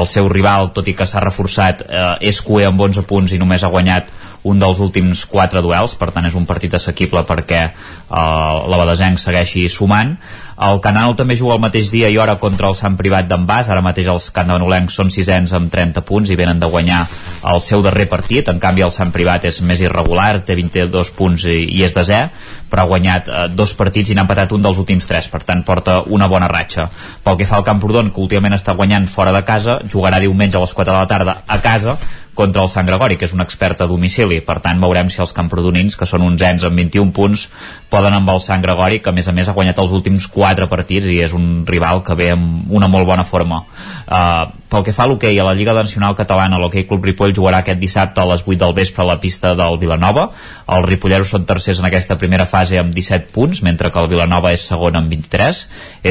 [0.00, 3.42] El seu rival, tot i que s'ha reforçat, eh, és cué amb 11 punts i
[3.44, 4.08] només ha guanyat
[4.42, 7.72] un dels últims quatre duels, per tant és un partit assequible perquè eh,
[8.12, 10.14] la Badesenc segueixi sumant.
[10.58, 13.68] El Canal també juga el mateix dia i hora contra el Sant Privat d'en Bas,
[13.70, 17.04] ara mateix els candanolencs són sisens amb 30 punts i venen de guanyar
[17.52, 21.46] el seu darrer partit, en canvi el Sant Privat és més irregular, té 22 punts
[21.46, 22.24] i, i és desè,
[22.68, 25.62] però ha guanyat eh, dos partits i n'ha empatat un dels últims tres, per tant
[25.62, 26.88] porta una bona ratxa.
[27.22, 30.64] Pel que fa al Camprodon, que últimament està guanyant fora de casa, jugarà diumenge a
[30.66, 31.98] les 4 de la tarda a casa
[32.38, 34.38] contra el Sant Gregori, que és un expert a domicili.
[34.46, 37.48] Per tant, veurem si els camprodonins, que són uns ens amb 21 punts,
[37.90, 40.68] poden amb el Sant Gregori, que a més a més ha guanyat els últims 4
[40.70, 43.64] partits i és un rival que ve amb una molt bona forma.
[44.06, 47.62] Uh, pel que fa a l'hoquei, a la Lliga Nacional Catalana, l'hoquei Club Ripoll jugarà
[47.62, 50.28] aquest dissabte a les 8 del vespre a la pista del Vilanova.
[50.76, 54.52] Els ripolleros són tercers en aquesta primera fase amb 17 punts, mentre que el Vilanova
[54.52, 55.62] és segon amb 23.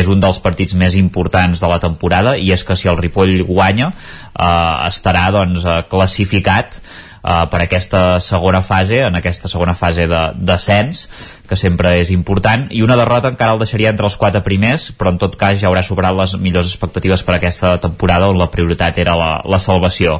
[0.02, 3.44] És un dels partits més importants de la temporada i és que si el Ripoll
[3.46, 6.82] guanya eh, estarà doncs, eh, classificat
[7.24, 11.08] eh, per aquesta segona fase, en aquesta segona fase de descens,
[11.48, 15.14] que sempre és important, i una derrota encara el deixaria entre els quatre primers, però
[15.14, 19.00] en tot cas ja haurà superat les millors expectatives per aquesta temporada on la prioritat
[19.00, 20.20] era la, la salvació.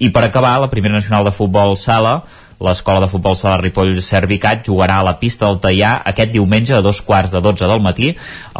[0.00, 2.22] I per acabar, la primera nacional de futbol sala
[2.62, 6.82] L'escola de futbol Sala Ripoll Servicat jugarà a la pista del Tallà aquest diumenge a
[6.84, 8.12] dos quarts de 12 del matí.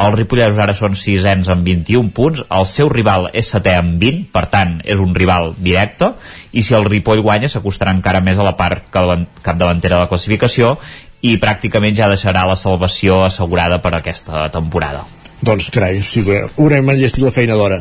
[0.04, 4.26] Els ripolleros ara són sisens amb 21 punts, el seu rival és setè amb 20,
[4.34, 6.12] per tant és un rival directe,
[6.52, 10.74] i si el Ripoll guanya s'acostarà encara més a la part capdavantera de la classificació
[11.22, 15.06] i pràcticament ja deixarà la salvació assegurada per aquesta temporada.
[15.42, 17.80] Doncs, carai, sí, haurem enllestit la feina d'hora.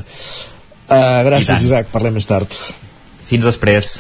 [0.92, 2.54] Uh, gràcies, Isaac, parlem més tard.
[3.30, 3.96] Fins després.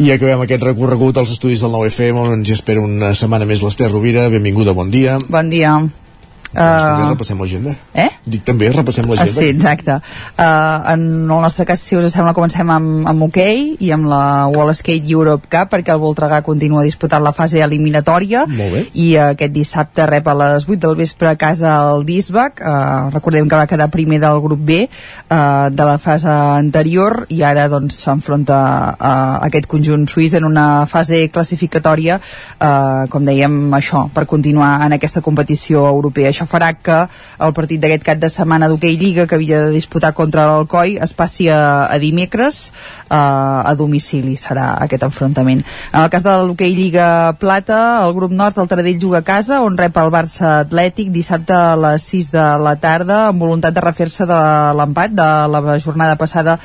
[0.00, 3.60] I acabem aquest recorregut als estudis del 9FM on ens hi espera una setmana més
[3.60, 4.30] l'Ester Rovira.
[4.32, 5.18] Benvinguda, bon dia.
[5.28, 5.76] Bon dia.
[6.52, 7.74] Doncs també repassem l'agenda.
[7.94, 8.08] Eh?
[8.26, 9.40] Dic també, repassem Ah, l'agenda.
[9.40, 9.94] sí, exacte.
[10.38, 11.00] Uh, en
[11.30, 15.08] el nostre cas, si us sembla, comencem amb, amb hoquei i amb la Wall Skate
[15.10, 18.44] Europe Cup perquè el Voltregà continua disputant la fase eliminatòria
[18.94, 22.60] i uh, aquest dissabte rep a les 8 del vespre a casa el Disbac.
[22.60, 27.42] Uh, recordem que va quedar primer del grup B uh, de la fase anterior i
[27.42, 28.60] ara doncs s'enfronta
[28.98, 29.14] a
[29.48, 35.20] aquest conjunt suís en una fase classificatòria uh, com dèiem això, per continuar en aquesta
[35.24, 36.30] competició europea.
[36.30, 36.98] Això farà que
[37.42, 41.14] el partit d'aquest cap de setmana d'hoquei Lliga que havia de disputar contra l'Alcoi es
[41.16, 42.62] passi a, a dimecres
[43.08, 45.64] uh, a domicili serà aquest enfrontament.
[45.92, 47.08] En el cas de l'hoquei Lliga
[47.40, 51.56] Plata, el grup nord, el Taradell juga a casa on rep el Barça Atlètic dissabte
[51.56, 54.40] a les 6 de la tarda amb voluntat de refer-se de
[54.78, 56.58] l'empat de la jornada passada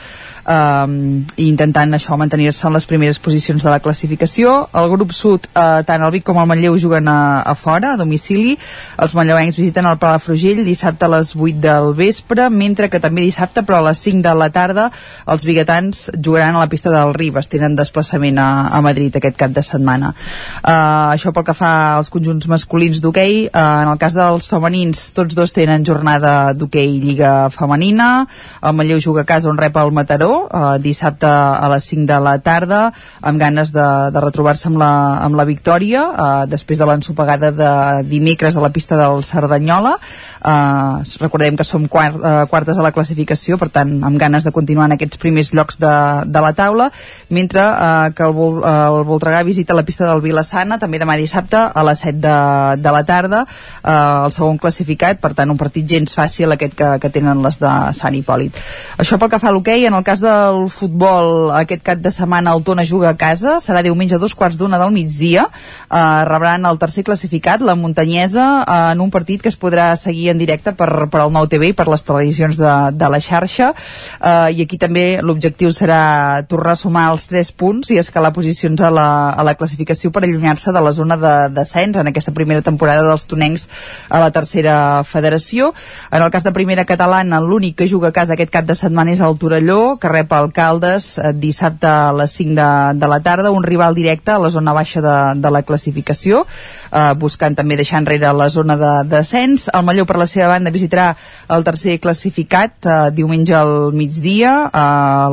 [0.48, 4.54] i intentant això mantenir-se en les primeres posicions de la classificació.
[4.80, 8.00] El grup sud, eh, tant el Vic com el Manlleu juguen a, a fora, a
[8.00, 8.58] domicili.
[8.98, 13.64] Els manlleuencs visiten el Palafrugell dissabte a les 8 del vespre, mentre que també dissabte,
[13.68, 14.88] però a les 5 de la tarda,
[15.28, 19.52] els biguetans jugaran a la pista del Ribes, tenen desplaçament a, a Madrid aquest cap
[19.52, 20.14] de setmana.
[20.64, 25.10] Uh, això pel que fa als conjunts masculins d'hoquei, uh, en el cas dels femenins,
[25.18, 28.28] tots dos tenen jornada d'hoquei Lliga Femenina,
[28.64, 32.20] el Manlleu juga a casa on rep el Mataró, uh, dissabte a les 5 de
[32.24, 32.82] la tarda,
[33.22, 34.92] amb ganes de, de retrobar-se amb, la,
[35.26, 37.72] amb la victòria, uh, després de l'ensopegada de
[38.08, 39.96] dimecres a la pista del Cerdanyola.
[40.42, 44.54] Uh, recordem que som quart, uh, quartes a la classificació, per tant, amb ganes de
[44.56, 45.96] continuar en aquests primers llocs de,
[46.28, 46.90] de la taula,
[47.30, 51.18] mentre uh, que el, Vol, uh, el Voltregà visita la pista del Vilassana, també demà
[51.20, 52.38] dissabte a les 7 de,
[52.84, 56.94] de la tarda, uh, el segon classificat, per tant, un partit gens fàcil aquest que,
[57.02, 58.58] que tenen les de Sant Hipòlit.
[59.02, 62.54] Això pel que fa a l'hoquei, en el cas del futbol, aquest cap de setmana
[62.56, 66.68] el Tona juga a casa, serà diumenge a dos quarts d'una del migdia, eh, rebran
[66.68, 70.74] el tercer classificat, la Muntanyesa, eh, en un partit que es podrà seguir en directe
[70.76, 73.72] per, per al Nou TV i per les televisions de, de la xarxa,
[74.20, 78.82] eh, i aquí també l'objectiu serà tornar a sumar els tres punts i escalar posicions
[78.82, 82.62] a la, a la classificació per allunyar-se de la zona de descens en aquesta primera
[82.62, 83.68] temporada dels tonencs
[84.10, 85.74] a la tercera federació.
[86.12, 89.14] En el cas de primera catalana, l'únic que juga a casa aquest cap de setmana
[89.14, 92.70] és el Torelló, que rep Alcaldes eh, dissabte a les 5 de,
[93.00, 96.44] de la tarda, un rival directe a la zona baixa de, de la classificació,
[96.92, 99.68] eh, buscant també deixar enrere la zona de descens.
[99.74, 101.12] El Malló, per la seva banda, visitarà
[101.54, 104.88] el tercer classificat eh, diumenge al migdia a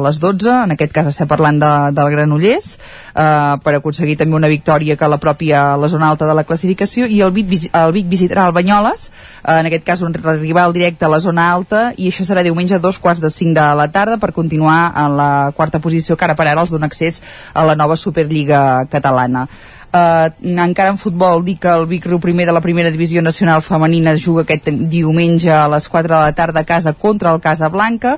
[0.05, 2.74] les 12, en aquest cas estem parlant de, del Granollers,
[3.15, 7.09] eh, per aconseguir també una victòria que la pròpia la zona alta de la classificació,
[7.09, 9.09] i el Vic, el Vic visitarà el Banyoles,
[9.44, 12.77] eh, en aquest cas un rival directe a la zona alta, i això serà diumenge
[12.77, 16.24] a dos quarts de cinc de la tarda per continuar en la quarta posició que
[16.24, 17.23] ara per ara els dona accés
[17.55, 19.49] a la nova Superliga catalana.
[19.94, 23.60] Uh, encara en futbol dir que el Vic Riu primer de la primera divisió nacional
[23.62, 28.16] femenina juga aquest diumenge a les 4 de la tarda a casa contra el Casablanca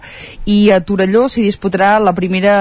[0.49, 2.55] i a Torelló s'hi disputarà la primera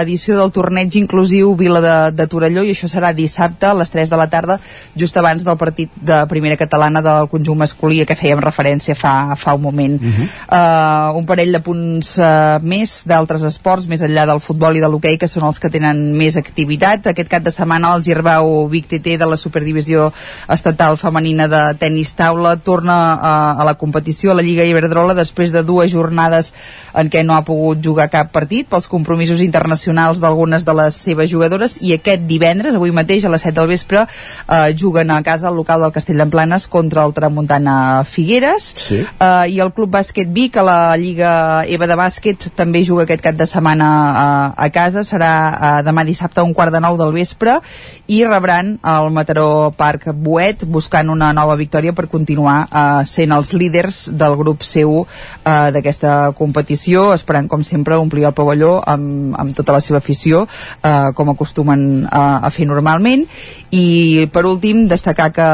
[0.00, 4.08] edició del torneig inclusiu Vila de, de Torelló i això serà dissabte a les 3
[4.08, 4.56] de la tarda
[4.96, 9.36] just abans del partit de primera catalana del conjunt masculí a què fèiem referència fa,
[9.36, 11.12] fa un moment uh -huh.
[11.12, 14.88] uh, un parell de punts uh, més d'altres esports més enllà del futbol i de
[14.88, 18.88] l'hoquei que són els que tenen més activitat aquest cap de setmana el Girbau Vic
[18.90, 20.10] TT de la Superdivisió
[20.48, 22.56] Estatal Femenina de Tenis Taula.
[22.56, 26.52] Torna a, a la competició a la Lliga Iberdrola després de dues jornades
[26.94, 31.30] en què no ha pogut jugar cap partit pels compromisos internacionals d'algunes de les seves
[31.30, 31.78] jugadores.
[31.82, 35.56] I aquest divendres, avui mateix a les 7 del vespre eh, juguen a casa al
[35.56, 38.70] local del Castell d'Emplanes contra el Tramuntana Figueres.
[38.76, 39.00] Sí.
[39.04, 43.22] eh, i el Club Bàsquet Vic a la Lliga EVA de bàsquet també juga aquest
[43.24, 45.04] cap de setmana eh, a casa.
[45.06, 47.58] Serà eh, demà dissabte a un quart de nou del vespre.
[48.06, 53.54] I rebran el Mataró Parc Buet buscant una nova victòria per continuar eh, sent els
[53.56, 59.56] líders del grup seu eh, d'aquesta competició esperant com sempre omplir el pavelló amb, amb
[59.56, 63.24] tota la seva afició eh, com acostumen a, a fer normalment.
[63.72, 65.46] I per últim destacar que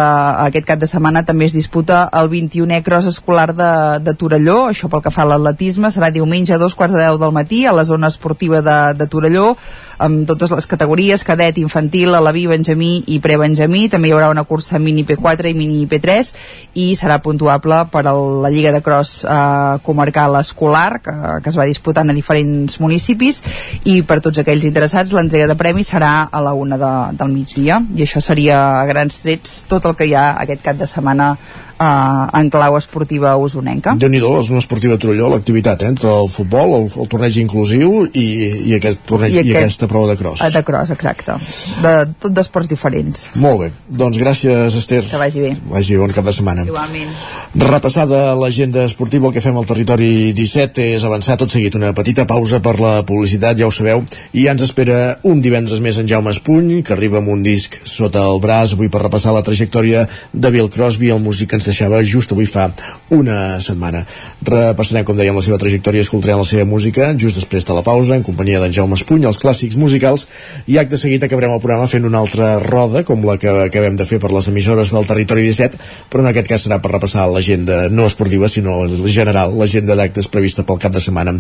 [0.49, 3.71] aquest cap de setmana també es disputa el 21è cross escolar de,
[4.03, 5.93] de Torelló això pel que fa a l'atletisme.
[5.95, 9.07] Serà diumenge a dos quarts de deu del matí a la zona esportiva de, de
[9.07, 9.55] Torelló
[10.01, 13.89] amb totes les categories, cadet, infantil, alaví, benjamí i prebenjamí.
[13.93, 16.33] També hi haurà una cursa mini P4 i mini P3
[16.81, 21.59] i serà puntuable per a la Lliga de Cross eh, comarcal escolar que, que es
[21.59, 23.43] va disputant a diferents municipis
[23.85, 27.81] i per tots aquells interessats l'entrega de premis serà a la una de, del migdia
[27.97, 31.35] i això seria a grans trets tot el que hi ha aquest cap de setmana
[31.81, 33.95] eh, en clau esportiva usonenca.
[33.97, 37.37] déu nhi la zona esportiva de Torelló, l'activitat eh, entre el futbol, el, el torneig
[37.41, 38.27] inclusiu i,
[38.71, 40.45] i aquest torneig I i, aquest- aquesta prova de cross.
[40.53, 41.39] De cross, exacte.
[41.83, 43.31] De, tot d'esports diferents.
[43.41, 45.03] Molt bé, doncs gràcies Esther.
[45.11, 45.55] Que vagi bé.
[45.71, 46.65] Vagi bon cap de setmana.
[46.69, 47.11] Igualment.
[47.57, 52.27] Repassada l'agenda esportiva, el que fem al territori 17 és avançar tot seguit una petita
[52.29, 56.07] pausa per la publicitat, ja ho sabeu, i ja ens espera un divendres més en
[56.09, 60.05] Jaume Espuny, que arriba amb un disc sota el braç, avui per repassar la trajectòria
[60.33, 62.69] de Bill Crosby, el músic que ens deixava just avui fa
[63.15, 64.03] una setmana.
[64.47, 68.17] Repassarem, com dèiem, la seva trajectòria, escoltarem la seva música, just després de la pausa,
[68.17, 70.27] en companyia d'en Jaume Espuny, els clàssics musicals,
[70.71, 74.07] i acte seguit acabarem el programa fent una altra roda, com la que acabem de
[74.09, 75.81] fer per les emissores del territori 17,
[76.11, 80.67] però en aquest cas serà per repassar l'agenda no esportiva, sinó general, l'agenda d'actes prevista
[80.67, 81.37] pel cap de setmana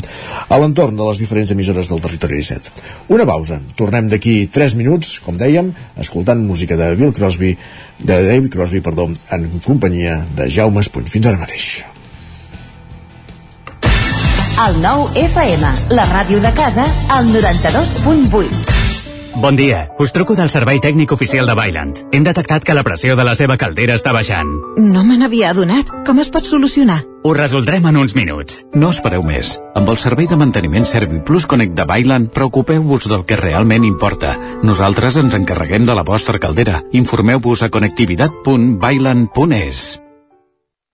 [0.48, 2.74] a l'entorn de les diferents emissores del territori 17.
[3.14, 3.60] Una pausa.
[3.78, 7.56] Tornem d'aquí 3 minuts, com dèiem, escoltant música de Bill Crosby,
[8.00, 11.08] de David Crosby, perdó, en companyia de Jaume Espuny.
[11.10, 11.70] Fins ara mateix.
[14.60, 18.76] El nou FM, la ràdio de casa, al 92.8.
[19.40, 21.96] Bon dia, us truco del servei tècnic oficial de Bailand.
[22.12, 24.50] Hem detectat que la pressió de la seva caldera està baixant.
[24.76, 25.86] No me n'havia adonat.
[26.04, 26.98] Com es pot solucionar?
[27.24, 28.66] Ho resoldrem en uns minuts.
[28.74, 29.60] No espereu més.
[29.78, 34.36] Amb el servei de manteniment ServiPlus Connect de Bailand, preocupeu-vos del que realment importa.
[34.60, 36.82] Nosaltres ens encarreguem de la vostra caldera.
[36.92, 40.09] Informeu-vos a connectivitat.bailand.es.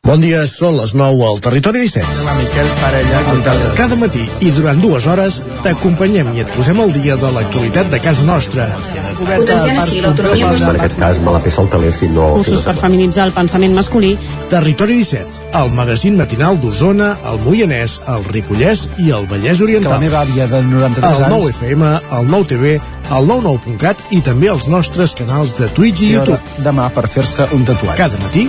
[0.00, 2.22] Bon dia, són les 9 al Territori 17.
[2.24, 3.18] La Miquel Parella,
[3.76, 8.00] Cada matí i durant dues hores t'acompanyem i et posem al dia de l'actualitat de
[8.00, 8.70] casa nostra.
[9.20, 12.30] Potenciant així l'autonomia En aquest cas me la peça el si no...
[12.38, 14.14] Cursos per feminitzar el pensament masculí.
[14.48, 19.92] Territori 17, el magazín matinal d'Osona, el Moianès, el Ripollès i el Vallès Oriental.
[19.92, 21.36] Que la meva àvia de 93 el anys...
[21.36, 22.74] 9 FM, el 9 TV,
[23.10, 26.64] el 99.cat i també els nostres canals de Twitch i I YouTube.
[26.64, 28.00] demà per fer-se un tatuatge.
[28.00, 28.48] Cada matí,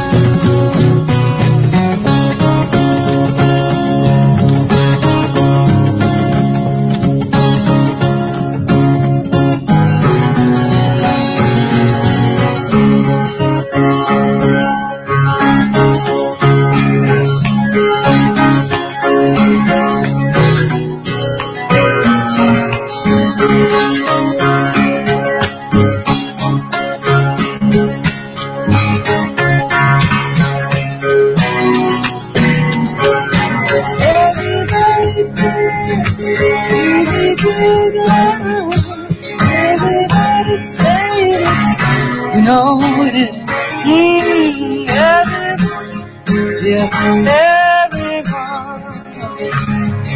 [46.95, 48.83] Everyone,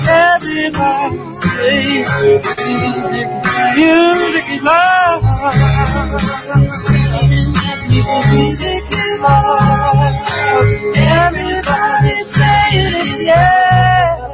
[0.07, 1.13] everyone
[1.63, 3.27] music,
[3.77, 5.23] music is love.
[8.31, 10.15] Music is love.
[10.97, 14.33] Everybody saying it, yeah.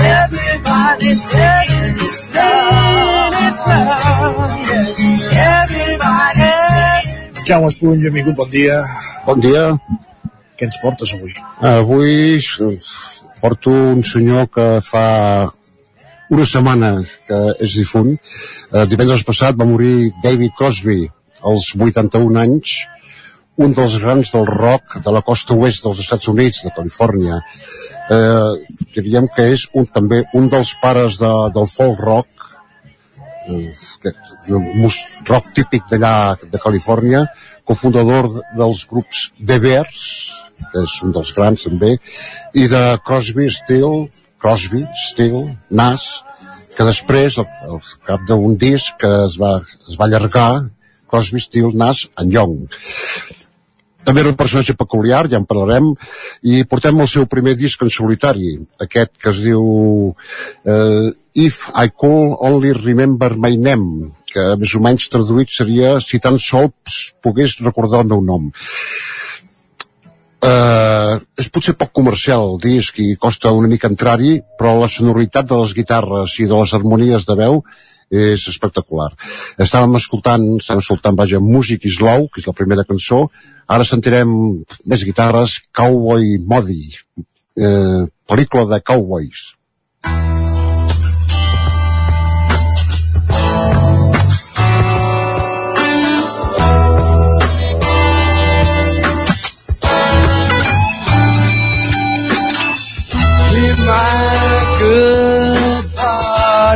[0.00, 1.69] Everybody saying it's
[7.51, 8.77] Jaume Espuny, benvingut, bon dia.
[9.27, 9.62] Bon dia.
[10.55, 11.32] Què ens portes avui?
[11.66, 12.39] Avui
[13.40, 15.06] porto un senyor que fa
[16.31, 16.93] una setmana
[17.27, 18.12] que és difunt.
[18.14, 21.09] Eh, divendres passat va morir David Crosby,
[21.43, 22.77] als 81 anys,
[23.59, 27.40] un dels grans del rock de la costa oest dels Estats Units, de Califòrnia.
[28.14, 32.39] Eh, diríem que és un, també un dels pares de, del folk rock,
[35.28, 37.26] rock típic d'allà de Califòrnia,
[37.64, 40.42] cofundador de- dels grups The Bears,
[40.72, 41.98] que és un dels grans també,
[42.54, 44.08] i de Crosby, Still,
[44.38, 46.22] Crosby, Still, Nas,
[46.76, 50.70] que després, al, cap d'un disc que es va, es va allargar,
[51.10, 52.68] Crosby, Still, Nas and Young.
[54.05, 55.90] També era un personatge peculiar, ja en parlarem,
[56.43, 59.64] i portem el seu primer disc en solitari, aquest que es diu
[60.64, 66.18] eh, If I Could Only Remember My Name, que més o menys traduït seria si
[66.22, 68.51] tan sols pogués recordar el meu nom.
[70.40, 75.51] Eh, és potser poc comercial el disc i costa una mica entrar-hi, però la sonoritat
[75.51, 77.60] de les guitarres i de les harmonies de veu
[78.10, 79.12] és espectacular.
[79.62, 83.28] Estàvem escoltant, estàvem escoltant, vaja, Music is Low, que és la primera cançó.
[83.70, 84.34] Ara sentirem
[84.90, 86.90] més guitarres, Cowboy Modi,
[87.56, 89.54] eh, pel·lícula de cowboys.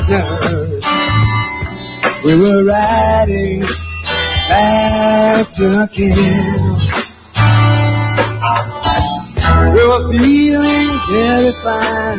[0.06, 0.44] Yeah.
[2.25, 3.61] We were riding
[4.49, 6.75] back to camp.
[9.75, 12.19] We were feeling terrified.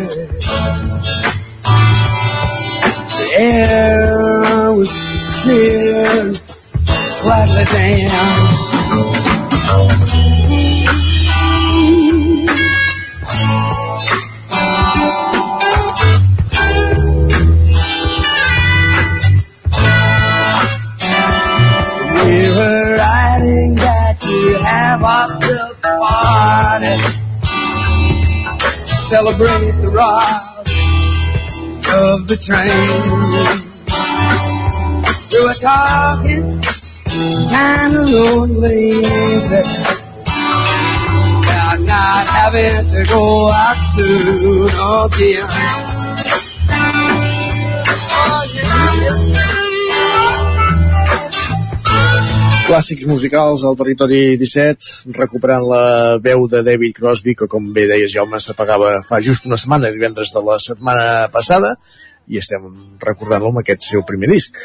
[3.18, 4.94] The air was
[5.42, 6.36] clear,
[7.08, 8.56] slightly damp.
[29.16, 30.66] Celebrate the ride
[32.04, 32.68] of the train.
[35.32, 36.62] We were talking
[37.50, 39.06] kind of lonely
[41.46, 45.85] about not having to go out soon again.
[52.76, 55.84] Clàssics musicals al territori 17, recuperant la
[56.20, 60.34] veu de David Crosby, que com bé deies Jaume s'apagava fa just una setmana, divendres
[60.34, 61.72] de la setmana passada,
[62.28, 62.68] i estem
[63.00, 64.60] recordant-lo amb aquest seu primer disc.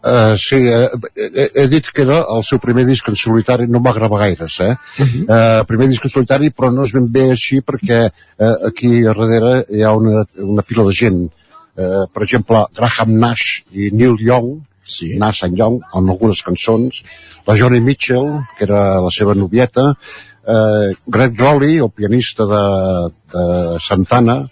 [0.00, 3.84] Uh, sí, uh, he, he dit que era el seu primer disc en solitari, no
[3.84, 4.72] m'agrada gaires, eh?
[4.72, 5.24] Uh -huh.
[5.28, 9.12] uh, primer disc en solitari, però no és ben bé així perquè uh, aquí a
[9.12, 11.26] darrere hi ha una, una pila de gent.
[11.76, 15.14] Uh, per exemple, Graham Nash i Neil Young, sí.
[15.18, 17.02] Nash and Young, en algunes cançons,
[17.46, 22.62] la Johnny Mitchell, que era la seva novieta, uh, Greg Rowley, el pianista de,
[23.34, 23.44] de
[23.80, 24.44] Santana,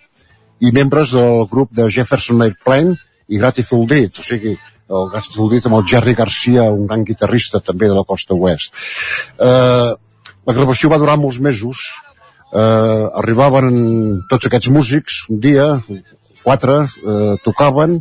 [0.62, 2.94] i membres del grup de Jefferson Airplane
[3.28, 4.54] i Grateful Dead, o sigui,
[4.92, 8.76] el Grateful Dead amb el Jerry Garcia, un gran guitarrista també de la costa oest.
[9.40, 9.90] Eh,
[10.46, 11.82] la gravació va durar molts mesos,
[12.52, 15.66] eh, arribaven tots aquests músics un dia,
[16.44, 18.00] quatre, eh, tocaven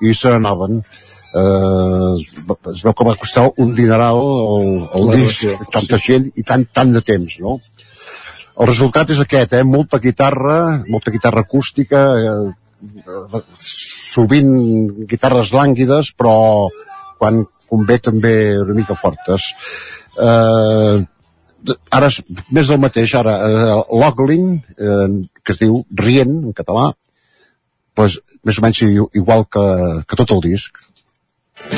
[0.00, 0.80] i se n'anaven.
[0.80, 6.64] Eh, es veu que va costar un dineral el, el disc, tanta gent i tant,
[6.72, 7.58] tant de temps, no?
[8.58, 9.62] El resultat és aquest, eh?
[9.62, 14.50] molta guitarra, molta guitarra acústica, eh, eh, sovint
[15.06, 16.34] guitarres lànguides, però
[17.20, 19.46] quan convé també una mica fortes.
[20.18, 20.96] Eh,
[21.94, 22.18] ara és
[22.54, 25.06] més del mateix, ara eh, l'Oglin, eh,
[25.44, 26.90] que es diu Rient en català,
[27.98, 28.82] doncs més o menys
[29.18, 29.66] igual que,
[30.06, 30.82] que tot el disc.
[31.60, 31.70] I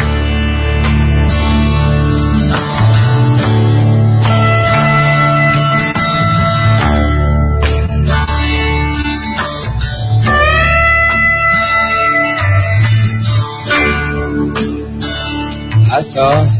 [16.02, 16.50] thought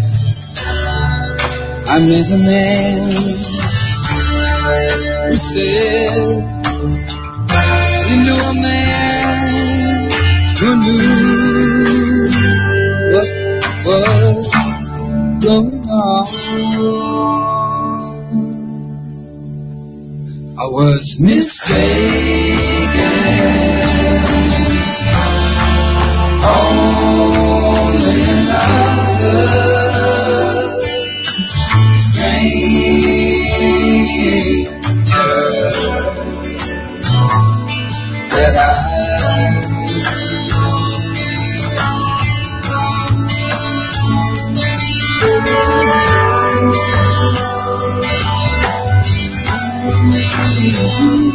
[1.88, 3.36] I met a man.
[5.28, 6.16] Who said
[8.06, 10.10] he knew a man
[10.59, 11.39] who knew
[13.90, 14.48] was
[15.44, 16.26] going on.
[20.58, 22.70] I was mistaken.
[26.42, 29.40] Only another
[32.06, 32.40] stranger
[38.30, 38.80] that I
[50.98, 51.30] you.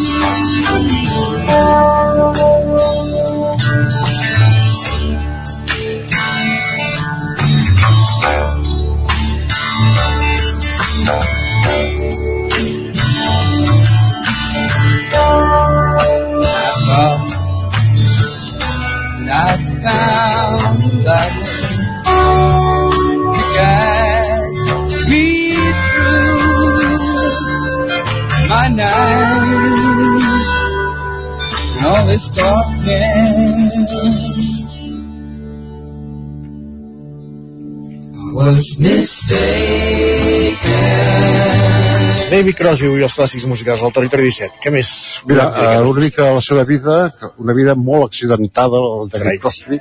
[42.46, 44.60] David Crosby i els clàssics musicals al territori 17.
[44.62, 44.90] Què més?
[45.26, 46.98] Mira, uh, una mica la seva vida,
[47.42, 49.40] una vida molt accidentada, el de Carai.
[49.42, 49.80] Crosby.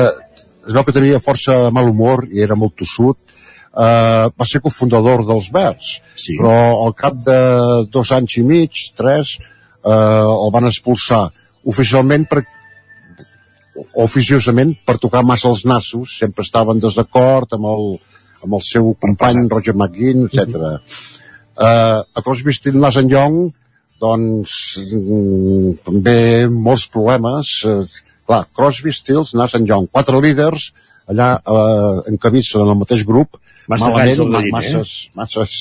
[0.00, 0.06] uh,
[0.64, 3.18] es veu que tenia força mal humor i era molt tossut.
[3.68, 6.38] Uh, va ser cofundador dels Verds, Sí.
[6.40, 7.36] però al cap de
[7.92, 9.36] dos anys i mig, tres,
[9.84, 11.26] uh, el van expulsar
[11.68, 12.46] oficialment per
[14.08, 17.88] oficiosament per tocar massa els nassos, sempre estava en desacord amb el,
[18.40, 20.80] amb el seu company Roger McGuinn, etc.
[21.60, 23.50] Uh, a Crosby, Stills and Young
[24.00, 26.20] doncs mm, també
[26.50, 27.52] molts problemes.
[27.68, 27.82] Eh,
[28.28, 30.70] clar, Crosby, Stills, Nathan Young quatre líders
[31.10, 33.40] allà eh, encabits en el mateix grup.
[33.70, 35.52] Massa malament, galls al galliner, masses, masses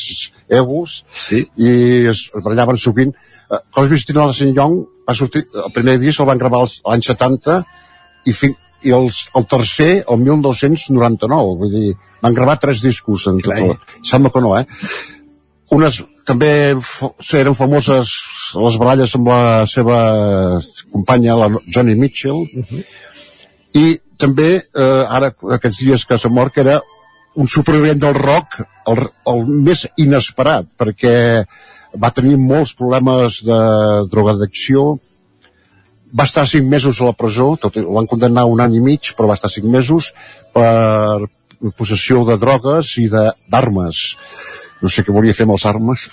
[0.61, 1.43] egos sí.
[1.59, 1.73] i
[2.13, 3.13] es barallaven sovint.
[3.49, 7.59] Eh, Crosby, Stills, Nathan Young va sortir, el primer disc el van gravar l'any 70
[8.29, 8.53] i, fi,
[8.85, 13.79] i els, el tercer el 1999 vull dir, van gravar tres discos en total.
[14.05, 15.18] sembla que no, eh
[15.75, 16.49] unes també
[17.39, 18.11] eren famoses
[18.57, 19.97] les baralles amb la seva
[20.91, 22.45] companya, la Johnny Mitchell,
[23.73, 26.79] i també, eh, ara, aquests dies que s'ha mort, que era
[27.35, 28.59] un supervivent del rock,
[28.89, 31.45] el, el més inesperat, perquè
[32.01, 33.59] va tenir molts problemes de
[34.11, 34.97] drogadicció,
[36.13, 38.81] va estar cinc mesos a la presó, tot, i- el van condemnar un any i
[38.81, 40.11] mig, però va estar cinc mesos
[40.53, 41.29] per
[41.77, 44.01] possessió de drogues i de- d'armes.
[44.81, 46.07] No sé què volia fer amb les armes.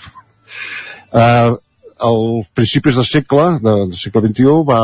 [1.11, 1.55] Uh,
[1.99, 2.21] al
[2.53, 4.79] principis del segle, de, del segle XXI, va,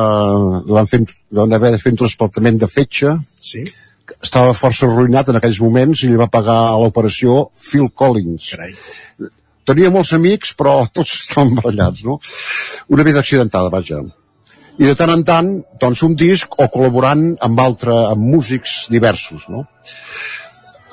[0.70, 1.04] van, fer,
[1.40, 3.64] van haver de fer un transportament de fetge, Sí.
[4.24, 8.50] estava força arruïnat en aquells moments i li va pagar a l'operació Phil Collins.
[8.56, 8.74] Carai.
[9.68, 12.20] Tenia molts amics, però tots estaven barallats, no?
[12.90, 14.02] Una vida accidentada, vaja.
[14.80, 15.50] I de tant en tant,
[15.80, 19.68] doncs, un disc o col·laborant amb altre, amb músics diversos, no?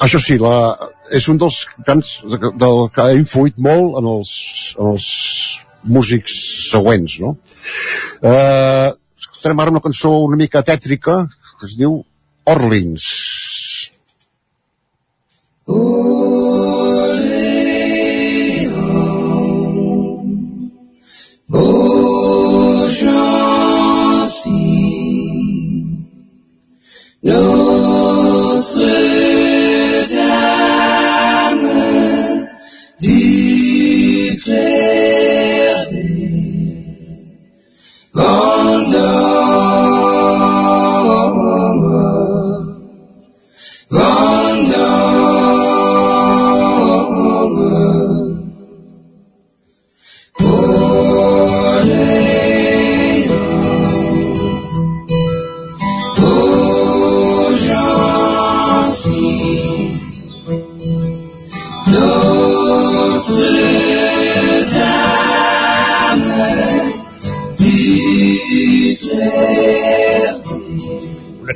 [0.05, 0.77] Això sí, la,
[1.11, 4.31] és un dels cants de- del que ha influït molt en els,
[4.79, 5.07] en els
[5.85, 6.33] músics
[6.71, 7.37] següents, no?
[8.23, 8.89] Eh,
[9.33, 11.29] estarem ara una cançó una mica tètrica
[11.59, 12.05] que es diu
[12.45, 13.05] Orleans.
[27.23, 27.90] Notre-Dame
[38.13, 39.40] Una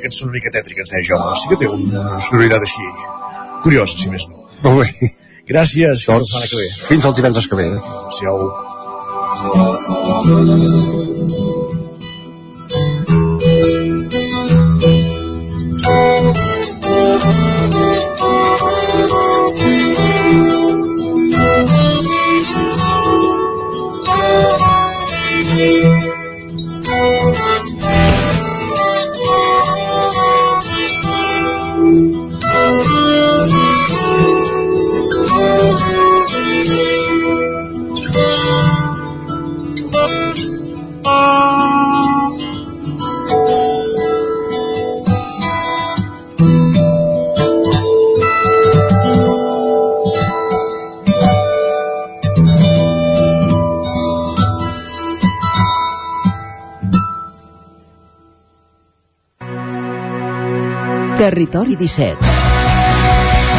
[0.05, 1.31] cançó una mica tètrica, ens deia Jaume.
[1.41, 2.85] Sí que té una sonoritat així.
[3.65, 4.37] Curiosa, si més no.
[4.65, 4.87] Molt bé.
[5.49, 6.67] Gràcies, fins la Doncs, setmana que ve.
[6.91, 7.67] fins al divendres que ve.
[7.75, 8.39] Adéu.
[61.55, 62.17] Territori 17.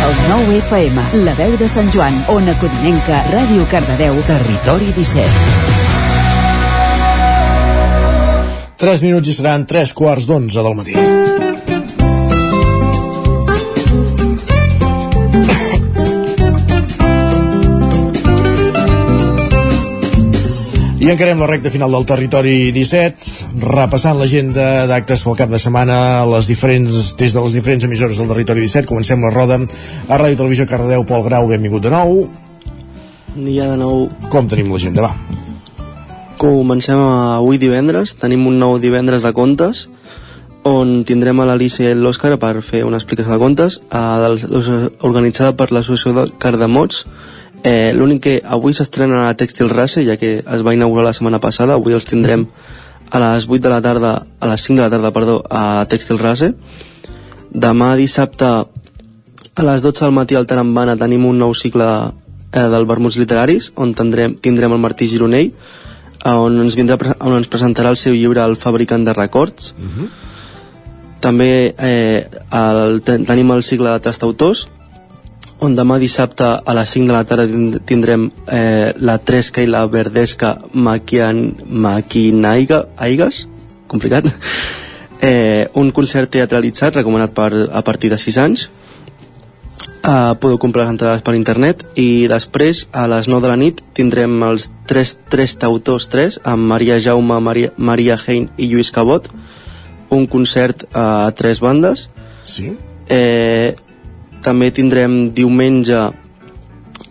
[0.04, 5.24] El 9 FM, la veu de Sant Joan, Ona Codinenca, Ràdio Cardedeu, Territori 17.
[8.84, 11.25] 3 minuts i seran 3 quarts d'onze del matí.
[21.06, 25.98] I encarem la recta final del territori 17, repassant l'agenda d'actes pel cap de setmana
[26.26, 28.88] les diferents, des de les diferents emissores del territori 17.
[28.90, 32.24] Comencem la roda a Ràdio Televisió Cardedeu, Pol Grau, benvingut de nou.
[33.36, 35.12] Ja de nou Com tenim l'agenda, va?
[36.42, 39.86] Comencem avui divendres, tenim un nou divendres de contes
[40.66, 44.42] on tindrem a l'Alicia i l'Òscar per fer una explicació de contes eh, dels,
[45.06, 47.04] organitzada per l'associació de Cardamots
[47.66, 51.40] eh, l'únic que avui s'estrena a Tèxtil Race ja que es va inaugurar la setmana
[51.42, 52.46] passada avui els tindrem
[53.10, 56.20] a les 8 de la tarda a les 5 de la tarda, perdó, a Tèxtil
[56.22, 56.52] Race
[57.50, 61.88] demà dissabte a les 12 del matí al Tarambana tenim un nou cicle
[62.52, 65.50] eh, del Vermuts Literaris on tindrem, tindrem el Martí Gironell
[66.26, 70.08] on ens, vindrà, on ens presentarà el seu llibre El fabricant de records Uh -huh.
[71.20, 74.68] també eh, el, ten, tenim el cicle de tastautors
[75.60, 79.68] on demà dissabte a les 5 de la tarda tind- tindrem eh, la Tresca i
[79.70, 83.46] la Verdesca Maquian, Maquinaiga Aigas,
[83.88, 84.26] complicat,
[85.22, 88.66] eh, un concert teatralitzat recomanat per, a partir de 6 anys.
[90.06, 93.80] Uh, podeu comprar les entrades per internet i després a les 9 de la nit
[93.96, 99.26] tindrem els tres, tres tautors 3 amb Maria Jaume, Maria, Maria Hein i Lluís Cabot.
[100.14, 102.06] Un concert uh, a tres bandes.
[102.46, 102.76] Sí.
[103.08, 103.74] eh,
[104.46, 106.06] també tindrem diumenge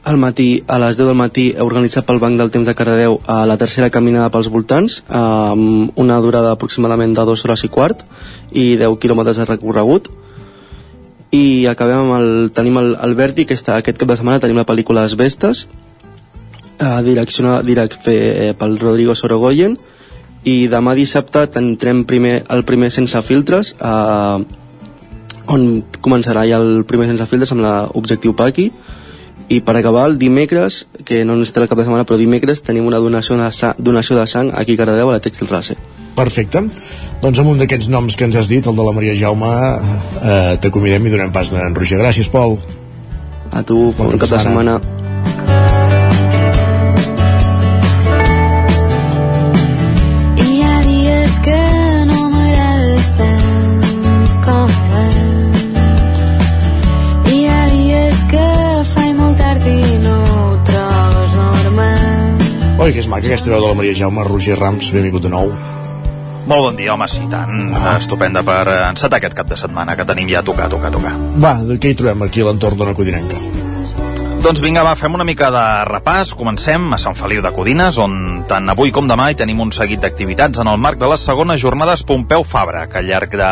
[0.05, 3.39] al matí, a les 10 del matí organitzat pel Banc del Temps de Cardedeu a
[3.49, 8.03] la tercera caminada pels voltants amb una durada aproximadament de 2 hores i quart
[8.51, 10.11] i 10 quilòmetres de recorregut.
[11.33, 14.61] I acabem amb el, tenim el, el Verdi que està, aquest cap de setmana tenim
[14.61, 15.65] la pel·lícula Les Vestes
[16.79, 19.79] eh, direccionada eh, pel Rodrigo Sorogoyen.
[20.45, 24.45] I demà dissabte tindrem primer, el primer sense filtres eh,
[25.47, 28.71] on començarà ja el primer sense filtres amb l'objectiu Paqui
[29.49, 32.87] i per acabar el dimecres que no estarà el cap de setmana però dimecres tenim
[32.89, 35.77] una donació de, sa donació de sang aquí a Cardedeu a la Tèxtil Race
[36.15, 36.61] Perfecte.
[37.21, 40.55] Doncs amb un d'aquests noms que ens has dit, el de la Maria Jaume, eh,
[40.63, 41.99] t'acomidem i donem pas a en Roger.
[41.99, 42.55] Gràcies, Pol.
[43.51, 44.79] A tu, bon cap de setmana.
[44.79, 45.04] Hi
[63.35, 64.23] aquesta veu de la Maria Jaume.
[64.23, 65.49] Roger Rams, benvingut de nou.
[66.47, 67.51] Molt bon dia, home, sí, tant.
[67.75, 67.97] Ah.
[67.97, 71.11] Estupenda per encetar aquest cap de setmana que tenim ja a tocar, tocar, tocar.
[71.43, 73.41] Va, què hi trobem aquí a l'entorn d'una codinenca?
[74.45, 76.35] Doncs vinga, va, fem una mica de repàs.
[76.37, 79.97] Comencem a Sant Feliu de Codines, on tant avui com demà hi tenim un seguit
[80.03, 83.47] d'activitats en el marc de les segones jornades Pompeu Fabra, que al llarg de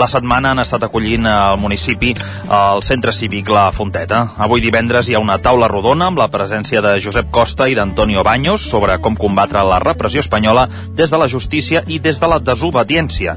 [0.00, 2.14] la setmana han estat acollint al municipi
[2.48, 4.22] al centre cívic La Fonteta.
[4.40, 8.24] Avui divendres hi ha una taula rodona amb la presència de Josep Costa i d'Antonio
[8.24, 10.64] Baños sobre com combatre la repressió espanyola
[10.96, 13.36] des de la justícia i des de la desobediència.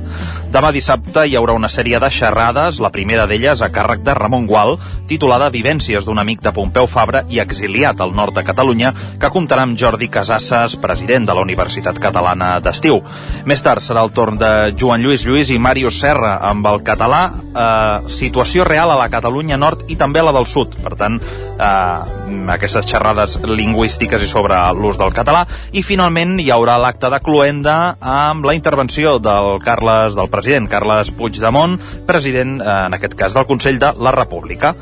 [0.55, 4.47] Demà dissabte hi haurà una sèrie de xerrades, la primera d'elles a càrrec de Ramon
[4.47, 4.77] Gual,
[5.11, 9.65] titulada Vivències d'un amic de Pompeu Fabra i exiliat al nord de Catalunya, que comptarà
[9.65, 13.01] amb Jordi Casasses, president de la Universitat Catalana d'Estiu.
[13.45, 17.21] Més tard serà el torn de Joan Lluís Lluís i Màrius Serra amb el català,
[17.31, 20.75] eh, situació real a la Catalunya nord i també a la del sud.
[20.81, 22.21] Per tant, eh,
[22.55, 25.45] aquestes xerrades lingüístiques i sobre l'ús del català.
[25.71, 31.11] I finalment hi haurà l'acte de Cluenda amb la intervenció del Carles, del president Carles
[31.11, 34.75] Puigdemont, president, eh, en aquest cas, del Consell de la República.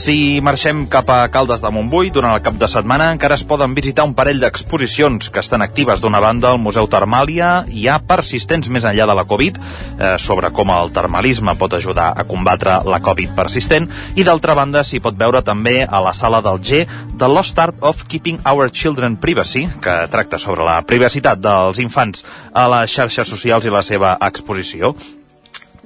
[0.00, 3.74] Si marxem cap a Caldes de Montbui, durant el cap de setmana encara es poden
[3.76, 6.00] visitar un parell d'exposicions que estan actives.
[6.00, 10.54] D'una banda al Museu Termàlia i ha persistents més enllà de la Covid eh, sobre
[10.56, 15.20] com el termalisme pot ajudar a combatre la Covid persistent i d'altra banda s'hi pot
[15.20, 16.86] veure també a la sala del G
[17.20, 22.24] The Lost Art of Keeping Our Children Privacy que tracta sobre la privacitat dels infants
[22.56, 24.96] a les xarxes socials i la seva exposició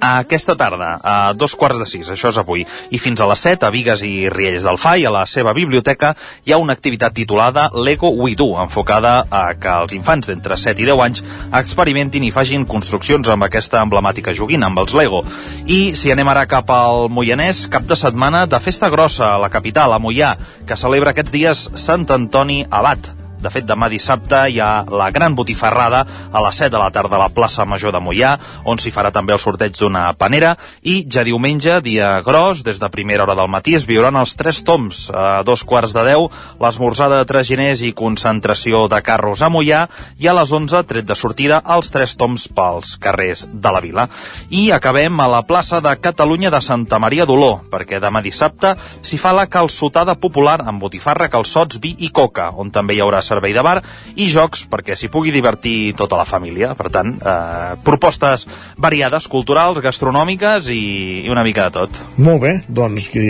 [0.05, 3.63] aquesta tarda, a dos quarts de sis, això és avui, i fins a les set,
[3.63, 6.13] a Vigues i Riells del Fai, a la seva biblioteca,
[6.45, 10.83] hi ha una activitat titulada Lego We Do, enfocada a que els infants d'entre 7
[10.83, 11.23] i 10 anys
[11.61, 15.23] experimentin i fagin construccions amb aquesta emblemàtica joguina, amb els Lego.
[15.65, 19.51] I si anem ara cap al Moianès, cap de setmana de festa grossa a la
[19.53, 20.35] capital, a Moià,
[20.67, 23.24] que celebra aquests dies Sant Antoni Abat.
[23.45, 25.99] De fet, demà dissabte hi ha la gran botifarrada
[26.33, 28.31] a les 7 de la tarda a la plaça Major de Mollà,
[28.65, 32.89] on s'hi farà també el sorteig d'una panera, i ja diumenge, dia gros, des de
[32.89, 35.11] primera hora del matí, es viuran els tres toms.
[35.13, 39.83] A dos quarts de 10, l'esmorzada de traginers i concentració de carros a Mollà,
[40.17, 44.07] i a les 11, tret de sortida, els tres toms pels carrers de la vila.
[44.49, 48.73] I acabem a la plaça de Catalunya de Santa Maria d'Oló, perquè demà dissabte
[49.05, 53.21] s'hi fa la calçotada popular amb botifarra, calçots, vi i coca, on també hi haurà
[53.35, 53.77] servei de bar
[54.15, 56.73] i jocs perquè s'hi pugui divertir tota la família.
[56.79, 58.47] Per tant, eh, propostes
[58.81, 62.01] variades, culturals, gastronòmiques i, i una mica de tot.
[62.17, 63.25] Molt bé, doncs que...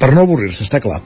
[0.00, 1.00] per no avorrir-se, està clar.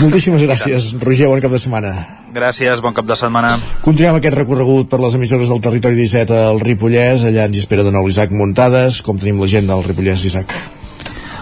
[0.00, 1.94] Moltíssimes gràcies, Roger, bon cap de setmana.
[2.34, 3.54] Gràcies, bon cap de setmana.
[3.84, 7.94] Continuem aquest recorregut per les emissores del territori 17 al Ripollès, allà ens espera de
[7.94, 10.56] nou l'Isaac Muntades, com tenim la gent del Ripollès, Isaac.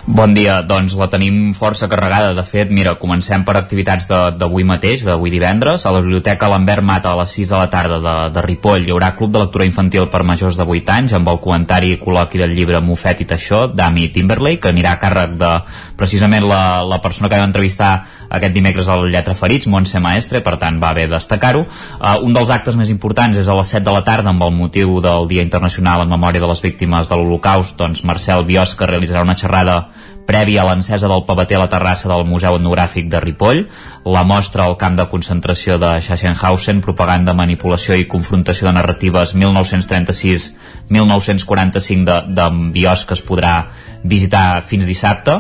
[0.02, 2.32] Bon dia, doncs la tenim força carregada.
[2.34, 5.84] De fet, mira, comencem per activitats d'avui mateix, d'avui divendres.
[5.86, 8.90] A la Biblioteca Lambert Mata a les 6 de la tarda de, de Ripoll hi
[8.90, 12.42] haurà Club de Lectura Infantil per majors de 8 anys amb el comentari i col·loqui
[12.42, 15.52] del llibre Mofet i Taixó d'Ami Timberlake, que anirà a càrrec de
[15.94, 17.92] precisament la, la persona que vam entrevistar
[18.26, 21.62] aquest dimecres al Lletra Ferits, Montse Maestre, per tant va bé destacar-ho.
[22.00, 24.50] Uh, un dels actes més importants és a les 7 de la tarda amb el
[24.56, 29.22] motiu del Dia Internacional en memòria de les víctimes de l'Holocaust, doncs Marcel Biosca realitzarà
[29.22, 29.91] una xerrada
[30.26, 33.60] prèvia a l'encesa del pavater a la terrassa del Museu Etnogràfic de Ripoll,
[34.04, 42.04] la mostra al camp de concentració de Sachsenhausen, propaganda, manipulació i confrontació de narratives 1936-1945
[42.06, 43.54] de, de bios que es podrà
[44.02, 45.32] visitar fins dissabte,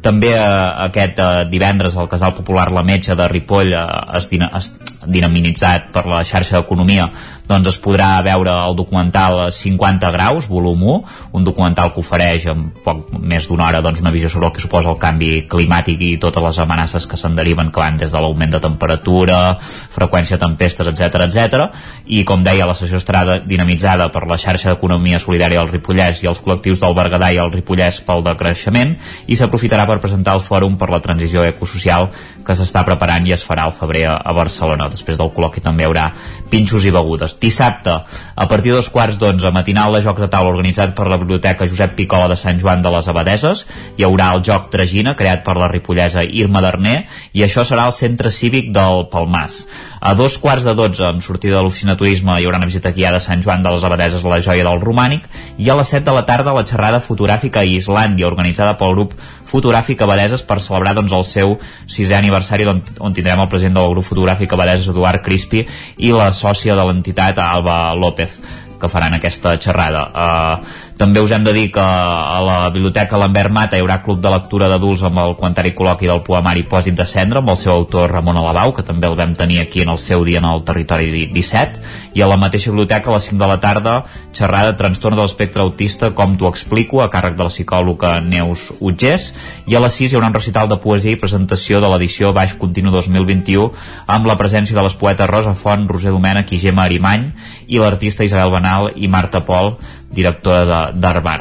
[0.00, 0.40] també eh,
[0.86, 3.84] aquest eh, divendres el Casal Popular La Metge de Ripoll eh,
[4.16, 4.72] es, dina, es
[5.06, 7.08] dinamitzat per la xarxa d'economia
[7.50, 10.96] doncs es podrà veure el documental 50 graus, volum 1,
[11.34, 14.62] un documental que ofereix en poc més d'una hora doncs, una visió sobre el que
[14.62, 18.22] suposa el canvi climàtic i totes les amenaces que se'n deriven que van des de
[18.22, 21.66] l'augment de temperatura, freqüència de tempestes, etc etc.
[22.06, 26.30] I com deia, la sessió estarà dinamitzada per la xarxa d'economia solidària del Ripollès i
[26.30, 28.94] els col·lectius del Berguedà i el Ripollès pel decreixement
[29.26, 32.10] i s'aprofitarà per presentar el fòrum per la transició ecosocial
[32.46, 34.89] que s'està preparant i es farà al febrer a, a Barcelona.
[34.92, 36.10] Després del col·loqui també hi haurà
[36.50, 37.36] pinxos i begudes.
[37.40, 37.96] Dissabte,
[38.34, 41.68] a partir de dos quarts d'onze, matinal de Jocs de Taula organitzat per la Biblioteca
[41.68, 43.66] Josep Picola de Sant Joan de les Abadeses.
[43.98, 47.96] Hi haurà el Joc Tragina, creat per la ripollesa Irma Darner, i això serà al
[47.96, 49.64] Centre Cívic del Palmàs.
[50.00, 53.18] A dos quarts de dotze, amb sortida de l'oficina turisme, hi haurà una visita guiada
[53.20, 55.26] a Sant Joan de les Abadeses a la joia del Romànic,
[55.60, 59.12] i a les 7 de la tarda la xerrada fotogràfica a Islàndia, organitzada pel grup
[59.50, 61.56] fotogràfic Abadeses per celebrar doncs, el seu
[61.90, 65.66] sisè aniversari on, on tindrem el president del grup fotogràfic Abadeses, Eduard Crispi,
[65.98, 68.40] i la sòcia de l'entitat, Alba López
[68.80, 70.06] que faran aquesta xerrada.
[70.08, 74.18] Uh, també us hem de dir que a la Biblioteca Lambert Mata hi haurà club
[74.20, 77.72] de lectura d'adults amb el comentari col·loqui del poemari Pòsit de Cendra amb el seu
[77.72, 80.60] autor Ramon Alabau, que també el vam tenir aquí en el seu dia en el
[80.68, 81.80] territori 17,
[82.12, 83.94] i a la mateixa biblioteca a les 5 de la tarda
[84.36, 89.30] xerrada Trastorn de l'espectre autista, com t'ho explico, a càrrec de la psicòloga Neus Utgés,
[89.72, 92.52] i a les 6 hi haurà un recital de poesia i presentació de l'edició Baix
[92.60, 93.70] Continu 2021
[94.04, 97.30] amb la presència de les poetes Rosa Font, Roser Domènech i Gemma Arimany
[97.72, 99.78] i l'artista Isabel Benal i Marta Pol
[100.10, 101.40] directora d'Arbar.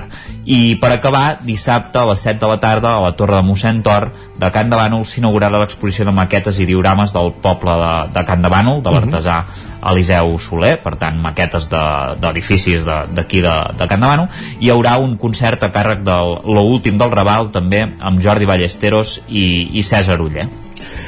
[0.50, 3.84] I per acabar, dissabte a les 7 de la tarda a la Torre de mossèn
[3.86, 4.08] Tor
[4.40, 8.42] de Can de Bànol s'inaugurarà l'exposició de maquetes i diorames del poble de, de Can
[8.42, 9.44] de Bànol, de l'artesà
[9.92, 14.42] Eliseu Soler, per tant maquetes d'edificis de, d'aquí de, de, de Can de Bànol.
[14.64, 19.20] Hi haurà un concert a càrrec del Lo Últim del Raval també amb Jordi Ballesteros
[19.28, 19.46] i,
[19.78, 20.48] i César Uller.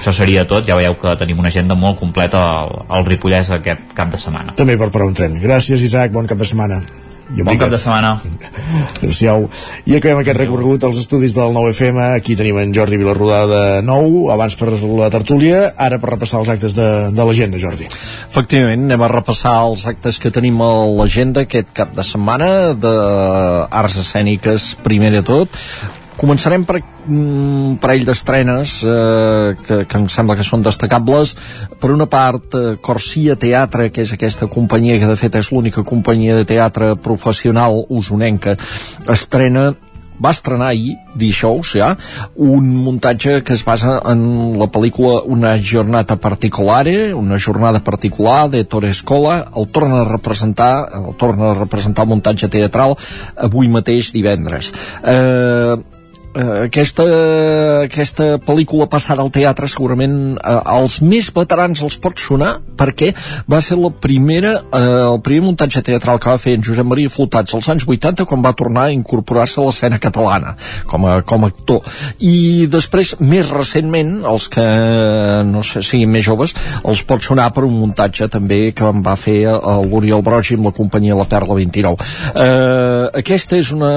[0.02, 3.94] Això seria tot, ja veieu que tenim una agenda molt completa al, al Ripollès aquest
[3.98, 4.58] cap de setmana.
[4.58, 5.40] També per parar un tren.
[5.42, 6.82] Gràcies, Isaac, bon cap de setmana.
[7.31, 8.15] I bon cap de setmana.
[8.98, 9.45] Adéu-siau.
[9.88, 12.02] I acabem aquest recorregut als estudis del 9FM.
[12.18, 16.52] Aquí tenim en Jordi Vilarrodà de nou, abans per la tertúlia, ara per repassar els
[16.52, 17.88] actes de, de l'agenda, Jordi.
[18.27, 23.98] Efectivament, anem a repassar els actes que tenim a l'agenda aquest cap de setmana d'arts
[24.03, 25.61] escèniques, primer de tot.
[26.22, 26.77] Començarem per
[27.10, 31.34] un parell d'estrenes eh, que, que em sembla que són destacables.
[31.81, 35.81] Per una part, eh, Corsia Teatre, que és aquesta companyia que de fet és l'única
[35.81, 38.53] companyia de teatre professional usonenca,
[39.10, 39.72] estrena
[40.22, 41.95] va estrenar ahir, dijous ja,
[42.35, 48.64] un muntatge que es basa en la pel·lícula Una jornada particolare, una jornada particular de
[48.64, 52.95] Torre Escola, el torna a representar, el torna a representar el muntatge teatral
[53.35, 54.72] avui mateix divendres.
[55.03, 55.76] Eh,
[56.36, 57.06] eh, aquesta,
[57.86, 63.12] aquesta pel·lícula passada al teatre segurament eh, als més veterans els pot sonar perquè
[63.52, 64.82] va ser la primera eh,
[65.12, 68.44] el primer muntatge teatral que va fer en Josep Maria Flotats als anys 80 quan
[68.45, 70.56] va tornar a incorporar-se a l'escena catalana
[70.88, 71.82] com a, com a actor.
[72.20, 74.66] I després més recentment els que
[75.48, 76.56] no sé, siguin més joves
[76.88, 80.76] els pot sonar per un muntatge també que en va fer l'Oriol Brogi amb la
[80.76, 83.91] companyia La Perla 29 eh, aquesta és, una,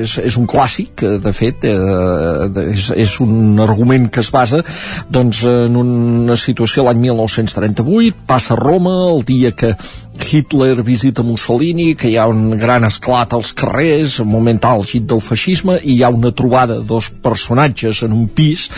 [0.00, 4.62] és, és un clàssic de fet eh, és, és un argument que es basa
[5.08, 9.74] doncs, en una situació l'any 1938 passa a Roma el dia que
[10.20, 15.22] Hitler visita Mussolini, que hi ha un gran esclat als carrers, un moment àlgid del
[15.24, 18.68] feixisme, i hi ha una trobada de dos personatges en un pis,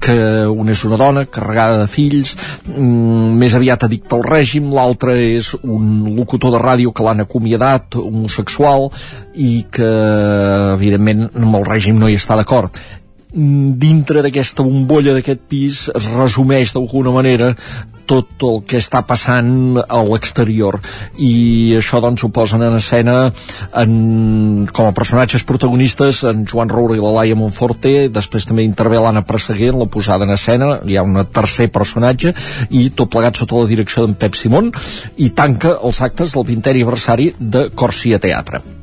[0.00, 0.16] que
[0.48, 2.34] una és una dona carregada de fills,
[2.66, 7.96] mm, més aviat addicta al règim, l'altre és un locutor de ràdio que l'han acomiadat,
[7.96, 8.90] homosexual,
[9.34, 9.92] i que,
[10.78, 12.76] evidentment, amb el règim no hi està d'acord.
[13.32, 17.54] Dintre d'aquesta bombolla d'aquest pis es resumeix d'alguna manera
[18.08, 20.78] tot el que està passant a l'exterior.
[21.18, 23.16] I això doncs ho posen en escena
[23.82, 28.08] en, com a personatges protagonistes en Joan Roura i la Laia Monforte.
[28.12, 32.34] Després també intervé l'Anna Presseguer en la posada en escena, hi ha un tercer personatge
[32.70, 34.72] i tot plegat sota la direcció d'en Pep Simón.
[35.16, 38.81] I tanca els actes del 20è aniversari de Corsia Teatre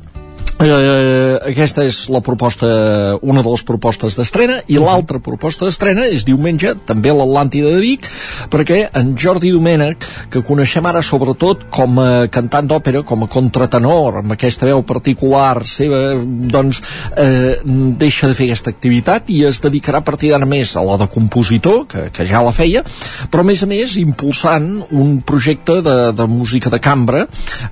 [0.60, 2.68] Eh, aquesta és la proposta,
[3.24, 7.80] una de les propostes d'estrena, i l'altra proposta d'estrena és diumenge, també a l'Atlàntida de
[7.80, 8.04] Vic,
[8.52, 14.18] perquè en Jordi Domènech, que coneixem ara sobretot com a cantant d'òpera, com a contratenor,
[14.20, 16.82] amb aquesta veu particular seva, doncs
[17.16, 17.62] eh,
[17.96, 21.08] deixa de fer aquesta activitat i es dedicarà a partir d'ara més a la de
[21.08, 22.84] compositor, que, que ja la feia,
[23.32, 27.24] però a més a més impulsant un projecte de, de música de cambra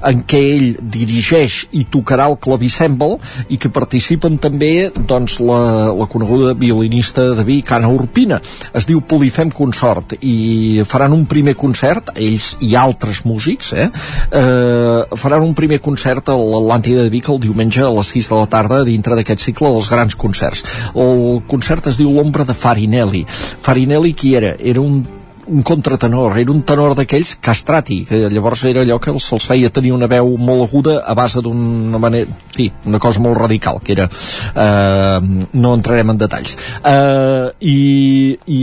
[0.09, 2.40] en què ell dirigeix i tocarà el
[2.79, 3.19] clavicèmbal
[3.51, 8.41] i que participen també doncs, la, la coneguda violinista de Vic, Anna Urpina.
[8.75, 13.89] Es diu Polifem Consort i faran un primer concert, ells i altres músics, eh?
[14.33, 18.39] eh faran un primer concert a l'Atlàntida de Vic el diumenge a les 6 de
[18.39, 20.65] la tarda dintre d'aquest cicle dels grans concerts.
[20.95, 23.25] El concert es diu L'ombra de Farinelli.
[23.29, 24.55] Farinelli qui era?
[24.59, 25.18] Era un
[25.49, 29.95] un contratenor, era un tenor d'aquells castrati, que llavors era allò que se'ls feia tenir
[29.97, 34.09] una veu molt aguda a base d'una manera, sí, una cosa molt radical, que era,
[34.09, 36.57] eh, no entrarem en detalls.
[36.85, 38.62] Eh, i, I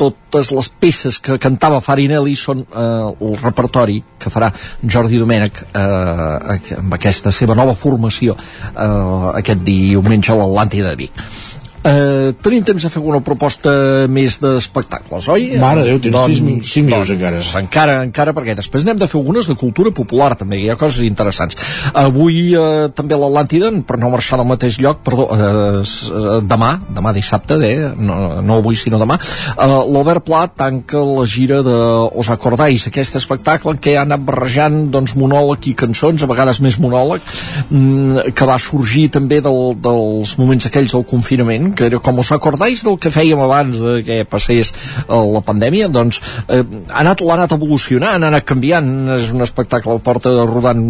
[0.00, 2.84] totes les peces que cantava Farinelli són eh,
[3.14, 4.50] el repertori que farà
[4.82, 11.26] Jordi Domènech eh, amb aquesta seva nova formació eh, aquest diumenge a l'Atlàntida de Vic.
[11.84, 13.70] Eh, tenim temps de fer alguna proposta
[14.08, 15.50] més d'espectacles, oi?
[15.60, 17.36] Mare Déu, tens doncs, sis mi- cinc minuts encara.
[17.36, 20.78] Doncs encara, encara, perquè després n'hem de fer algunes de cultura popular també, hi ha
[20.80, 21.58] coses interessants.
[21.92, 27.12] Avui eh, també l'Atlàntida, per no marxar al mateix lloc, perdó, eh, eh, demà, demà
[27.12, 31.76] dissabte, eh, no, no avui sinó demà, eh, l'Albert Pla tanca la gira de
[32.16, 36.62] Os Acordais, aquest espectacle en què ha anat barrejant doncs, monòleg i cançons, a vegades
[36.64, 37.20] més monòleg,
[37.68, 42.84] mm, que va sorgir també del, dels moments aquells del confinament, que com us acordáis
[42.86, 44.72] del que fèiem abans de que passés
[45.08, 49.92] la pandèmia, doncs eh, ha anat, l'ha anat evolucionant, ha anat canviant, és un espectacle
[49.92, 50.82] al porta rodant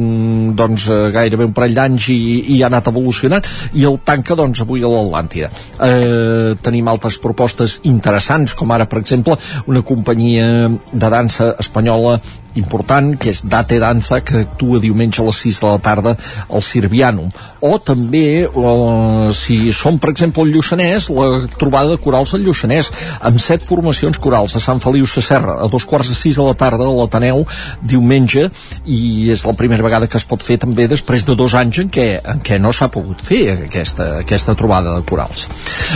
[0.57, 2.21] doncs, eh, gairebé un parell d'anys i,
[2.57, 3.45] i ha anat evolucionant,
[3.75, 5.51] i el tanca doncs avui a l'Atlàntida.
[5.89, 9.39] Eh, tenim altres propostes interessants, com ara, per exemple,
[9.71, 12.19] una companyia de dansa espanyola
[12.61, 16.17] important, que és Date Danza, que actua diumenge a les 6 de la tarda
[16.49, 17.31] al Sirvianum.
[17.61, 22.91] O també, eh, si som, per exemple, al Lluçanès, la trobada de corals al Lluçanès,
[23.21, 26.55] amb set formacions corals a Sant Feliu Sacerra, a dos quarts de 6 de la
[26.55, 27.47] tarda a l'Ateneu,
[27.81, 28.51] diumenge,
[28.85, 31.91] i és la primera vegada que es pot fer també després de dos anys en
[31.91, 35.49] què, en què no s'ha pogut fer aquesta, aquesta trobada de corals.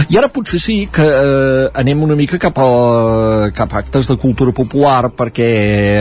[0.09, 4.16] I ara potser sí que eh, anem una mica cap a, cap a actes de
[4.16, 5.51] cultura popular perquè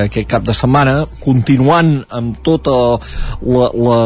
[0.05, 2.77] aquest cap de setmana, continuant amb tota
[3.43, 3.99] la, la,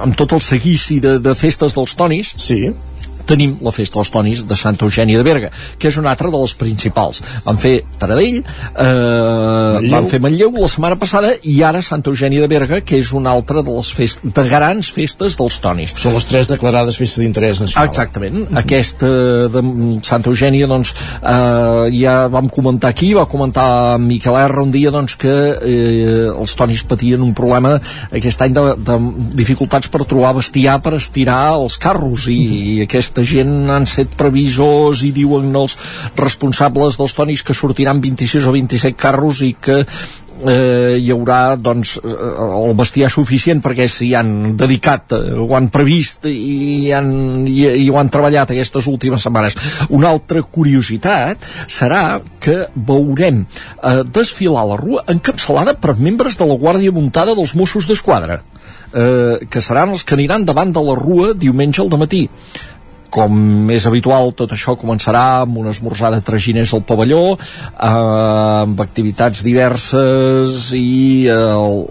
[0.00, 2.64] amb tot el seguici de, de festes dels tonis, sí
[3.26, 6.40] tenim la festa dels tonis de Santa Eugènia de Berga, que és una altra de
[6.40, 7.22] les principals.
[7.44, 12.48] Van fer Taradell, eh, van fer Manlleu la setmana passada i ara Santa Eugènia de
[12.48, 15.94] Berga, que és una altra de les fest de grans festes dels tonis.
[16.00, 17.88] Són les tres declarades festa d'interès nacional.
[17.88, 18.34] Exactament.
[18.34, 18.58] Mm -hmm.
[18.58, 19.08] Aquesta
[19.54, 19.62] de
[20.02, 25.16] Santa Eugènia, doncs, eh, ja vam comentar aquí, va comentar Miquel R un dia, doncs,
[25.16, 27.80] que eh, els tonis patien un problema
[28.12, 28.98] aquest any de, de
[29.34, 32.74] dificultats per trobar bestiar per estirar els carros i, mm -hmm.
[32.74, 32.82] i
[33.14, 35.76] aquesta gent han set previsors i diuen els
[36.18, 41.94] responsables dels tonis que sortiran 26 o 27 carros i que eh, hi haurà doncs,
[42.02, 42.14] eh,
[42.58, 47.88] el bestiar suficient perquè s'hi han dedicat, eh, ho han previst i, han, i, i
[47.88, 49.54] ho han treballat aquestes últimes setmanes.
[49.94, 56.58] Una altra curiositat serà que veurem eh, desfilar la rua encapçalada per membres de la
[56.58, 58.42] Guàrdia Muntada dels Mossos d'Esquadra
[58.94, 62.26] eh, que seran els que aniran davant de la rua diumenge al matí
[63.14, 68.80] com és habitual, tot això començarà amb un esmorzar de traginers al pavelló, eh, amb
[68.82, 71.82] activitats diverses i eh, el,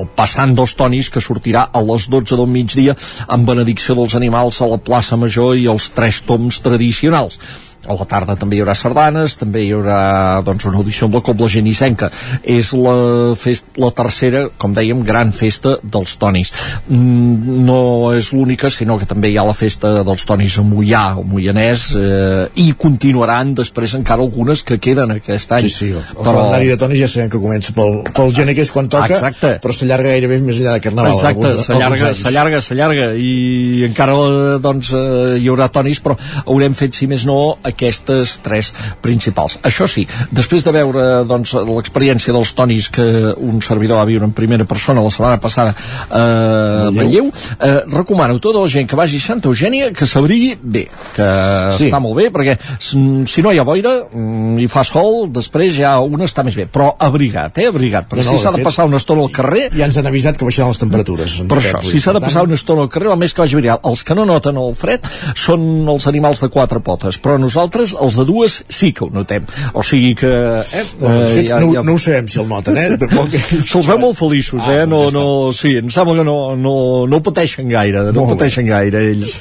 [0.00, 2.96] el passant dels tonis que sortirà a les 12 del migdia
[3.28, 7.38] amb benedicció dels animals a la plaça Major i els tres toms tradicionals
[7.86, 11.22] a la tarda també hi haurà sardanes, també hi haurà doncs, una audició amb la
[11.26, 12.10] Cobla Genissenca.
[12.42, 12.94] És la,
[13.38, 16.52] fest, la tercera, com dèiem, gran festa dels tonis.
[16.86, 21.04] Mm, no és l'única, sinó que també hi ha la festa dels tonis a Mollà,
[21.18, 25.68] o Moianès, eh, i continuaran després encara algunes que queden aquest any.
[25.68, 26.36] Sí, sí, el, el Però...
[26.38, 29.56] calendari de tonis ja sabem que comença pel, pel gener, que és quan toca, Exacte.
[29.62, 31.18] però s'allarga gairebé més enllà de Carnaval.
[31.18, 34.16] Exacte, s'allarga, s'allarga, s'allarga i encara
[34.62, 37.38] doncs, eh, hi haurà tonis però haurem fet, si més no,
[37.72, 38.72] aquestes tres
[39.02, 39.58] principals.
[39.66, 43.04] Això sí, després de veure doncs, l'experiència dels tonis que
[43.36, 48.36] un servidor va viure en primera persona la setmana passada eh, a Manlleu, eh, recomano
[48.36, 50.86] a tota la gent que vagi a Santa Eugènia que s'abrigui bé,
[51.16, 51.28] que
[51.72, 51.88] Sí.
[51.88, 55.96] està molt bé, perquè si no hi ha boira mm, i fa sol, després ja
[56.00, 58.64] un està més bé, però abrigat, eh, abrigat, perquè No, no, si s'ha de de
[58.68, 61.40] passar una estona al carrer Ja ens han avisat que baixaran les temperatures.
[61.48, 63.80] per això, si s'ha de passar una estona al carrer, el més que vagi viral.
[63.84, 65.00] Els que no noten el fred
[65.34, 69.44] són els animals de quatre potes, però nosaltres, els de dues, sí que ho notem.
[69.74, 70.28] O sigui que...
[70.28, 72.96] Eh, Bueno, de fet, no, no ho sabem si el noten, eh?
[72.98, 73.32] Tampoc...
[73.70, 74.82] Se'ls veu molt feliços, eh?
[74.82, 76.74] Ah, No, doncs ja no, sí, em sembla que no, no,
[77.10, 78.36] no ho pateixen gaire, no Molt bé.
[78.38, 79.34] pateixen gaire, ells.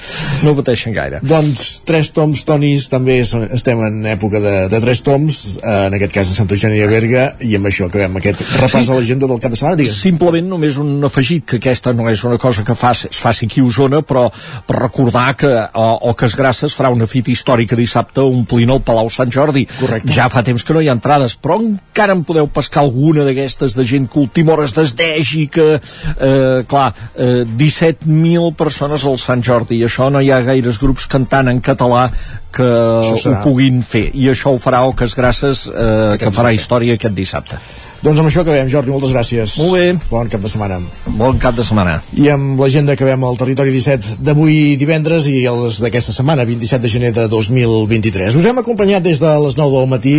[0.43, 1.19] No pateixen gaire.
[1.23, 5.95] Doncs tres toms, tonis, també són, estem en època de, de tres toms, eh, en
[5.97, 8.91] aquest cas a Santa Eugènia de Berga, i amb això acabem aquest repàs Sí.
[8.91, 9.77] a l'agenda del cap de setmana.
[9.79, 9.95] Digues.
[10.01, 13.61] Simplement només un afegit, que aquesta no és una cosa que fas, es faci aquí
[13.61, 14.27] a Osona, però
[14.67, 18.81] per recordar que o, o que es Grasses farà una fita històrica dissabte omplint el
[18.85, 19.65] Palau Sant Jordi.
[19.79, 20.11] Correcte.
[20.13, 23.75] Ja fa temps que no hi ha entrades, però encara en podeu pescar alguna d'aquestes
[23.77, 29.17] de gent que última hora es desdeix i que, eh, clar, eh, 17.000 persones al
[29.17, 32.09] Sant Jordi, i això no hi ha gaires grups cantant en català
[32.51, 37.15] que ho puguin fer, i això ho farà Oques Grasses, eh, que farà història aquest
[37.15, 37.61] dissabte.
[38.01, 39.59] Doncs amb això acabem, Jordi, moltes gràcies.
[39.61, 39.89] Molt bé.
[40.09, 40.79] Bon cap de setmana.
[41.19, 41.99] Bon cap de setmana.
[42.17, 46.89] I amb l'agenda acabem el territori 17 d'avui divendres i els d'aquesta setmana, 27 de
[46.89, 48.39] gener de 2023.
[48.39, 50.15] Us hem acompanyat des de les 9 del matí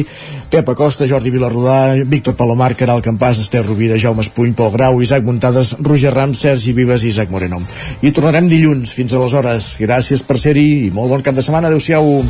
[0.52, 5.26] Pep Acosta, Jordi Vilarrodà, Víctor Palomar, Caral Campàs, Esther Rovira, Jaume Espuny, Pol Grau, Isaac
[5.26, 7.64] Muntades, Roger Ram, Sergi Vives i Isaac Moreno.
[8.00, 8.94] I tornarem dilluns.
[8.94, 9.72] Fins aleshores.
[9.82, 11.72] Gràcies per ser-hi i molt bon cap de setmana.
[11.72, 12.20] Adéu-siau.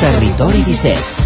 [0.00, 1.25] Territori 17,